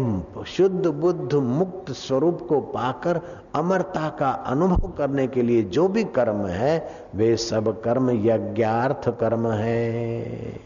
शुद्ध 0.48 0.88
बुद्ध 0.88 1.34
मुक्त 1.34 1.92
स्वरूप 1.92 2.46
को 2.50 2.60
पाकर 2.62 3.20
अमरता 3.56 4.10
का 4.10 4.30
अनुभव 4.30 4.92
करने 4.98 5.28
के 5.28 5.42
लिए 5.42 5.62
जो 5.64 5.88
भी 5.88 6.04
कर्म 6.04 6.46
है, 6.46 6.90
वे 7.16 7.36
सब 7.38 7.82
कर्म 7.82 8.10
यज्ञार्थ 8.12 9.10
कर्म 9.20 9.48
है। 9.48 10.60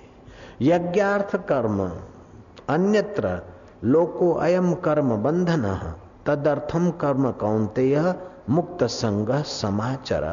यज्ञार्थ 0.61 1.35
कर्म, 1.47 1.91
अन्यत्र 2.69 3.39
लोको 3.83 4.31
अयम 4.31 4.73
कर्म 4.73 5.15
बंधन 5.15 5.93
तदर्थम 6.25 6.89
कर्म 6.91 7.31
कौनते 7.31 8.01
मुक्त 8.49 8.83
संग 8.83 9.29
समाचर। 9.43 10.25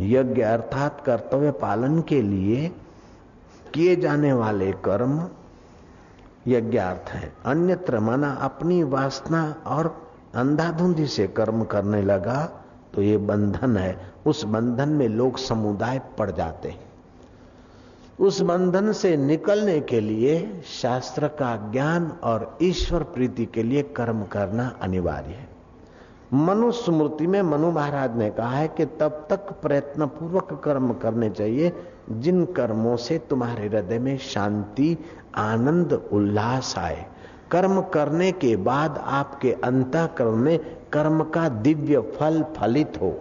यज्ञ 0.00 0.42
अर्थात 0.42 1.00
कर्तव्य 1.06 1.50
पालन 1.50 2.00
के 2.00 2.22
लिए 2.22 2.70
किए 3.74 3.96
जाने 3.96 4.32
वाले 4.32 4.70
कर्म 4.84 5.28
यज्ञार्थ 6.48 7.10
है। 7.10 7.32
अन्यत्र 7.46 8.00
माना 8.00 8.30
अपनी 8.42 8.82
वासना 8.82 9.44
और 9.66 9.86
अंधाधुंधी 10.34 11.06
से 11.06 11.26
कर्म 11.28 11.64
करने 11.64 12.02
लगा 12.02 12.44
तो 12.94 13.02
ये 13.02 13.16
बंधन 13.16 13.76
है। 13.76 13.96
उस 14.26 14.44
बंधन 14.44 14.88
में 14.88 15.08
लोग 15.08 15.38
समुदाय 15.38 16.00
पड़ 16.18 16.30
जाते 16.30 16.68
हैं। 16.68 16.90
उस 18.20 18.40
बंधन 18.40 18.92
से 18.92 19.16
निकलने 19.16 19.78
के 19.80 20.00
लिए 20.00 20.62
शास्त्र 20.72 21.28
का 21.28 21.56
ज्ञान 21.72 22.10
और 22.22 22.58
ईश्वर 22.62 23.02
प्रीति 23.04 23.46
के 23.46 23.62
लिए 23.62 23.82
कर्म 23.96 24.22
करना 24.24 24.66
अनिवार्य 24.82 25.30
है। 25.30 25.48
मनु 26.34 26.70
स्मृति 26.72 27.26
में 27.26 27.40
मनु 27.42 27.70
महाराज 27.70 28.16
ने 28.16 28.30
कहा 28.30 28.56
है 28.56 28.68
कि 28.68 28.84
तब 29.00 29.26
तक 29.30 29.52
प्रयत्न 29.62 30.06
पूर्वक 30.06 30.52
कर्म 30.64 30.92
करने 30.94 31.30
चाहिए 31.30 31.72
जिन 32.10 32.44
कर्मों 32.44 32.96
से 32.96 33.18
तुम्हारे 33.18 33.68
हृदय 33.68 33.98
में 33.98 34.18
शांति, 34.18 34.98
आनंद, 35.34 36.10
उल्लास 36.12 36.74
आए। 36.78 37.06
कर्म 37.50 37.80
करने 37.80 38.32
के 38.32 38.56
बाद 38.56 39.02
आपके 39.06 39.52
अंतःकरण 39.52 40.30
में 40.30 40.58
कर्म 40.92 41.24
का 41.24 41.48
दिव्य 41.48 42.00
फल 42.00 42.42
फलित 42.42 42.92
हो। 43.00 43.20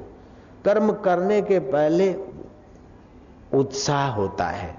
कर्म 0.66 0.92
करने 0.92 1.42
के 1.42 1.60
पहले 1.60 2.16
उत्साह 3.54 4.12
होता 4.12 4.46
है। 4.46 4.78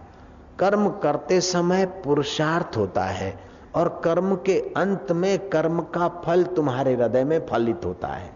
कर्म 0.59 0.89
करते 0.89 1.41
समय 1.41 1.87
पुरुषार्थ 1.87 2.77
होता 2.77 3.05
है 3.05 3.41
और 3.75 4.01
कर्म 4.05 4.35
के 4.37 4.73
अंत 4.77 5.13
में 5.13 5.49
कर्म 5.49 5.81
का 5.81 6.09
फल 6.09 6.45
तुम्हारे 6.45 6.95
हृदय 6.95 7.25
में 7.25 7.47
फलित 7.47 7.81
होता 7.85 8.09
है। 8.09 8.31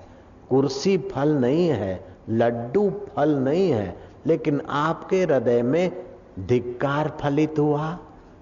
कुर्सी 0.51 0.99
फल 0.99 1.29
नहीं 1.29 1.69
है, 1.69 2.07
लड्डू 2.29 2.91
फल 3.17 3.31
नहीं 3.31 3.71
है 3.71 4.06
लेकिन 4.27 4.61
आपके 4.71 5.23
हृदय 5.23 5.63
में 5.63 6.05
धिक्कार 6.49 7.17
फलित 7.21 7.59
हुआ, 7.59 7.99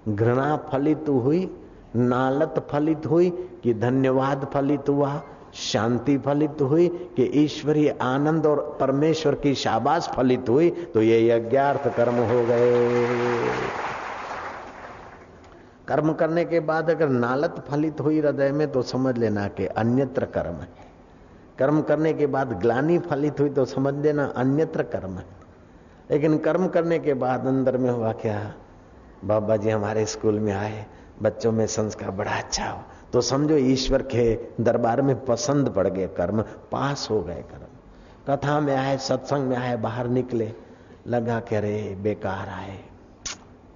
घृणा 0.09 0.55
फलित 0.71 1.09
हुई, 1.09 1.49
नालत 1.95 2.67
फलित 2.71 3.05
हुई 3.05 3.29
कि 3.63 3.73
धन्यवाद 3.73 4.47
फलित 4.53 4.89
हुआ, 4.89 5.21
शांति 5.55 6.17
फलित 6.17 6.61
हुई 6.61 6.87
कि 7.15 7.23
ईश्वरीय 7.43 7.89
आनंद 8.01 8.45
और 8.45 8.77
परमेश्वर 8.79 9.35
की 9.35 9.53
शाबाश 9.55 10.09
फलित 10.15 10.49
हुई 10.49 10.69
तो 10.93 11.01
ये 11.01 11.19
यज्ञार्थ 11.29 11.87
कर्म 11.97 12.15
हो 12.23 12.43
गए। 12.45 12.71
कर्म 15.87 16.11
करने 16.13 16.43
के 16.45 16.59
बाद 16.61 16.89
अगर 16.89 17.09
नालत 17.09 17.63
फलित 17.69 18.01
हुई 18.01 18.19
हृदय 18.19 18.51
में 18.51 18.71
तो 18.71 18.81
समझ 18.83 19.17
लेना 19.17 19.47
कि 19.47 19.65
अन्यत्र 19.77 20.25
कर्म 20.35 20.55
है। 20.55 20.67
कर्म 21.59 21.81
करने 21.81 22.13
के 22.13 22.27
बाद 22.27 22.53
ग्लानी 22.61 22.97
फलित 22.99 23.39
हुई 23.39 23.49
तो 23.49 23.65
समझ 23.65 23.93
लेना 23.95 24.25
अन्यत्र 24.35 24.83
कर्म 24.83 25.17
है। 25.17 25.25
लेकिन 26.11 26.37
कर्म 26.37 26.67
करने 26.67 26.99
के 26.99 27.13
बाद 27.13 27.45
अंदर 27.45 27.77
में 27.77 27.89
हुआ 27.89 28.11
क्या? 28.11 28.53
बाबा 29.25 29.57
जी 29.57 29.69
हमारे 29.69 30.05
स्कूल 30.05 30.39
में 30.39 30.53
आए, 30.53 30.85
बच्चों 31.21 31.51
में 31.51 31.67
संस्कार 31.67 32.11
बड़ा 32.11 32.31
अच्छा 32.31 32.69
हो। 32.69 32.83
तो 33.13 33.21
समझो 33.21 33.55
ईश्वर 33.55 34.01
के 34.01 34.47
दरबार 34.61 35.01
में 35.01 35.25
पसंद 35.25 35.69
पड़ 35.69 35.87
गए 35.87 36.07
कर्म, 36.07 36.41
पास 36.41 37.07
हो 37.11 37.21
गए 37.21 37.41
कर्म। 37.41 37.65
कथा 38.29 38.59
में 38.59 38.75
आए, 38.75 38.97
सत्संग 38.97 39.47
में 39.47 39.57
आए, 39.57 39.75
बाहर 39.75 40.07
निकले, 40.07 40.53
लगा 41.07 41.39
के 41.39 41.59
रे 41.59 41.95
बेकार 41.95 42.49
आए। 42.49 42.83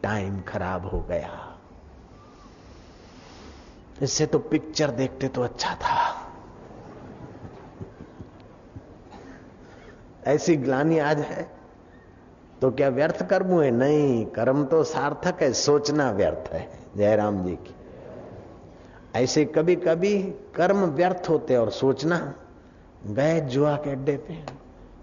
टाइम 0.04 0.42
खराब 0.42 0.86
हो 0.86 1.00
गया। 1.00 1.60
इससे 4.02 4.26
तो 4.26 4.40
पिक्चर 4.40 4.92
देखते 4.92 5.28
तो 5.28 5.42
अच्छा 5.42 5.76
था। 5.76 6.32
ऐसी 10.26 10.56
ग्लानी 10.56 11.00
आज 11.00 11.20
है 11.20 11.59
तो 12.62 12.72
क्या 12.72 12.90
व्यर्थ 12.90 13.24
कर्म 13.30 13.62
है 13.62 13.72
नहीं, 13.72 14.26
कर्म 14.26 14.64
तो 14.66 14.84
सार्थक 14.84 15.42
है, 15.42 15.54
सोचना 15.54 16.12
व्यर्थ 16.12 16.52
है, 16.54 16.70
जयराम 16.98 17.44
जी 17.44 17.56
की। 17.56 17.76
ऐसे 19.16 19.46
कभी 19.46 19.76
कभी 19.76 20.22
कर्म 20.56 20.86
व्यर्थ 20.86 21.30
होते 21.30 21.56
और 21.56 21.70
सोचना, 21.70 22.34
गए 23.08 23.40
जुआ 23.42 23.76
के 23.76 23.92
अड्डे 23.92 24.18
पे, 24.18 24.44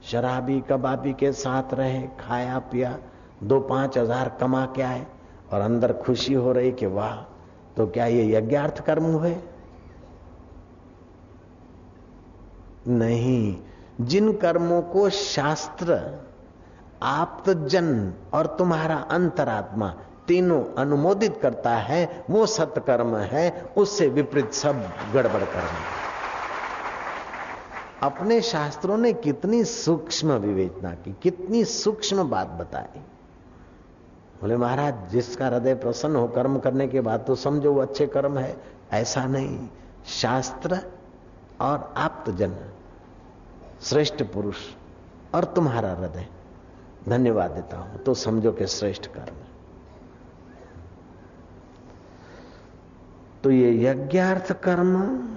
शराबी 0.04 0.60
कबाबी 0.60 1.12
के 1.12 1.32
साथ 1.32 1.74
रहे, 1.74 2.02
खाया, 2.20 2.58
पिया, 2.58 2.98
दो 3.42 3.60
पाँच 3.60 3.98
हज़ार 3.98 4.36
कमा 4.40 4.64
के 4.66 4.82
आए 4.82 5.06
और 5.52 5.60
अंदर 5.60 5.92
खुशी 5.92 6.34
हो 6.34 6.52
रही 6.52 6.72
कि 6.72 6.86
वाह 6.86 7.16
तो 7.76 7.86
क्या 7.86 8.06
ये 8.06 8.24
यज्ञार्थ 8.32 8.84
कर्म 8.84 9.04
हुए? 9.04 9.36
नहीं, 12.88 13.56
जिन 14.00 14.32
कर्मों 14.32 14.82
को 14.82 15.08
शास्त्र 15.10 15.94
आप्तजन 17.02 18.14
और 18.34 18.46
तुम्हारा 18.46 18.96
अंतरात्मा 18.96 19.94
तीनों 20.28 20.64
अनुमोदित 20.74 21.38
करता 21.42 21.70
है, 21.70 22.24
वो 22.30 22.46
सत्कर्म 22.46 23.16
है, 23.16 23.70
उससे 23.76 24.08
विपरीत 24.08 24.52
सब 24.52 24.82
गड़बड़ 25.14 25.44
कर्म 25.44 25.76
अपने 28.02 28.40
शास्त्रों 28.40 28.96
ने 28.96 29.12
कितनी 29.12 29.64
सूक्ष्म 29.64 30.32
विवेचना 30.32 30.90
की, 30.90 31.16
कितनी 31.22 31.64
सूक्ष्म 31.64 32.28
बात 32.30 32.46
बताई। 32.46 33.00
बोले, 34.40 34.56
महाराज, 34.56 34.94
जिसका 35.10 35.46
हृदय 35.46 35.74
प्रसन्न 35.74 36.16
हो 36.16 36.28
कर्म 36.28 36.58
करने 36.58 36.88
के 36.88 37.00
बाद 37.00 37.24
तो 37.26 37.34
समझो 37.34 37.72
वो 37.72 37.80
अच्छे 37.80 38.06
कर्म 38.06 38.38
है। 38.38 38.56
ऐसा 38.92 39.24
नहीं। 39.24 39.68
शास्त्र 40.06 40.78
और 41.60 41.94
आप्तजन 41.96 42.56
श्रेष्ठ 43.82 44.22
पुरुष 44.22 44.56
और 45.34 45.44
तुम्हारा 45.44 45.90
हृदय। 45.90 46.26
धन्यवाद 47.08 47.50
देता 47.50 47.78
हूँ। 47.78 47.98
तो 47.98 48.14
समझो 48.14 48.52
कि 48.52 48.66
श्रेष्ठ 48.66 49.06
कर्म। 49.06 49.34
तो 53.44 53.50
ये 53.50 53.84
यज्ञार्थ 53.84 54.52
कर्म, 54.52 55.28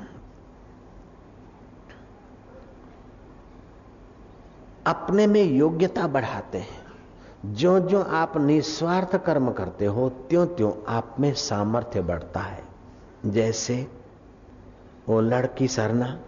अपने 4.87 5.27
में 5.27 5.43
योग्यता 5.43 6.07
बढ़ाते 6.07 6.57
हैं। 6.57 6.89
जो 7.45 7.79
जो 7.79 8.03
आप 8.03 8.37
निस्वार्थ 8.37 9.25
कर्म 9.25 9.51
करते 9.51 9.85
हो 9.85 10.09
त्यों 10.09 10.47
त्यों 10.47 10.85
आप 10.87 11.15
में 11.19 11.33
सामर्थ्य 11.33 12.01
बढ़ता 12.01 12.39
है। 12.39 12.63
जैसे, 13.25 13.91
वो 15.09 15.21
लड़की 15.21 15.67
सरना, 15.67 16.19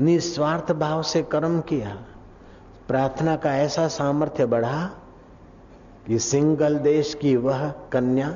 निस्वार्थ 0.00 0.72
भाव 0.72 1.02
से 1.02 1.22
कर्म 1.22 1.60
किया। 1.60 2.04
प्रार्थना 2.90 3.36
का 3.36 3.54
ऐसा 3.56 3.88
सामर्थ्य 3.88 4.46
बढ़ा 4.46 4.90
कि 6.06 6.18
सिंगल 6.18 6.78
देश 6.78 7.14
की 7.14 7.36
वह 7.36 7.68
कन्या 7.92 8.28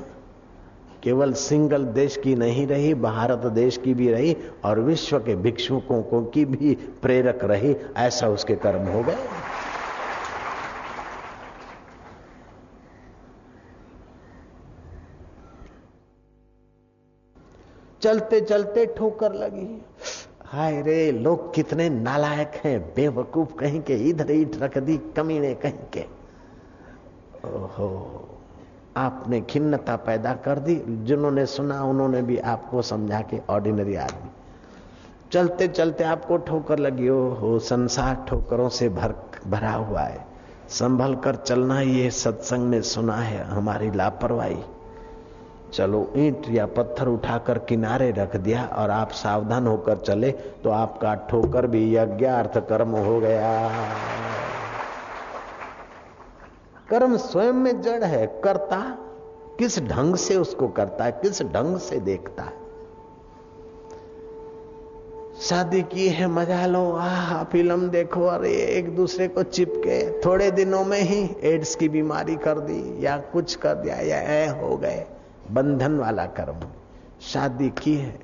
केवल 1.03 1.33
सिंगल 1.33 1.85
देश 1.85 2.17
की 2.17 2.35
नहीं 2.35 2.67
रही, 2.67 2.95
भारत 2.95 3.39
देश 3.39 3.77
की 3.77 3.95
भी 3.95 4.11
रही 4.11 4.37
और 4.65 4.81
विश्व 4.81 5.19
के 5.19 5.35
भिक्षुकों 5.37 6.03
को 6.03 6.23
की 6.25 6.45
भी 6.45 6.75
प्रेरक 7.03 7.45
रही, 7.45 7.77
ऐसा 7.97 8.29
उसके 8.29 8.55
कर्म 8.55 8.87
हो 8.87 9.03
गए। 9.03 9.19
चलते 18.03 18.41
चलते 18.41 18.87
ठोकर 18.87 19.33
लगी। 19.33 19.83
हाय 20.55 20.83
रे, 20.83 21.13
लोग 21.13 21.55
कितने 21.55 21.89
नालायक 21.89 22.53
हैं, 22.65 22.95
बेवकूफ़ 22.95 23.55
कहीं 23.55 23.81
के, 23.81 23.95
इधर 23.95 24.31
ईट 24.31 24.63
रख 24.63 24.79
दी, 24.79 24.97
कमीने 24.97 25.55
कहीं 25.55 25.73
के। 25.73 26.05
ओहो, 27.49 28.29
आपने 28.97 29.41
खिन्नता 29.41 29.97
पैदा 29.97 30.35
कर 30.35 30.59
दी, 30.59 30.83
जिन्होंने 30.89 31.47
सुना, 31.47 31.83
उन्होंने 31.85 32.23
भी 32.23 32.39
आपको 32.39 32.83
समझा 32.83 33.21
के 33.21 33.41
ऑर्डिनरी 33.51 33.95
आदमी। 33.95 34.31
चलते 35.33 35.69
चलते 35.69 36.05
आपको 36.05 36.37
ठोकर 36.37 36.79
लगी 36.79 37.07
हो 37.07 37.29
हो 37.29 37.59
संसार 37.59 38.27
ठोकरों 38.29 38.69
से 38.69 38.89
भर 38.89 39.15
भरा 39.47 39.73
हुआ 39.73 40.01
है। 40.01 40.27
संभल 40.69 41.15
कर 41.15 41.35
चलना, 41.35 41.81
ये 41.81 42.11
सत्संग 42.11 42.61
में 42.61 42.83
सुना 42.83 43.17
है, 43.17 43.45
हमारी 43.45 43.91
लापरवाही। 43.91 44.63
चलो 45.75 46.13
ईंट 46.17 46.43
या 46.51 46.67
पत्थर 46.67 47.09
उठाकर 47.09 47.59
किनारे 47.59 48.11
रख 48.11 48.37
दिया 48.37 48.65
और 48.77 48.91
आप 48.91 49.11
सावधान 49.11 49.67
होकर 49.67 49.97
चले 49.97 50.31
तो 50.33 50.71
आपका 50.71 51.15
ठोकर 51.15 51.67
भी 51.67 51.97
यज्ञार्थ 51.97 52.59
कर्म 52.69 52.89
हो 52.89 53.21
गया। 53.21 53.71
कर्म 56.91 57.17
स्वयं 57.17 57.53
में 57.53 57.81
जड़ 57.81 58.05
है, 58.05 58.27
करता 58.45 58.99
किस 59.59 59.79
ढंग 59.79 60.17
से 60.17 60.37
उसको 60.37 60.69
करता 60.69 61.05
है, 61.05 61.13
किस 61.13 61.43
ढंग 61.43 61.79
से 61.79 62.01
देखता 62.01 62.43
है। 62.43 62.63
शादी 65.41 65.83
की 65.83 66.09
है, 66.09 66.27
मज़ा 66.27 66.67
लो, 66.67 66.93
आह, 66.93 67.45
फ़िल्म 67.45 67.89
देखो 67.89 68.29
और 68.29 68.47
एक 68.47 68.97
दूसरे 68.97 69.29
को 69.29 69.43
चिपके, 69.43 70.21
थोड़े 70.21 70.51
दिनों 70.51 70.85
में 70.85 71.01
ही 71.01 71.37
एड्स 71.43 71.75
की 71.75 71.89
बीमारी 71.89 72.37
कर 72.37 72.59
दी, 72.59 73.07
या 73.07 73.17
कुछ 73.17 73.55
कर 73.55 73.75
दिया, 73.75 73.97
या 73.97 74.21
ए 74.21 74.47
हो 74.47 74.77
गए। 74.77 75.07
बंधन 75.51 75.99
वाला 75.99 76.25
कर्म। 76.27 76.67
शादी 77.23 77.69
की 77.79 77.95
है 77.95 78.19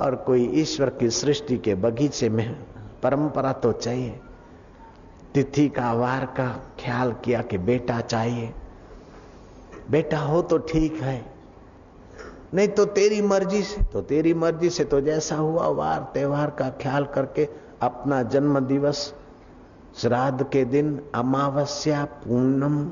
और 0.00 0.14
कोई 0.16 0.44
ईश्वर 0.52 0.90
की 0.90 1.10
सृष्टि 1.10 1.58
के 1.58 1.74
बगीचे 1.74 2.28
में 2.28 2.54
परंपरा 3.02 3.52
तो 3.52 3.72
चाहिए। 3.72 4.20
तिथि 5.34 5.68
का 5.68 5.92
वार 5.92 6.24
का 6.26 6.48
ख्याल 6.80 7.12
किया 7.24 7.42
कि 7.42 7.58
बेटा 7.58 8.00
चाहिए। 8.00 8.52
बेटा 9.90 10.18
हो 10.18 10.42
तो 10.42 10.58
ठीक 10.58 11.02
है। 11.02 11.24
नहीं 12.54 12.68
तो 12.68 12.84
तेरी 12.84 13.20
मर्ज़ी 13.22 13.62
से 13.62 13.82
तो 13.82 14.00
तेरी 14.02 14.34
मर्ज़ी 14.34 14.70
से 14.70 14.84
तो 14.84 15.00
जैसा 15.00 15.36
हुआ 15.36 15.66
वार 15.68 16.00
त्योहार 16.14 16.50
का 16.50 16.68
ख्याल 16.80 17.04
करके 17.04 17.48
अपना 17.82 18.22
जन्म 18.22 18.60
दिवस 18.60 19.14
श्राद्ध 19.96 20.42
के 20.42 20.64
दिन, 20.64 21.00
अमावस्या, 21.14 22.04
पूनम 22.04 22.90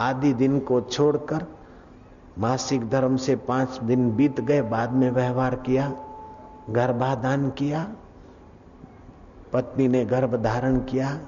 आदि 0.00 0.32
दिन 0.32 0.58
को 0.60 0.80
छोड़कर 0.80 1.46
मासिक 2.38 2.90
धर्म 2.90 3.16
से 3.16 3.36
पाँच 3.36 3.80
दिन 3.82 4.16
बीत 4.16 4.40
गए, 4.40 4.62
बाद 4.62 4.92
में 4.92 5.10
व्यवहार 5.10 5.54
किया, 5.54 5.92
गर्भाधान 6.70 7.50
किया, 7.50 7.86
पत्नी 9.52 9.88
ने 9.88 10.04
गर्भ 10.04 10.42
धारण 10.42 10.78
किया, 10.78 11.18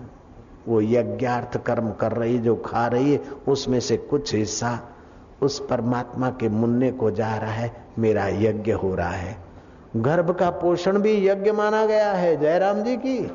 वो 0.69 0.81
यज्ञार्थ 0.81 1.65
कर्म 1.65 1.91
कर 1.91 2.13
रही, 2.13 2.39
जो 2.39 2.57
खा 2.57 2.87
रही 2.87 3.13
है, 3.13 3.21
उसमें 3.49 3.81
से 3.81 3.97
कुछ 3.97 4.35
हिस्सा 4.35 4.81
उस 5.43 5.67
परमात्मा 5.67 6.31
के 6.31 6.49
मुन्ने 6.49 6.93
को 6.93 7.11
जा 7.11 7.37
रहा 7.37 7.51
है, 7.51 7.85
मेरा 7.99 8.29
यज्ञ 8.29 8.73
हो 8.73 8.95
रहा 8.95 9.11
है। 9.11 9.37
गर्भ 9.97 10.31
का 10.31 10.51
पोषण 10.51 10.99
भी 10.99 11.29
यज्ञ 11.29 11.53
माना 11.53 11.87
गया 11.87 12.13
है, 12.13 12.37
जयराम 12.37 12.83
जी 12.83 12.97
की। 12.97 13.31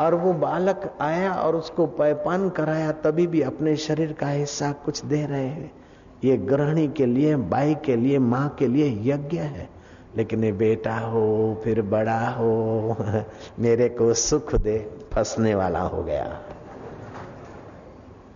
और 0.00 0.14
वो 0.14 0.32
बालक 0.32 0.94
आया 1.00 1.32
और 1.32 1.56
उसको 1.56 1.86
पैपान 1.86 2.48
कराया, 2.48 2.92
तभी 2.92 3.26
भी 3.26 3.40
अपने 3.40 3.76
शरीर 3.76 4.12
का 4.12 4.28
हिस्सा 4.28 4.72
कुछ 4.72 5.04
दे 5.04 5.26
रहे 5.26 5.46
हैं। 5.46 5.85
ये 6.24 6.36
गृहिणी 6.36 6.88
के 6.88 7.06
लिए, 7.06 7.36
बाई 7.36 7.74
के 7.74 7.96
लिए, 7.96 8.18
माँ 8.18 8.48
के 8.48 8.66
लिए 8.66 9.00
यज्ञ 9.02 9.38
है। 9.38 9.68
लेकिन 10.16 10.44
ये 10.44 10.52
बेटा 10.52 10.98
हो, 10.98 11.60
फिर 11.64 11.82
बड़ा 11.82 12.28
हो, 12.28 12.96
मेरे 13.58 13.88
को 13.88 14.14
सुख 14.14 14.54
दे, 14.54 14.90
फंसने 15.12 15.54
वाला 15.54 15.80
हो 15.80 16.02
गया। 16.02 16.42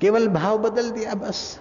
केवल 0.00 0.28
भाव 0.28 0.58
बदल 0.58 0.90
दिया 0.90 1.14
बस। 1.14 1.60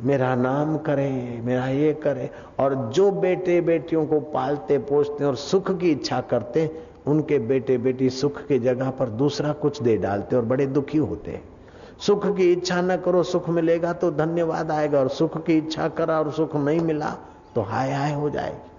मेरा 0.00 0.34
नाम 0.34 0.78
करे, 0.78 1.40
मेरा 1.44 1.68
ये 1.68 1.92
करे, 1.92 2.30
और 2.58 2.90
जो 2.94 3.10
बेटे 3.10 3.60
बेटियों 3.60 4.06
को 4.06 4.20
पालते, 4.20 4.78
पोसते 4.78 5.24
और 5.24 5.36
सुख 5.36 5.78
की 5.78 5.90
इच्छा 5.90 6.20
करते, 6.20 6.82
उनके 7.06 7.38
बेटे 7.38 7.78
बेटी 7.78 8.10
सुख 8.10 8.46
की 8.46 8.58
जगह 8.58 8.90
पर 8.90 9.08
दूसरा 9.08 9.52
कुछ 9.52 9.82
दे 9.82 9.96
डालते 9.96 10.36
और 10.36 10.44
बड़े 10.44 10.66
दुखी 10.66 10.98
होते। 10.98 11.53
सुख 12.06 12.36
की 12.36 12.52
इच्छा 12.52 12.80
न 12.80 12.96
करो, 12.96 13.22
सुख 13.22 13.48
मिलेगा 13.48 13.92
तो 13.92 14.10
धन्यवाद 14.10 14.70
आएगा, 14.70 15.00
और 15.00 15.08
सुख 15.08 15.44
की 15.44 15.56
इच्छा 15.58 15.88
करा 15.88 16.18
और 16.18 16.30
सुख 16.32 16.56
नहीं 16.56 16.80
मिला 16.80 17.10
तो 17.54 17.60
हाय 17.60 17.92
हाय 17.92 18.12
हो 18.12 18.30
जाएगी। 18.30 18.70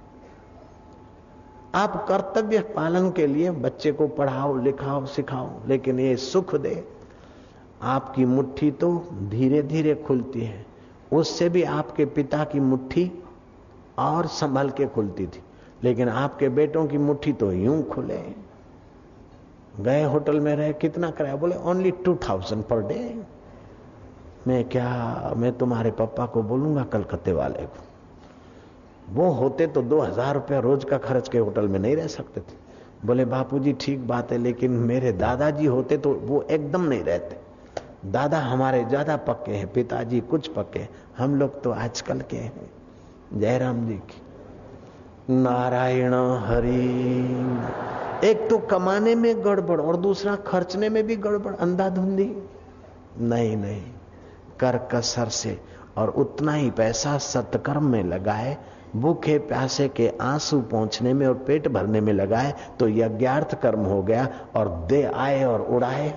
आप 1.76 2.06
कर्तव्य 2.10 2.60
पालन 2.60 3.10
के 3.12 3.28
लिए 3.28 3.52
बच्चे 3.52 3.92
को 3.92 4.08
पढ़ाओ, 4.08 4.56
लिखाओ, 4.58 5.06
सिखाओ, 5.06 5.50
लेकिन 5.68 6.00
ये 6.00 6.16
सुख 6.16 6.56
दे। 6.56 6.88
आपकी 7.82 8.26
मुट्ठी 8.26 8.72
तो 8.72 9.08
धीरे 9.30 9.62
धीरे 9.64 9.96
खुलती 9.96 10.42
है। 10.42 10.66
उससे 11.14 11.50
भी 11.50 11.64
आपके 11.64 12.06
पिता 12.06 12.44
की 12.44 12.60
मुट्ठी 12.60 13.12
और 14.00 14.28
संभल 14.28 14.70
के 14.70 14.86
खुलती 14.86 15.28
थी। 15.28 15.44
लेकिन 15.84 16.10
आपके 16.10 16.50
बेटों 16.50 16.86
की 16.88 16.98
मुट्ठी 16.98 17.34
तो 17.34 17.52
यूँ 17.52 17.84
खुले। 17.84 18.45
गए 19.80 20.04
होटल 20.04 20.40
में 20.40 20.56
रहे, 20.56 20.74
कितना 20.74 21.10
कराया? 21.12 21.36
बोले 21.36 21.56
only 21.56 21.92
two 22.06 22.16
thousand 22.30 22.64
per 22.64 22.82
day 22.88 23.16
मैं 24.48 24.64
क्या, 24.70 25.34
मैं 25.38 25.52
तुम्हारे 25.58 25.92
पापा 25.92 26.26
को 26.26 26.42
बोलूँगा 26.44 26.84
कलकत्ते 26.84 27.32
वाले 27.34 27.66
को। 27.66 27.84
वो 29.14 29.30
होते 29.32 29.68
तो 29.68 29.82
दो 29.82 30.00
हज़ार 30.02 30.34
रुपया 30.34 30.60
रोज 30.60 30.84
का 30.84 30.98
खर्च 30.98 31.30
के 31.30 31.38
होटल 31.38 31.68
में 31.68 31.80
नहीं 31.80 31.96
रह 31.96 32.08
सकते 32.08 32.42
थे। 32.42 32.64
बोले, 33.06 33.26
बापूजी, 33.26 33.74
ठीक 33.74 34.08
बात 34.08 34.32
है, 34.32 34.38
लेकिन 34.38 34.72
मेरे 34.72 35.12
दादाजी 35.14 35.66
होते 35.66 35.98
तो 35.98 36.14
वो 36.22 36.42
एकदम 36.42 36.82
नहीं 36.84 37.04
रहते। 37.04 37.38
दादा 38.12 38.40
हमारे 38.40 38.84
ज़्यादा 38.86 39.16
पक्के 39.20 39.52
हैं, 39.52 39.72
पिताजी 39.74 40.20
कुछ 40.22 40.48
पक्के 40.48 40.88
हम 41.18 41.36
लोग 41.36 41.62
तो 41.64 41.72
आजकल 41.72 42.22
के 42.22 42.38
हैं। 42.38 42.70
जयराम 43.34 43.86
जी 43.88 43.94
की, 43.94 44.22
नारायण 45.34 46.14
हरि 46.40 47.45
एक 48.26 48.48
तो 48.50 48.58
कमाने 48.68 49.16
में 49.16 49.44
गड़बड़ 49.46 49.80
और 49.82 49.98
दूसरा 49.98 50.36
खर्चने 50.46 50.90
में 50.90 51.06
भी 51.08 51.16
गड़बड़, 51.18 51.54
अंधाधुंधी। 51.56 52.32
नहीं 53.20 53.56
नहीं, 53.58 53.82
कर 54.60 54.78
कसर 54.92 55.30
से 55.32 55.58
और 55.98 56.10
उतना 56.12 56.54
ही 56.54 56.70
पैसा 56.72 57.18
सत्कर्म 57.18 57.84
में 57.84 58.04
लगाए, 58.04 58.58
भूखे 58.96 59.38
प्यासे 59.40 59.88
के 59.88 60.12
आँसू 60.22 60.60
पहुँचने 60.62 61.14
में 61.14 61.26
और 61.28 61.34
पेट 61.48 61.68
भरने 61.68 62.02
में 62.02 62.12
लगाए 62.14 62.54
तो 62.80 62.88
यज्ञार्थ 62.90 63.60
कर्म 63.62 63.86
हो 63.86 64.02
गया 64.04 64.28
और 64.56 64.70
दे 64.90 65.04
आए 65.06 65.44
और 65.44 65.62
उड़ाए 65.68 66.14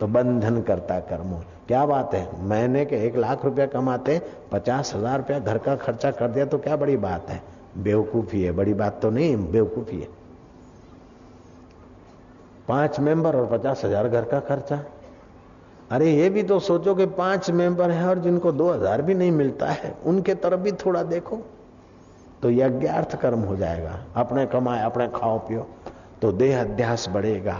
तो 0.00 0.06
बंधन 0.06 0.60
करता 0.62 0.98
कर्म। 1.02 1.28
हो 1.28 1.42
क्या 1.68 1.84
बात 1.86 2.14
है? 2.14 2.28
मैंने 2.42 2.84
के 2.84 2.96
एक 3.06 3.16
लाख 3.16 3.44
रुपया 3.44 3.66
कमाते, 3.68 4.20
पचास 4.52 4.94
हज़ार 4.94 5.18
रुपया 5.18 5.38
घर 5.38 5.58
का 5.58 5.74
खर्चा 5.76 6.10
कर 6.10 6.28
दिया 6.28 6.44
तो 6.46 6.58
क्या 6.58 6.76
बड़ी 6.76 6.96
बात 6.98 7.30
है? 7.30 7.42
बेवकूफ़ी 7.78 8.42
है, 8.42 8.52
बड़ी 8.52 8.74
बात 8.74 9.00
तो 9.02 9.10
नहीं, 9.10 9.36
बेवकूफ़ी 9.50 10.00
है। 10.00 10.08
पाँच 12.68 12.98
मेंबर 13.00 13.36
और 13.36 13.46
पचास 13.48 13.84
हज़ार 13.84 14.08
घर 14.08 14.24
का 14.24 14.40
खर्चा। 14.42 14.80
अरे 15.90 16.10
ये 16.12 16.28
भी 16.30 16.42
तो 16.42 16.58
सोचो 16.60 16.94
कि 16.94 17.06
पाँच 17.16 17.50
मेंबर 17.52 17.90
है 17.90 18.06
और 18.08 18.18
जिनको 18.18 18.52
दो 18.52 18.70
हज़ार 18.70 19.02
भी 19.02 19.14
नहीं 19.14 19.30
मिलता 19.32 19.66
है, 19.66 19.94
उनके 20.04 20.34
तरफ़ 20.36 20.60
भी 20.60 20.72
थोड़ा 20.76 21.02
देखो 21.04 21.36
तो 22.42 22.50
यज्ञार्थ 22.50 23.14
कर्म 23.20 23.40
हो 23.40 23.56
जाएगा। 23.56 23.98
अपने 24.16 24.46
कमाए, 24.46 24.82
अपने 24.84 25.08
खाओ, 25.10 25.38
पियो 25.38 25.66
तो 26.22 26.32
देह 26.32 26.60
अध्यास 26.60 27.08
बढ़ेगा, 27.08 27.56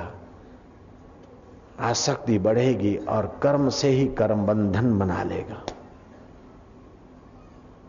आसक्ति 1.81 2.39
बढ़ेगी 2.41 2.97
और 2.99 3.27
कर्म 3.43 3.69
से 3.71 3.89
ही 3.89 4.07
कर्म 4.15 4.45
बंधन 4.47 4.99
बना 4.99 5.23
लेगा। 5.23 5.63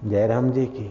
जयराम 0.04 0.50
जी 0.52 0.66
की 0.68 0.90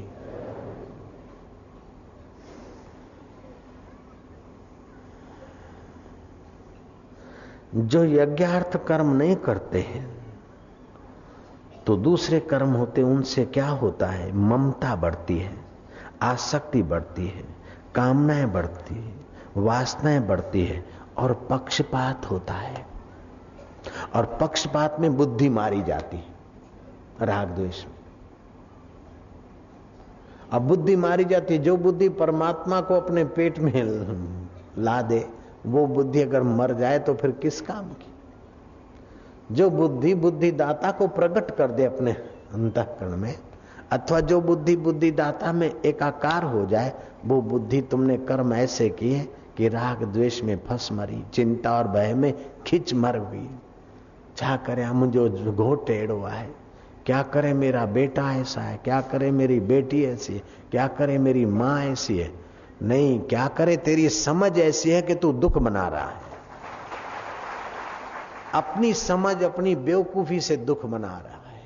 जो 7.75 8.05
यज्ञार्थ 8.05 8.87
कर्म 8.87 9.13
नहीं 9.17 9.37
करते 9.37 9.81
हैं 9.81 10.17
तो 11.87 11.97
दूसरे 11.97 12.41
कर्म 12.41 12.69
होते, 12.69 13.03
उनसे 13.03 13.45
क्या 13.45 13.69
होता 13.69 14.07
है? 14.07 14.33
ममता 14.33 14.97
बढ़ती 14.97 15.39
है, 15.39 15.57
आसक्ति 16.23 16.83
बढ़ती 16.83 17.27
है, 17.27 17.45
कामनाएँ 17.95 18.47
बढ़ती 18.47 18.95
है, 18.95 19.15
वासनाएँ 19.57 20.21
बढ़ती 20.21 20.65
है, 20.65 20.87
और 21.17 21.47
पक्षपात 21.51 22.31
होता 22.31 22.55
है। 22.55 22.87
और 24.15 24.39
पक्षपात 24.41 24.97
में 25.01 25.17
बुद्धि 25.17 25.49
मारी 25.49 25.83
जाती 25.83 26.17
है, 26.17 26.35
राग 27.23 27.49
द्वेष 27.49 27.85
में। 27.87 27.95
अब 30.53 30.63
बुद्धि 30.63 30.97
मारी 30.97 31.25
जाती 31.25 31.55
है, 31.55 31.63
जो 31.63 31.77
बुद्धि 31.77 32.09
परमात्मा 32.09 32.81
को 32.81 32.95
अपने 32.95 33.25
पेट 33.25 33.59
में 33.59 33.83
ला 34.79 35.03
दे 35.03 35.29
वो 35.67 35.87
बुद्धि 35.87 36.21
अगर 36.21 36.43
मर 36.43 36.75
जाए 36.75 36.99
तो 36.99 37.15
फिर 37.15 37.31
किस 37.31 37.61
काम 37.61 37.85
की? 37.85 38.15
जो 39.53 39.71
बुद्धि 39.71 40.15
बुद्धिदाता 40.15 40.91
को 40.91 41.09
प्रकट 41.09 41.51
कर 41.51 41.71
दे 41.71 41.85
अपने 41.85 42.13
अंतकरण 42.55 43.17
में, 43.17 43.39
अथवा 43.93 44.21
जो 44.21 44.41
बुद्धि 44.41 44.77
बुद्धिदाता 44.77 45.53
में 45.53 45.81
एकाकार 45.87 46.43
हो 46.43 46.67
जाए, 46.67 46.93
वो 47.25 47.43
बुद्धि 47.43 47.81
तुमने 47.81 48.17
कर्म 48.17 48.55
ऐसे 48.55 48.89
किए 48.89 49.29
कि 49.57 49.69
राग 49.69 50.05
द्वेष 50.05 50.43
में 50.43 50.61
फंस 50.69 50.93
मरी, 50.93 51.25
चिंता 51.35 51.79
और 51.79 51.89
भय 51.89 52.15
में 52.15 52.35
खिंच 52.67 52.95
मर 52.95 53.17
हुई। 53.17 53.51
क्या 54.39 54.57
करे 54.57 54.87
मुझे 54.87 55.29
घोट 55.29 55.87
टेढ़ो 55.87 56.23
है? 56.23 56.51
क्या 57.07 57.23
करे 57.23 57.53
मेरा 57.53 57.87
बेटा 57.87 58.35
ऐसा 58.35 58.61
है? 58.61 58.81
क्या 58.85 59.01
करे 59.01 59.31
मेरी 59.31 59.61
बेटी 59.61 60.05
ऐसी 60.05 60.35
है? 60.35 60.43
क्या 60.71 60.87
करे 60.87 61.19
मेरी 61.19 61.47
माँ 61.47 61.85
ऐसी 61.85 62.19
है? 62.19 62.46
नहीं, 62.83 63.21
क्या 63.21 63.47
करे? 63.49 63.77
तेरी 63.77 64.09
समझ 64.09 64.59
ऐसी 64.59 64.91
है 64.91 65.03
कि 65.03 65.15
तू 65.15 65.33
दुख 65.33 65.59
बना 65.59 65.89
रहा 65.89 66.09
है। 66.09 66.25
अपनी 68.55 68.93
समझ, 68.95 69.43
अपनी 69.43 69.75
बेवकूफ़ी 69.75 70.41
से 70.41 70.57
दुख 70.57 70.85
बना 70.87 71.09
रहा 71.09 71.51
है। 71.51 71.65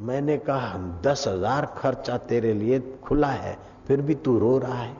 मैंने 0.00 0.38
कहा 0.38 0.78
दस 1.02 1.24
हज़ार 1.28 1.66
खर्चा 1.78 2.16
तेरे 2.16 2.52
लिए 2.54 2.80
खुला 3.04 3.28
है, 3.28 3.58
फिर 3.86 4.00
भी 4.00 4.14
तू 4.14 4.38
रो 4.38 4.58
रहा 4.58 4.78
है। 4.78 4.96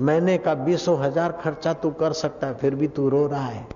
मैंने 0.00 0.38
कहा, 0.38 0.54
बीसों 0.54 0.98
हज़ार 0.98 1.32
खर्चा 1.32 1.72
तू 1.72 1.90
कर 1.90 2.12
सकता 2.12 2.46
है, 2.46 2.54
फिर 2.54 2.74
भी 2.74 2.88
तू 2.88 3.08
रो 3.08 3.26
रहा 3.26 3.46
है। 3.46 3.66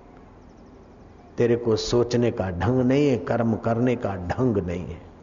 तेरे 1.36 1.56
को 1.56 1.76
सोचने 1.76 2.30
का 2.30 2.50
ढंग 2.50 2.80
नहीं 2.80 3.08
है, 3.08 3.16
कर्म 3.16 3.54
करने 3.56 3.96
का 3.96 4.14
ढंग 4.16 4.56
नहीं 4.56 4.86
है। 4.86 5.13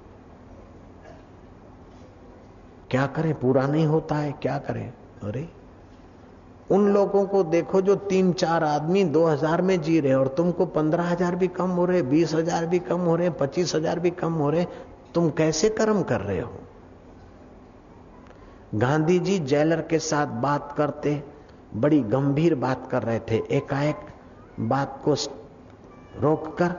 क्या 2.91 3.05
करें? 3.07 3.33
पूरा 3.33 3.65
नहीं 3.67 3.85
होता 3.85 4.15
है, 4.15 4.31
क्या 4.41 4.57
करें? 4.59 4.93
अरे, 5.23 5.47
उन 6.71 6.87
लोगों 6.87 7.25
को 7.25 7.43
देखो 7.43 7.81
जो 7.81 7.95
तीन 7.95 8.31
चार 8.33 8.63
आदमी 8.63 9.03
दो 9.05 9.25
हज़ार 9.25 9.61
में 9.61 9.81
जी 9.81 9.99
रहे 9.99 10.13
और 10.13 10.27
तुमको 10.27 10.65
पंद्रह 10.65 11.03
हज़ार 11.03 11.35
भी 11.35 11.47
कम 11.49 11.69
हो 11.69 11.85
रहे 11.85 12.01
बीस 12.03 12.33
हज़ार 12.33 12.65
भी 12.65 12.79
कम 12.81 12.99
हो 12.99 13.15
रहे 13.15 13.29
पच्चीस 13.39 13.75
हज़ार 13.75 13.99
भी 13.99 14.09
कम 14.11 14.33
हो 14.33 14.49
रहे 14.49 14.65
तुम 15.15 15.29
कैसे 15.29 15.69
कर्म 15.71 16.01
कर 16.03 16.21
रहे 16.21 16.39
हो? 16.39 16.51
गांधी 18.75 19.19
जी 19.19 19.37
जेलर 19.41 19.81
के 19.81 19.99
साथ 19.99 20.27
बात 20.41 20.73
करते, 20.77 21.21
बड़ी 21.75 21.99
गंभीर 22.01 22.55
बात 22.55 22.87
कर 22.91 23.03
रहे 23.03 23.19
थे। 23.31 23.41
एकाएक 23.51 24.05
बात 24.61 25.01
को 25.05 25.13
रोककर 26.19 26.75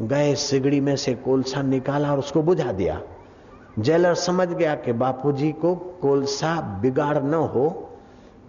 गए, 0.00 0.34
सिगड़ी 0.34 0.80
में 0.80 0.96
से 0.96 1.14
कोलसा 1.14 1.62
निकाला 1.62 2.12
और 2.12 2.18
उसको 2.18 2.42
बुझा 2.42 2.72
दिया। 2.72 3.00
जेलर 3.78 4.14
समझ 4.14 4.48
गया 4.48 4.74
कि 4.74 4.92
बापूजी 4.92 5.50
को 5.52 5.74
कोलसा 5.74 6.60
बिगाड़ 6.80 7.18
न 7.18 7.34
हो 7.34 7.68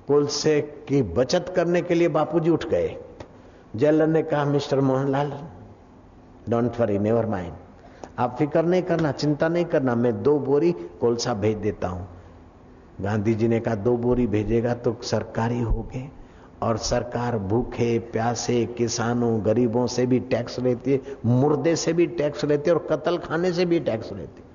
कोलसे 0.08 0.60
की 0.88 1.02
बचत 1.02 1.54
करने 1.56 1.82
के 1.82 1.94
लिए 1.94 2.08
बापूजी 2.08 2.50
उठ 2.50 2.66
गए। 2.66 2.96
जेलर 3.76 4.08
ने 4.08 4.22
कहा, 4.24 4.46
mister 4.46 4.80
Mohanlal, 4.82 5.32
don't 6.50 6.80
worry, 6.80 6.98
never 7.00 7.26
mind. 7.26 7.54
आप 8.20 8.36
फ़िक्र 8.38 8.64
नहीं 8.64 8.82
करना, 8.82 9.12
चिंता 9.12 9.48
नहीं 9.48 9.66
करना, 9.66 9.96
मैं 9.96 10.22
दो 10.24 10.38
बोरी 10.40 10.72
कोलसा 10.72 11.34
भेज 11.34 11.58
देता 11.58 11.88
हूँ। 11.88 12.08
गांधी 13.02 13.34
जी 13.34 13.48
ने 13.48 13.60
कहा, 13.60 13.76
दो 13.76 13.98
बोरी 13.98 14.28
भेजेगा 14.28 14.74
तो 14.74 14.98
सरकारी 15.04 15.62
हो 15.62 15.82
गए 15.94 16.10
और 16.64 16.78
सरकार 16.78 17.38
भूखे, 17.38 17.98
प्यासे, 18.00 18.66
किसानों, 18.78 19.46
गरीबों 19.46 19.88
से 19.88 20.06
भी 20.06 20.20
टैक्स 20.20 20.60
लेती 20.60 20.92
है, 20.92 21.02
मुर्दे 21.26 21.76
से 21.76 21.94
भी 21.94 22.08
टैक्स 22.08 22.46
लेती 22.46 22.70
है, 22.70 22.76
और 22.76 22.88
कत्ल 22.92 23.18
खाने 23.18 23.52
से 23.54 23.66
भी 23.66 23.80
टैक्स 23.80 24.12
लेती 24.14 24.42
है। 24.42 24.50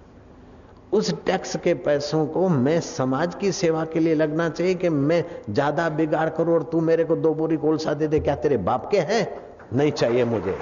उस 0.93 1.13
टैक्स 1.25 1.55
के 1.57 1.73
पैसों 1.83 2.25
को 2.27 2.47
मैं 2.49 2.79
समाज 2.81 3.35
की 3.35 3.51
सेवा 3.51 3.83
के 3.85 3.99
लिए 3.99 4.15
लगना 4.15 4.47
चाहिए 4.49 4.73
कि 4.75 4.89
मैं 4.89 5.23
ज्यादा 5.49 5.87
बिगाड़ 5.89 6.29
करूं 6.29 6.53
और 6.53 6.63
तू 6.71 6.81
मेरे 6.81 7.03
को 7.03 7.15
दो 7.17 7.33
बोरी 7.33 7.57
कोलसा 7.57 7.93
दे 7.93 8.07
दे 8.07 8.19
क्या 8.19 8.35
तेरे 8.37 8.57
बाप 8.69 8.89
के 8.91 8.99
हैं 9.11 9.25
नहीं 9.73 9.91
चाहिए 9.93 10.23
मुझे 10.25 10.57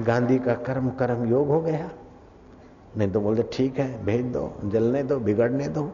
गांधी 0.00 0.38
का 0.38 0.54
कर्म 0.66 0.88
कर्म 0.98 1.28
योग 1.30 1.48
हो 1.48 1.60
गया 1.60 1.90
नहीं 2.96 3.10
तो 3.12 3.20
बोलते 3.20 3.48
ठीक 3.52 3.78
है 3.78 4.04
भेज 4.04 4.24
दो 4.32 4.52
जलने 4.66 5.02
दो 5.04 5.18
बिगड़ने 5.20 5.68
दो 5.70 5.90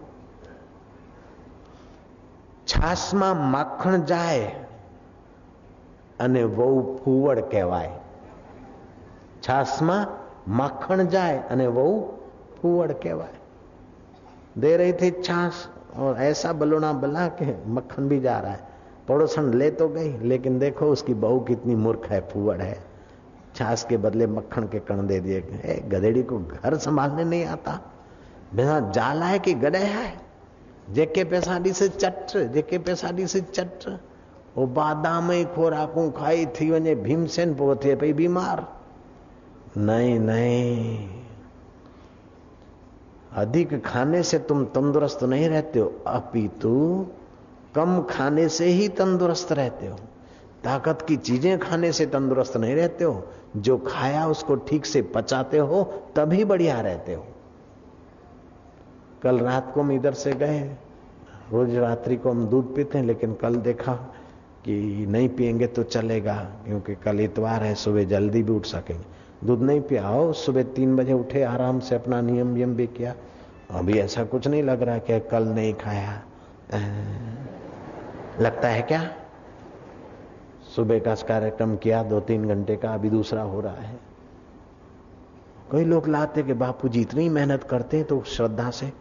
છાસમાં 2.70 3.28
માખણ 3.50 3.96
જાય 4.04 4.46
અને 6.20 6.42
વહુ 6.54 6.70
ફુવડ 6.96 7.42
કહેવાય 7.50 7.90
છાસમાં 9.42 9.98
माखण 10.48 11.00
जाए 11.06 11.36
अने 11.50 11.66
वो 11.68 11.84
फूवड़ 12.61 12.91
कहवाए। 12.91 13.33
दे 14.57 14.77
रही 14.77 14.93
थी 14.93 15.11
छाछ 15.11 15.53
और 15.97 16.17
ऐसा 16.17 16.53
बलोना 16.53 16.93
बला 16.93 17.27
के 17.27 17.69
मक्खन 17.69 18.07
भी 18.07 18.19
जा 18.19 18.39
रहा 18.39 18.51
है। 18.51 18.67
पड़ोसन 19.07 19.53
ले 19.53 19.71
तो 19.71 19.87
गई, 19.87 20.17
लेकिन 20.17 20.59
देखो 20.59 20.85
उसकी 20.85 21.13
बहू 21.13 21.39
कितनी 21.39 21.75
मूर्ख 21.75 22.05
है, 22.09 22.21
फूवड़ 22.29 22.61
है। 22.61 22.83
छाछ 23.55 23.83
के 23.83 23.97
बदले 23.97 24.27
मक्खन 24.27 24.63
के 24.63 24.79
कण 24.79 25.07
दे 25.07 25.19
दिए 25.19 25.41
गधेड़ी 25.87 26.23
को 26.23 26.39
घर 26.39 26.77
संभालने 26.77 27.23
नहीं 27.23 27.45
आता। 27.45 27.79
बिना 28.55 28.79
जाला 28.91 29.25
है 29.25 29.39
कि 29.39 29.53
गड़े 29.53 29.79
है? 29.79 30.21
जेके 30.91 31.23
पैसा 31.23 31.51
पेसाडी 31.51 31.73
से 31.73 31.87
चट, 31.89 32.37
जेके 32.53 32.77
पैसा 32.77 33.07
पेसाडी 33.07 33.27
से 33.27 33.41
चट। 33.41 33.99
वो 34.57 34.67
बादाम 34.67 35.43
खोराकू 35.43 36.09
खाई 36.11 36.45
थी 36.45 36.71
वञे 36.71 36.95
भीमसेन 36.95 37.53
पोइ 37.55 37.75
थिए 37.75 37.95
पई 37.95 38.13
बीमार। 38.13 38.67
नहीं 39.77 40.19
नहीं। 40.19 41.20
अधिक 43.31 43.85
खाने 43.85 44.23
से 44.23 44.39
तुम 44.39 44.65
तंदुरुस्त 44.65 45.23
नहीं 45.23 45.49
रहते 45.49 45.79
हो। 45.79 45.93
अपितु 46.07 47.05
कम 47.75 48.01
खाने 48.01 48.49
से 48.49 48.65
ही 48.65 48.87
तंदुरुस्त 48.87 49.51
रहते 49.51 49.87
हो। 49.87 49.97
ताकत 50.63 51.01
की 51.01 51.15
चीज़ें 51.17 51.59
खाने 51.59 51.91
से 51.91 52.05
तंदुरुस्त 52.05 52.57
नहीं 52.57 52.75
रहते 52.75 53.03
हो। 53.03 53.27
जो 53.57 53.77
खाया 53.77 54.27
उसको 54.27 54.55
ठीक 54.55 54.85
से 54.85 55.01
पचाते 55.01 55.57
हो, 55.57 55.83
तभी 56.15 56.45
बढ़िया 56.45 56.81
रहते 56.81 57.13
हो। 57.13 57.25
कल 59.23 59.39
रात 59.39 59.71
को 59.73 59.81
हम 59.81 59.91
इधर 59.91 60.13
से 60.13 60.33
गए। 60.33 60.59
रोज 61.51 61.75
रात्रि 61.75 62.15
को 62.15 62.31
हम 62.31 62.47
दूध 62.47 62.75
पीते 62.75 62.97
हैं, 62.97 63.05
लेकिन 63.05 63.33
कल 63.33 63.55
देखा 63.55 63.93
कि 64.65 65.05
नहीं 65.09 65.29
पिएँगे 65.29 65.67
तो 65.67 65.83
चलेगा, 65.83 66.35
क्योंकि 66.35 66.95
कल 66.95 67.19
इतवार 67.19 67.63
है, 67.63 67.75
सुबह 67.75 68.03
जल्दी 68.03 68.43
भी 68.43 68.53
उठ 68.53 68.65
सकेंगे। 68.65 69.20
दूध 69.43 69.61
नहीं 69.61 69.81
पिया 69.81 70.07
हो 70.07 70.33
सुबह 70.33 70.63
तीन 70.63 70.95
बजे 70.95 71.13
उठे, 71.13 71.43
आराम 71.43 71.79
से 71.79 71.95
अपना 71.95 72.21
नियम 72.21 72.53
वियम 72.53 72.75
भी 72.75 72.87
किया। 72.87 73.15
अभी 73.71 73.99
ऐसा 73.99 74.23
कुछ 74.23 74.47
नहीं 74.47 74.63
लग 74.63 74.81
रहा 74.81 74.97
कि 74.97 75.19
कल 75.19 75.43
नहीं 75.43 75.73
खाया। 75.73 76.21
लगता 78.39 78.67
है 78.67 78.81
क्या? 78.81 79.11
सुबह 80.75 80.99
का 80.99 81.15
कार्यक्रम 81.15 81.75
किया 81.75 82.03
दो 82.03 82.19
तीन 82.19 82.47
घंटे 82.47 82.75
का, 82.75 82.93
अभी 82.93 83.09
दूसरा 83.09 83.41
हो 83.41 83.61
रहा 83.61 83.73
है। 83.73 83.99
कई 85.71 85.85
लोग 85.85 86.07
लाते 86.07 86.43
कि 86.43 86.53
बापू 86.53 86.89
जी 86.89 87.01
इतनी 87.01 87.29
मेहनत 87.29 87.63
करते 87.63 87.97
हैं 87.97 88.05
तो 88.05 88.23
श्रद्धा 88.27 88.69
से, 88.69 88.93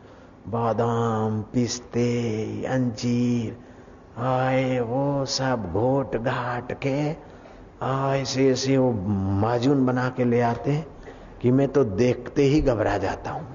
बादाम, 0.49 1.43
पिस्ते, 1.43 2.65
अंजीर, 2.65 3.57
आए 4.19 4.81
वो 4.81 5.25
सब 5.25 5.73
घोट 5.73 6.17
घाट 6.17 6.73
के 6.73 7.13
ऐसे 7.81 8.49
ऐसे 8.51 8.77
वो 8.77 8.91
माजून 9.41 9.85
बना 9.87 10.09
के 10.09 10.25
ले 10.25 10.41
आते 10.41 10.71
हैं 10.71 10.87
कि 11.43 11.51
मैं 11.51 11.69
तो 11.69 11.85
देखते 11.85 12.43
ही 12.43 12.61
घबरा 12.61 12.97
जाता 12.99 13.31
हूँ। 13.31 13.47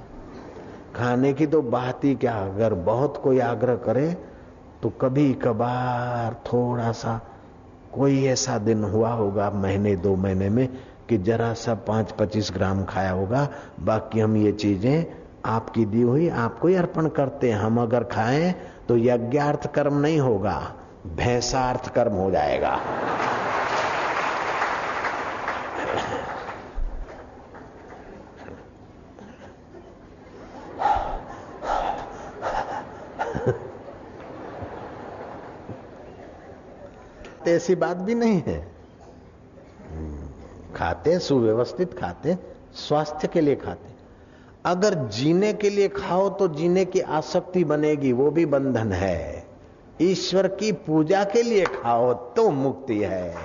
खाने 0.96 1.34
की 1.34 1.48
तो 1.48 1.62
बात 1.62 2.04
ही 2.04 2.16
क्या, 2.16 2.34
अगर 2.34 2.74
बहुत 2.74 3.18
कोई 3.24 3.40
आग्रह 3.40 3.76
करे 3.76 4.08
तो 4.84 4.90
कभी 5.02 5.34
कभार 5.34 6.34
थोड़ा 6.46 6.92
सा 6.92 7.20
कोई 7.94 8.26
ऐसा 8.26 8.58
दिन 8.58 8.84
हुआ 8.84 9.10
होगा 9.10 9.50
महीने, 9.52 9.96
दो 9.96 10.16
महीने 10.16 10.50
में, 10.50 10.68
कि 11.10 11.18
जरा 11.18 11.54
सा 11.54 11.74
पाँच 11.88 12.12
पच्चीस 12.12 12.52
ग्राम 12.54 12.84
खाया 12.86 13.12
होगा, 13.12 13.48
बाकी 13.80 14.20
हम 14.20 14.38
ये 14.38 14.52
चीज़ें 14.52 15.06
आपकी 15.46 15.86
दी 15.86 16.02
हुई, 16.02 16.30
आपको 16.30 16.68
ही 16.68 16.76
अर्पण 16.76 17.08
करते 17.10 17.52
हैं। 17.52 17.60
हम 17.60 17.82
अगर 17.82 18.04
खाएँ 18.04 18.54
तो 18.88 18.98
यज्ञार्थ 18.98 19.74
कर्म 19.74 20.00
नहीं 20.00 20.20
होगा, 20.20 20.62
भैंसार्थ 21.08 21.94
कर्म 21.94 22.14
हो 22.14 22.30
जाएगा। 22.32 22.80
ऐसी 37.56 37.76
बात 37.76 37.98
भी 37.98 38.16
नहीं 38.16 38.42
है। 38.48 38.60
खाते 40.76 41.18
सुव्यवस्थित 41.20 41.94
खाते 42.00 42.38
स्वास्थ्य 42.78 43.28
के 43.28 43.42
लिए 43.42 43.56
खाते 43.56 43.94
अगर 44.66 44.94
जीने 45.10 45.52
के 45.54 45.70
लिए 45.70 45.88
खाओ 45.90 46.30
तो 46.30 46.48
जीने 46.48 46.86
की 46.86 47.00
आसक्ति 47.00 47.64
बनेगी, 47.64 48.12
वो 48.12 48.30
भी 48.32 48.46
बंधन 48.46 48.92
है। 48.94 49.46
ईश्वर 50.02 50.48
की 50.48 50.72
पूजा 50.72 51.24
के 51.24 51.42
लिए 51.42 51.66
खाओ 51.74 52.14
तो 52.36 52.50
मुक्ति 52.52 53.00
है। 53.00 53.36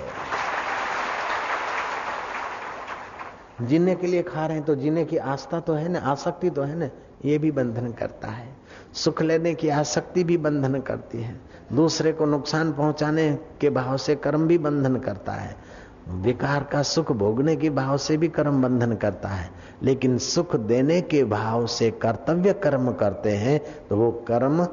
जीने 3.61 3.95
के 3.95 4.07
लिए 4.07 4.23
खा 4.23 4.45
रहे 4.45 4.57
हैं 4.57 4.65
तो 4.65 4.75
जीने 4.75 5.05
की 5.05 5.17
आस्था 5.17 5.59
तो 5.59 5.73
है 5.73 5.87
ना, 5.89 5.99
आसक्ति 6.01 6.49
तो 6.49 6.61
है 6.61 6.75
ना, 6.75 6.89
ये 7.25 7.37
भी 7.37 7.51
बंधन 7.51 7.91
करता 7.91 8.27
है। 8.27 8.60
सुख 8.93 9.21
लेने 9.21 9.53
की 9.53 9.69
आसक्ति 9.69 10.23
भी 10.23 10.37
बंधन 10.37 10.79
करती 10.79 11.21
है। 11.21 11.39
दूसरे 11.73 12.11
को 12.11 12.25
नुकसान 12.25 12.71
पहुँचाने 12.73 13.31
के 13.61 13.69
भाव 13.69 13.97
से 13.97 14.15
कर्म 14.15 14.47
भी 14.47 14.57
बंधन 14.57 14.95
करता 14.95 15.31
है। 15.31 15.55
विकार 16.09 16.63
का 16.63 16.81
सुख 16.81 17.11
भोगने 17.11 17.55
के 17.55 17.69
भाव 17.69 17.97
से 17.97 18.17
भी 18.17 18.27
कर्म 18.27 18.61
बंधन 18.61 18.95
करता 18.95 19.29
है। 19.29 19.49
लेकिन 19.83 20.17
सुख 20.17 20.55
देने 20.55 21.01
के 21.01 21.23
भाव 21.23 21.65
से 21.67 21.91
कर्तव्य 21.91 22.53
कर्म 22.53 22.91
करते 22.93 23.35
हैं 23.37 23.59
तो 23.87 23.97
वो 23.97 24.11
कर्म 24.27 24.63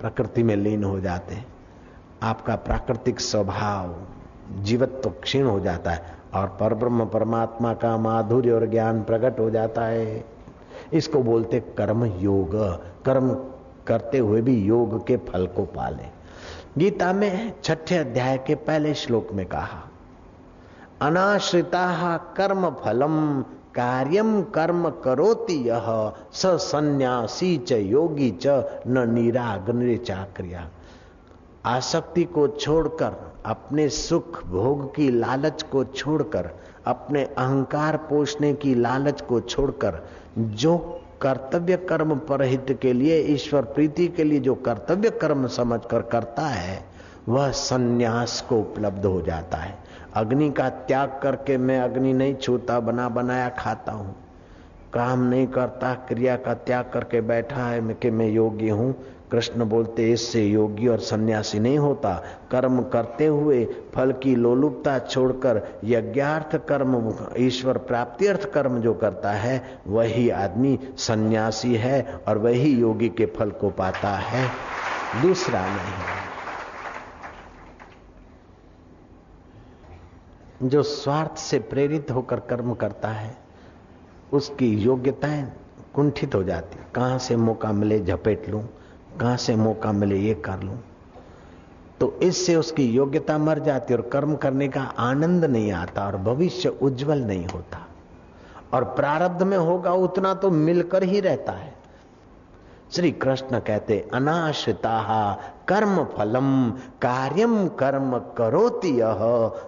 प्रकृति 0.00 0.42
में 0.42 0.56
लीन 0.56 0.84
हो 0.84 1.00
जाते 1.00 1.34
हैं। 1.34 1.46
आपका 2.22 2.56
प्राकृतिक 2.56 3.20
स्वभाव 3.20 3.96
जीवत्व 4.62 5.00
तो 5.00 5.10
क्षीण 5.10 5.46
हो 5.46 5.60
जाता 5.60 5.90
है 5.90 6.14
और 6.34 6.56
परब्रह्म 6.60 7.04
परमात्मा 7.06 7.74
का 7.74 7.96
माधुर्य 7.96 8.50
और 8.50 8.66
ज्ञान 8.66 9.02
प्रकट 9.02 9.40
हो 9.40 9.50
जाता 9.50 9.84
है। 9.84 10.33
इसको 10.92 11.22
बोलते 11.22 11.60
कर्म 11.78 12.04
योग। 12.04 12.54
कर्म 13.04 13.32
करते 13.86 14.18
हुए 14.18 14.40
भी 14.40 14.56
योग 14.64 15.06
के 15.06 15.16
फल 15.26 15.46
को 15.46 15.64
पाले। 15.70 16.12
गीता 16.78 17.12
में 17.12 17.52
छठे 17.64 17.96
अध्याय 17.96 18.38
के 18.38 18.54
पहले 18.54 18.94
श्लोक 18.94 19.32
में 19.32 19.44
कहा, 19.46 19.82
अनाश्रिता 21.00 22.16
कर्म 22.36 22.68
फलम 22.84 23.42
कार्यम 23.74 24.40
कर्म 24.54 24.88
करोति 25.04 25.54
यह 25.68 25.86
स 26.32 26.46
संन्यासी 26.62 27.56
च 27.58 27.72
योगी 27.72 28.30
च 28.42 28.46
न 28.86 29.08
निराग्नि 29.10 29.96
चाक्रिया 29.96 30.68
आसक्ति 31.66 32.24
को 32.24 32.46
छोड़कर, 32.48 33.12
अपने 33.46 33.88
सुख 33.88 34.42
भोग 34.46 34.94
की 34.94 35.08
लालच 35.10 35.62
को 35.62 35.84
छोड़कर 35.84 36.50
अपने 36.86 37.24
अहंकार 37.24 37.96
पोषने 37.96 38.52
की 38.54 38.74
लालच 38.74 39.20
को 39.20 39.40
छोड़कर, 39.40 40.06
जो 40.38 41.00
कर्तव्य 41.22 41.76
कर्म 41.76 42.16
परहित 42.16 42.78
के 42.82 42.92
लिए, 42.92 43.20
ईश्वर 43.20 43.62
प्रीति 43.62 44.08
के 44.08 44.24
लिए 44.24 44.40
जो 44.40 44.54
कर्तव्य 44.54 45.10
कर्म 45.10 45.46
समझकर 45.46 46.02
करता 46.02 46.42
है, 46.42 46.84
वह 47.28 47.50
सन्यास 47.50 48.46
को 48.48 48.58
उपलब्ध 48.58 49.04
हो 49.04 49.22
जाता 49.22 49.56
है। 49.56 49.78
अग्नि 50.14 50.50
का 50.50 50.68
त्याग 50.68 51.20
करके 51.22 51.56
मैं 51.56 51.80
अग्नि 51.80 52.12
नहीं 52.12 52.34
छूता, 52.34 52.80
बना 52.80 53.08
बनाया 53.08 53.48
खाता 53.48 53.92
हूँ। 53.92 54.16
काम 54.94 55.22
नहीं 55.22 55.46
करता, 55.46 55.94
क्रिया 55.94 56.36
का 56.36 56.54
त्याग 56.54 56.90
करके 56.94 57.20
बैठा 57.20 57.66
है 57.66 57.94
कि 57.94 58.10
मैं 58.10 58.28
योगी 58.28 58.68
हूँ 58.68 58.94
कृष्ण 59.34 59.64
बोलते, 59.64 60.12
इससे 60.12 60.44
योगी 60.44 60.88
और 60.88 60.98
सन्यासी 60.98 61.58
नहीं 61.58 61.78
होता। 61.78 62.24
कर्म 62.50 62.82
करते 62.82 63.26
हुए 63.26 63.64
फल 63.94 64.12
की 64.12 64.36
लोलुपता 64.36 64.98
छोड़कर 64.98 65.80
यज्ञार्थ 65.84 66.56
कर्म, 66.66 67.14
ईश्वर 67.38 67.78
प्राप्ति 67.78 68.26
अर्थ 68.26 68.52
कर्म 68.52 68.80
जो 68.80 68.94
करता 68.94 69.32
है, 69.32 69.78
वही 69.86 70.30
आदमी 70.30 70.78
सन्यासी 70.96 71.74
है 71.74 72.20
और 72.28 72.38
वही 72.38 72.70
योगी 72.70 73.08
के 73.08 73.26
फल 73.26 73.50
को 73.50 73.70
पाता 73.70 74.08
है। 74.08 74.50
दूसरा 75.22 75.66
नहीं। 75.66 76.14
जो 80.68 80.82
स्वार्थ 80.82 81.38
से 81.38 81.58
प्रेरित 81.58 82.10
होकर 82.10 82.40
कर्म 82.40 82.74
करता 82.74 83.08
है, 83.08 83.36
उसकी 84.32 84.68
योग्यताएँ 84.68 85.52
कुंठित 85.94 86.34
हो 86.34 86.42
जाती। 86.42 86.78
कहाँ 86.94 87.18
से 87.18 87.36
मौका 87.36 87.72
मिले 87.72 88.00
झपेट 88.00 88.48
लूँ? 88.48 88.64
कहाँ 89.20 89.36
से 89.36 89.56
मौका 89.56 89.92
मिले 89.92 90.16
ये 90.16 90.34
कर 90.34 90.62
लूँ? 90.62 90.78
तो 92.00 92.18
इससे 92.22 92.56
उसकी 92.56 92.84
योग्यता 92.84 93.38
मर 93.38 93.58
जाती 93.58 93.94
और 93.94 94.00
कर्म 94.02 94.34
करने 94.36 94.68
का 94.68 94.82
आनंद 94.82 95.44
नहीं 95.44 95.72
आता 95.72 96.06
और 96.06 96.16
भविष्य 96.16 96.68
उज्जवल 96.68 97.18
नहीं 97.18 97.46
होता। 97.46 97.86
और 98.74 98.84
प्रारब्ध 98.84 99.42
में 99.42 99.56
होगा 99.56 99.92
उतना 99.92 100.34
तो 100.34 100.50
मिलकर 100.50 101.02
ही 101.02 101.20
रहता 101.20 101.52
है। 101.52 101.72
श्री 102.92 103.10
कृष्ण 103.12 103.58
कहते, 103.58 104.10
अनाश्रिता 104.14 105.32
कर्म 105.68 106.04
फलम 106.04 106.70
कार्यम 107.02 107.68
कर्म 107.68 108.18
करोति 108.18 109.00
यह 109.00 109.20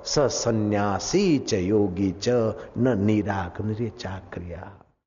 स 0.06 0.18
संन्यासी 0.18 1.38
च 1.38 1.54
योगी 1.54 2.14
च, 2.22 2.28
न 2.78 3.00
निराग 3.00 3.74
चाक्रिया 3.98 4.72